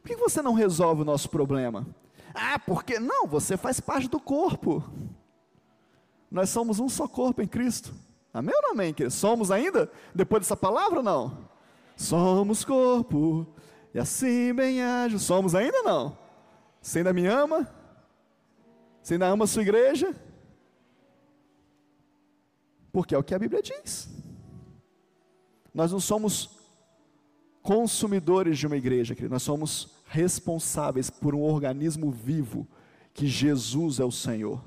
Por 0.00 0.06
que, 0.06 0.14
que 0.14 0.20
você 0.20 0.40
não 0.40 0.54
resolve 0.54 1.02
o 1.02 1.04
nosso 1.04 1.28
problema? 1.28 1.84
Ah, 2.32 2.56
porque 2.56 3.00
não, 3.00 3.26
você 3.26 3.56
faz 3.56 3.80
parte 3.80 4.06
do 4.06 4.20
corpo. 4.20 4.84
Nós 6.30 6.50
somos 6.50 6.78
um 6.78 6.88
só 6.88 7.08
corpo 7.08 7.42
em 7.42 7.48
Cristo. 7.48 7.92
Amém 8.32 8.54
ou 8.54 8.62
não 8.62 8.70
amém? 8.70 8.94
Querido? 8.94 9.12
Somos 9.12 9.50
ainda? 9.50 9.90
Depois 10.14 10.42
dessa 10.42 10.56
palavra 10.56 10.98
ou 10.98 11.04
não? 11.04 11.48
Somos 11.96 12.64
corpo, 12.64 13.44
e 13.92 13.98
assim 13.98 14.54
bem 14.54 14.80
ajo. 14.80 15.18
Somos 15.18 15.52
ainda 15.52 15.78
ou 15.78 15.84
não? 15.84 16.18
Você 16.80 16.98
ainda 16.98 17.12
me 17.12 17.26
ama? 17.26 17.68
Você 19.04 19.14
ainda 19.14 19.26
ama 19.26 19.44
a 19.44 19.46
sua 19.46 19.60
igreja? 19.60 20.16
Porque 22.90 23.14
é 23.14 23.18
o 23.18 23.22
que 23.22 23.34
a 23.34 23.38
Bíblia 23.38 23.60
diz. 23.60 24.08
Nós 25.74 25.92
não 25.92 26.00
somos 26.00 26.58
consumidores 27.62 28.56
de 28.56 28.66
uma 28.66 28.78
igreja, 28.78 29.14
querido. 29.14 29.34
nós 29.34 29.42
somos 29.42 29.90
responsáveis 30.06 31.10
por 31.10 31.34
um 31.34 31.42
organismo 31.42 32.10
vivo, 32.10 32.66
que 33.12 33.26
Jesus 33.26 34.00
é 34.00 34.04
o 34.06 34.10
Senhor. 34.10 34.64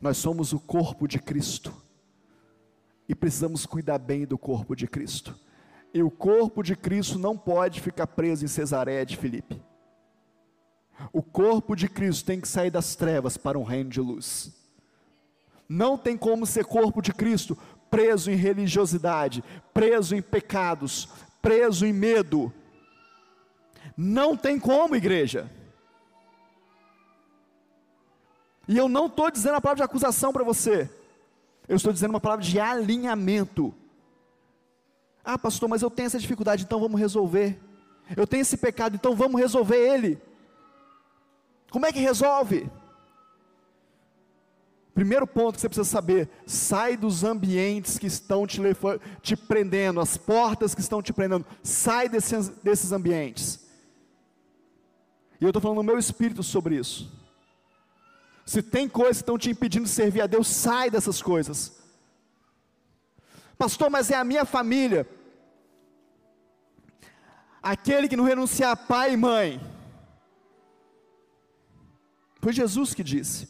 Nós 0.00 0.16
somos 0.16 0.52
o 0.52 0.60
corpo 0.60 1.08
de 1.08 1.18
Cristo 1.18 1.74
e 3.08 3.14
precisamos 3.14 3.66
cuidar 3.66 3.98
bem 3.98 4.24
do 4.24 4.38
corpo 4.38 4.76
de 4.76 4.86
Cristo. 4.86 5.34
E 5.92 6.00
o 6.00 6.12
corpo 6.12 6.62
de 6.62 6.76
Cristo 6.76 7.18
não 7.18 7.36
pode 7.36 7.80
ficar 7.80 8.06
preso 8.06 8.44
em 8.44 8.48
Cesareia 8.48 9.04
de 9.04 9.16
Filipe. 9.16 9.60
O 11.10 11.22
corpo 11.22 11.74
de 11.74 11.88
Cristo 11.88 12.26
tem 12.26 12.40
que 12.40 12.48
sair 12.48 12.70
das 12.70 12.94
trevas 12.94 13.36
para 13.36 13.58
um 13.58 13.62
reino 13.62 13.88
de 13.88 14.00
luz. 14.00 14.52
Não 15.68 15.96
tem 15.96 16.16
como 16.16 16.44
ser 16.44 16.66
corpo 16.66 17.00
de 17.00 17.12
Cristo 17.12 17.56
preso 17.90 18.30
em 18.30 18.34
religiosidade, 18.34 19.42
preso 19.72 20.14
em 20.14 20.22
pecados, 20.22 21.08
preso 21.40 21.86
em 21.86 21.92
medo. 21.92 22.52
Não 23.96 24.36
tem 24.36 24.58
como, 24.58 24.96
igreja. 24.96 25.50
E 28.66 28.78
eu 28.78 28.88
não 28.88 29.06
estou 29.06 29.30
dizendo 29.30 29.56
a 29.56 29.60
palavra 29.60 29.78
de 29.78 29.82
acusação 29.84 30.32
para 30.32 30.44
você. 30.44 30.90
Eu 31.68 31.76
estou 31.76 31.92
dizendo 31.92 32.10
uma 32.10 32.20
palavra 32.20 32.44
de 32.44 32.58
alinhamento. 32.58 33.74
Ah, 35.24 35.38
pastor, 35.38 35.68
mas 35.68 35.82
eu 35.82 35.90
tenho 35.90 36.06
essa 36.06 36.18
dificuldade, 36.18 36.64
então 36.64 36.80
vamos 36.80 37.00
resolver. 37.00 37.60
Eu 38.16 38.26
tenho 38.26 38.42
esse 38.42 38.56
pecado, 38.56 38.94
então 38.94 39.14
vamos 39.14 39.40
resolver 39.40 39.76
ele. 39.76 40.18
Como 41.72 41.86
é 41.86 41.92
que 41.92 42.00
resolve? 42.00 42.70
Primeiro 44.92 45.26
ponto 45.26 45.54
que 45.54 45.62
você 45.62 45.70
precisa 45.70 45.88
saber: 45.88 46.28
sai 46.46 46.98
dos 46.98 47.24
ambientes 47.24 47.98
que 47.98 48.06
estão 48.06 48.46
te, 48.46 48.60
te 49.22 49.34
prendendo, 49.34 49.98
as 49.98 50.18
portas 50.18 50.74
que 50.74 50.82
estão 50.82 51.00
te 51.00 51.14
prendendo, 51.14 51.46
sai 51.62 52.10
desses, 52.10 52.50
desses 52.62 52.92
ambientes. 52.92 53.66
E 55.40 55.44
eu 55.44 55.48
estou 55.48 55.62
falando 55.62 55.78
no 55.78 55.82
meu 55.82 55.98
espírito 55.98 56.42
sobre 56.42 56.76
isso. 56.76 57.10
Se 58.44 58.62
tem 58.62 58.86
coisas 58.86 59.16
que 59.16 59.22
estão 59.22 59.38
te 59.38 59.48
impedindo 59.48 59.86
de 59.86 59.90
servir 59.90 60.20
a 60.20 60.26
Deus, 60.26 60.46
sai 60.48 60.90
dessas 60.90 61.22
coisas. 61.22 61.80
Pastor, 63.56 63.88
mas 63.88 64.10
é 64.10 64.16
a 64.16 64.24
minha 64.24 64.44
família. 64.44 65.08
Aquele 67.62 68.08
que 68.08 68.16
não 68.16 68.24
renunciar 68.24 68.72
a 68.72 68.76
pai 68.76 69.14
e 69.14 69.16
mãe. 69.16 69.71
Foi 72.42 72.52
Jesus 72.52 72.92
que 72.92 73.02
disse: 73.02 73.48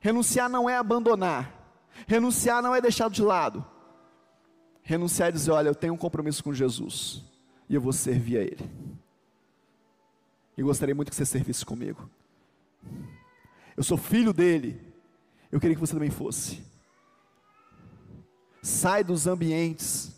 renunciar 0.00 0.48
não 0.48 0.70
é 0.70 0.76
abandonar, 0.78 1.52
renunciar 2.06 2.62
não 2.62 2.74
é 2.74 2.80
deixar 2.80 3.10
de 3.10 3.20
lado. 3.20 3.62
Renunciar 4.82 5.28
é 5.28 5.32
dizer: 5.32 5.50
olha, 5.50 5.68
eu 5.68 5.74
tenho 5.74 5.92
um 5.92 5.98
compromisso 5.98 6.42
com 6.42 6.54
Jesus 6.54 7.22
e 7.68 7.74
eu 7.74 7.80
vou 7.82 7.92
servir 7.92 8.38
a 8.38 8.42
Ele. 8.42 8.70
E 10.56 10.62
gostaria 10.62 10.94
muito 10.94 11.10
que 11.10 11.16
você 11.16 11.26
servisse 11.26 11.66
comigo 11.66 12.08
eu 13.76 13.82
sou 13.82 13.96
filho 13.96 14.32
dele, 14.32 14.80
eu 15.50 15.58
queria 15.58 15.74
que 15.74 15.80
você 15.80 15.94
também 15.94 16.10
fosse. 16.10 16.62
Sai 18.62 19.02
dos 19.02 19.26
ambientes 19.26 20.12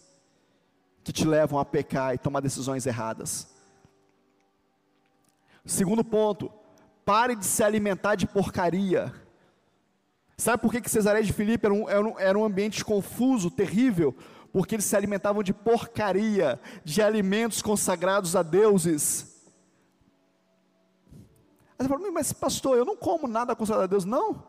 que 1.03 1.13
te 1.13 1.25
levam 1.25 1.59
a 1.59 1.65
pecar 1.65 2.15
e 2.15 2.19
tomar 2.19 2.41
decisões 2.41 2.87
erradas. 2.87 3.49
Segundo 5.65 6.05
ponto, 6.05 6.53
pare 7.07 7.37
de 7.37 7.47
se 7.47 7.63
alimentar 7.63 8.17
de 8.17 8.27
porcaria. 8.27 9.15
Sabe 10.37 10.61
por 10.61 10.73
que, 10.73 10.81
que 10.81 10.91
Cesareia 10.91 11.25
de 11.25 11.33
Filipe 11.33 11.65
era 11.65 11.73
um, 11.73 11.89
era, 11.89 12.05
um, 12.05 12.19
era 12.19 12.39
um 12.39 12.45
ambiente 12.45 12.85
confuso, 12.85 13.49
terrível? 13.49 14.15
Porque 14.53 14.75
eles 14.75 14.85
se 14.85 14.97
alimentavam 14.97 15.43
de 15.43 15.55
porcaria, 15.55 16.61
de 16.85 17.01
alimentos 17.01 17.63
consagrados 17.63 18.35
a 18.35 18.43
deuses. 18.43 19.35
Aí 21.79 21.87
você 21.87 21.89
fala, 21.89 22.11
mas 22.11 22.33
pastor, 22.33 22.77
eu 22.77 22.85
não 22.85 22.97
como 22.97 23.29
nada 23.29 23.55
consagrado 23.55 23.85
a 23.85 23.87
Deus, 23.87 24.05
não. 24.05 24.45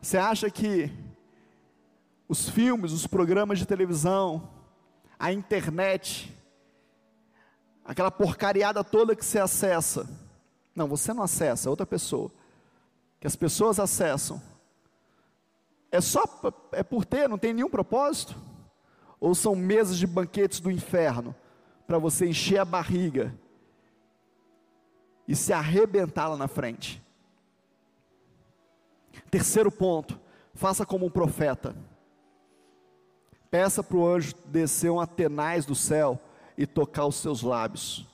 Você 0.00 0.16
acha 0.16 0.48
que 0.48 0.92
os 2.28 2.48
filmes, 2.48 2.92
os 2.92 3.08
programas 3.08 3.58
de 3.58 3.66
televisão, 3.66 4.48
a 5.18 5.32
internet, 5.32 6.32
aquela 7.84 8.10
porcariada 8.10 8.84
toda 8.84 9.16
que 9.16 9.24
você 9.24 9.40
acessa, 9.40 10.27
não, 10.78 10.88
você 10.88 11.12
não 11.12 11.22
acessa, 11.22 11.68
é 11.68 11.70
outra 11.70 11.84
pessoa, 11.84 12.30
que 13.20 13.26
as 13.26 13.36
pessoas 13.36 13.78
acessam, 13.78 14.40
é 15.90 16.00
só, 16.00 16.22
é 16.72 16.82
por 16.82 17.04
ter, 17.04 17.28
não 17.28 17.38
tem 17.38 17.52
nenhum 17.52 17.68
propósito? 17.68 18.36
Ou 19.18 19.34
são 19.34 19.56
mesas 19.56 19.98
de 19.98 20.06
banquetes 20.06 20.60
do 20.60 20.70
inferno, 20.70 21.34
para 21.86 21.98
você 21.98 22.26
encher 22.26 22.58
a 22.58 22.64
barriga, 22.64 23.34
e 25.26 25.34
se 25.34 25.52
arrebentar 25.52 26.28
lá 26.28 26.36
na 26.36 26.48
frente. 26.48 27.02
Terceiro 29.30 29.70
ponto, 29.70 30.18
faça 30.54 30.86
como 30.86 31.04
um 31.04 31.10
profeta. 31.10 31.76
Peça 33.50 33.82
para 33.82 33.96
o 33.96 34.06
anjo 34.06 34.34
descer 34.46 34.90
um 34.90 35.00
atenais 35.00 35.66
do 35.66 35.74
céu 35.74 36.20
e 36.56 36.66
tocar 36.66 37.06
os 37.06 37.16
seus 37.16 37.42
lábios, 37.42 38.06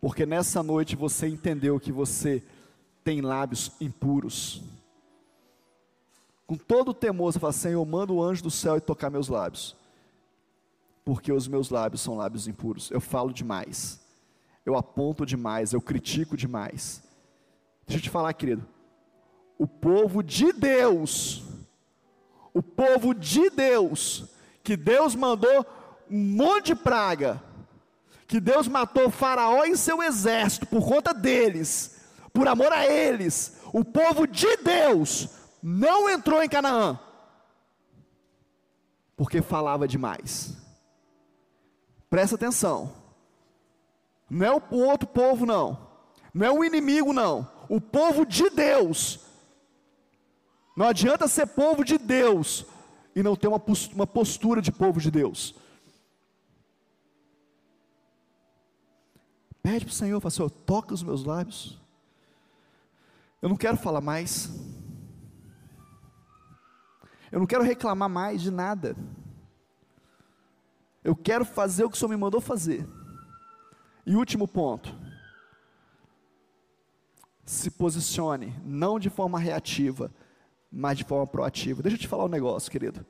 porque 0.00 0.24
nessa 0.24 0.62
noite 0.62 0.96
você 0.96 1.28
entendeu 1.28 1.78
que 1.78 1.92
você 1.92 2.42
tem 3.04 3.20
lábios 3.20 3.70
impuros. 3.80 4.62
Com 6.46 6.56
todo 6.56 6.90
o 6.90 6.94
temor, 6.94 7.32
você 7.32 7.38
fala: 7.38 7.52
Senhor, 7.52 7.84
manda 7.84 8.12
o 8.12 8.22
anjo 8.22 8.42
do 8.42 8.50
céu 8.50 8.76
e 8.76 8.80
tocar 8.80 9.10
meus 9.10 9.28
lábios. 9.28 9.76
Porque 11.04 11.32
os 11.32 11.46
meus 11.46 11.70
lábios 11.70 12.00
são 12.00 12.16
lábios 12.16 12.48
impuros. 12.48 12.90
Eu 12.90 13.00
falo 13.00 13.32
demais. 13.32 14.00
Eu 14.64 14.76
aponto 14.76 15.26
demais. 15.26 15.72
Eu 15.72 15.80
critico 15.80 16.36
demais. 16.36 17.02
Deixa 17.86 17.98
eu 17.98 18.02
te 18.02 18.10
falar, 18.10 18.32
querido. 18.32 18.66
O 19.58 19.66
povo 19.66 20.22
de 20.22 20.52
Deus, 20.52 21.42
o 22.54 22.62
povo 22.62 23.14
de 23.14 23.50
Deus, 23.50 24.24
que 24.62 24.76
Deus 24.76 25.14
mandou 25.14 25.66
um 26.10 26.18
monte 26.18 26.66
de 26.66 26.74
praga, 26.74 27.42
que 28.30 28.38
Deus 28.38 28.68
matou 28.68 29.10
Faraó 29.10 29.64
e 29.64 29.76
seu 29.76 30.00
exército 30.00 30.64
por 30.64 30.86
conta 30.86 31.12
deles, 31.12 31.96
por 32.32 32.46
amor 32.46 32.72
a 32.72 32.86
eles, 32.86 33.60
o 33.72 33.84
povo 33.84 34.24
de 34.24 34.56
Deus 34.58 35.28
não 35.60 36.08
entrou 36.08 36.40
em 36.40 36.48
Canaã, 36.48 36.96
porque 39.16 39.42
falava 39.42 39.88
demais. 39.88 40.56
Presta 42.08 42.36
atenção, 42.36 42.94
não 44.30 44.46
é 44.46 44.54
o 44.70 44.76
outro 44.76 45.08
povo, 45.08 45.44
não, 45.44 45.88
não 46.32 46.46
é 46.46 46.52
o 46.52 46.64
inimigo, 46.64 47.12
não, 47.12 47.50
o 47.68 47.80
povo 47.80 48.24
de 48.24 48.48
Deus. 48.48 49.18
Não 50.76 50.86
adianta 50.86 51.26
ser 51.26 51.48
povo 51.48 51.84
de 51.84 51.98
Deus 51.98 52.64
e 53.12 53.24
não 53.24 53.34
ter 53.34 53.48
uma 53.48 54.06
postura 54.06 54.62
de 54.62 54.70
povo 54.70 55.00
de 55.00 55.10
Deus. 55.10 55.56
Pede 59.62 59.84
para 59.84 59.92
o 59.92 59.94
Senhor, 59.94 60.20
fala, 60.20 60.30
Senhor, 60.30 60.50
toca 60.50 60.94
os 60.94 61.02
meus 61.02 61.24
lábios. 61.24 61.78
Eu 63.42 63.48
não 63.48 63.56
quero 63.56 63.76
falar 63.76 64.00
mais. 64.00 64.50
Eu 67.30 67.38
não 67.38 67.46
quero 67.46 67.62
reclamar 67.62 68.08
mais 68.08 68.40
de 68.42 68.50
nada. 68.50 68.96
Eu 71.02 71.16
quero 71.16 71.44
fazer 71.44 71.84
o 71.84 71.90
que 71.90 71.96
o 71.96 71.98
Senhor 71.98 72.10
me 72.10 72.16
mandou 72.16 72.40
fazer. 72.40 72.86
E 74.04 74.16
último 74.16 74.46
ponto. 74.46 74.94
Se 77.44 77.70
posicione, 77.70 78.54
não 78.64 78.98
de 78.98 79.10
forma 79.10 79.38
reativa, 79.38 80.12
mas 80.70 80.98
de 80.98 81.04
forma 81.04 81.26
proativa. 81.26 81.82
Deixa 81.82 81.96
eu 81.96 82.00
te 82.00 82.08
falar 82.08 82.24
um 82.24 82.28
negócio, 82.28 82.70
querido. 82.70 83.04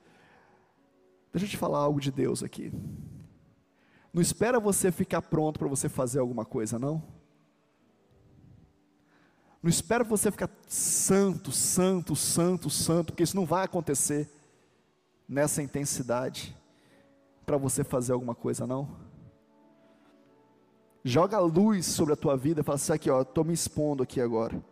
Deixa 1.32 1.46
eu 1.46 1.50
te 1.50 1.56
falar 1.56 1.78
algo 1.78 2.00
de 2.00 2.10
Deus 2.10 2.42
aqui. 2.42 2.72
Não 4.12 4.20
espera 4.20 4.58
você 4.58 4.90
ficar 4.90 5.22
pronto 5.22 5.58
para 5.58 5.68
você 5.68 5.88
fazer 5.88 6.18
alguma 6.18 6.44
coisa, 6.44 6.78
não. 6.78 7.02
Não 9.62 9.68
espera 9.68 10.02
você 10.02 10.30
ficar 10.30 10.50
santo, 10.66 11.52
santo, 11.52 12.16
santo, 12.16 12.70
santo, 12.70 13.12
porque 13.12 13.22
isso 13.22 13.36
não 13.36 13.46
vai 13.46 13.64
acontecer 13.64 14.28
nessa 15.28 15.62
intensidade 15.62 16.56
para 17.46 17.56
você 17.56 17.84
fazer 17.84 18.12
alguma 18.12 18.34
coisa, 18.34 18.66
não. 18.66 18.88
Joga 21.04 21.36
a 21.36 21.40
luz 21.40 21.86
sobre 21.86 22.14
a 22.14 22.16
tua 22.16 22.36
vida 22.36 22.64
fala 22.64 22.76
assim: 22.76 22.92
aqui, 22.92 23.10
ó, 23.10 23.22
estou 23.22 23.44
me 23.44 23.52
expondo 23.52 24.02
aqui 24.02 24.20
agora. 24.20 24.62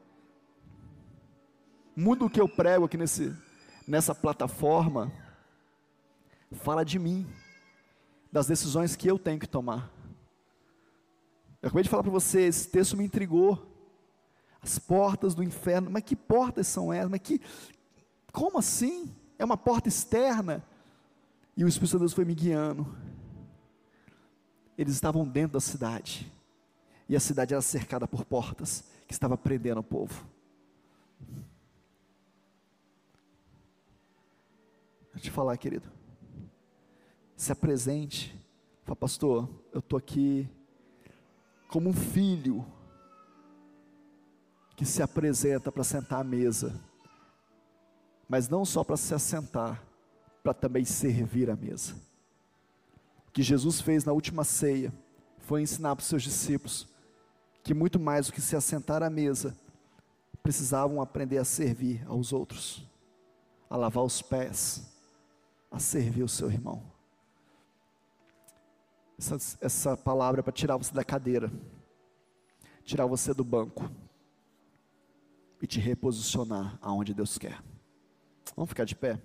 Muito 1.94 2.24
do 2.24 2.30
que 2.30 2.40
eu 2.40 2.48
prego 2.48 2.84
aqui 2.84 2.96
nesse, 2.96 3.34
nessa 3.86 4.14
plataforma 4.14 5.12
fala 6.52 6.84
de 6.84 6.98
mim 6.98 7.26
das 8.30 8.46
decisões 8.46 8.94
que 8.94 9.08
eu 9.08 9.18
tenho 9.18 9.38
que 9.38 9.46
tomar. 9.46 9.90
Eu 11.60 11.68
acabei 11.68 11.82
de 11.82 11.88
falar 11.88 12.02
para 12.02 12.12
você, 12.12 12.42
esse 12.42 12.68
texto 12.68 12.96
me 12.96 13.04
intrigou. 13.04 13.66
As 14.60 14.78
portas 14.78 15.34
do 15.34 15.42
inferno, 15.42 15.90
mas 15.90 16.02
que 16.02 16.16
portas 16.16 16.66
são 16.66 16.92
essas? 16.92 17.10
Mas 17.10 17.20
que, 17.20 17.40
como 18.32 18.58
assim? 18.58 19.14
É 19.38 19.44
uma 19.44 19.56
porta 19.56 19.88
externa. 19.88 20.64
E 21.56 21.64
o 21.64 21.68
Espírito 21.68 21.92
de 21.92 21.98
Deus 22.00 22.12
foi 22.12 22.24
me 22.24 22.34
guiando. 22.34 22.86
Eles 24.76 24.94
estavam 24.94 25.26
dentro 25.26 25.54
da 25.54 25.60
cidade. 25.60 26.32
E 27.08 27.16
a 27.16 27.20
cidade 27.20 27.54
era 27.54 27.62
cercada 27.62 28.06
por 28.06 28.24
portas 28.24 28.84
que 29.06 29.12
estava 29.12 29.36
prendendo 29.36 29.80
o 29.80 29.84
povo. 29.84 30.26
Deixa 35.12 35.16
eu 35.16 35.22
te 35.22 35.30
falar, 35.30 35.56
querido 35.56 35.97
se 37.38 37.52
apresente. 37.52 38.36
Fala, 38.82 38.96
pastor, 38.96 39.48
eu 39.72 39.78
estou 39.78 39.96
aqui 39.96 40.50
como 41.68 41.88
um 41.88 41.92
filho 41.92 42.66
que 44.76 44.84
se 44.84 45.00
apresenta 45.02 45.70
para 45.70 45.84
sentar 45.84 46.20
à 46.20 46.24
mesa, 46.24 46.78
mas 48.28 48.48
não 48.48 48.64
só 48.64 48.82
para 48.82 48.96
se 48.96 49.14
assentar, 49.14 49.82
para 50.42 50.52
também 50.52 50.84
servir 50.84 51.48
à 51.48 51.54
mesa. 51.54 51.94
O 53.28 53.30
que 53.30 53.42
Jesus 53.42 53.80
fez 53.80 54.04
na 54.04 54.12
última 54.12 54.42
ceia 54.42 54.92
foi 55.38 55.62
ensinar 55.62 55.94
para 55.94 56.02
os 56.02 56.08
seus 56.08 56.24
discípulos 56.24 56.88
que 57.62 57.72
muito 57.72 58.00
mais 58.00 58.26
do 58.26 58.32
que 58.32 58.40
se 58.40 58.56
assentar 58.56 59.02
à 59.02 59.10
mesa, 59.10 59.56
precisavam 60.42 61.00
aprender 61.00 61.38
a 61.38 61.44
servir 61.44 62.04
aos 62.08 62.32
outros, 62.32 62.84
a 63.68 63.76
lavar 63.76 64.02
os 64.02 64.22
pés, 64.22 64.90
a 65.70 65.78
servir 65.78 66.22
o 66.22 66.28
seu 66.28 66.50
irmão 66.50 66.97
essa, 69.18 69.58
essa 69.60 69.96
palavra 69.96 70.42
para 70.42 70.52
tirar 70.52 70.76
você 70.76 70.94
da 70.94 71.04
cadeira, 71.04 71.50
tirar 72.84 73.06
você 73.06 73.34
do 73.34 73.44
banco 73.44 73.90
e 75.60 75.66
te 75.66 75.80
reposicionar 75.80 76.78
aonde 76.80 77.12
Deus 77.12 77.36
quer. 77.36 77.62
Vamos 78.54 78.68
ficar 78.68 78.84
de 78.84 78.94
pé? 78.94 79.20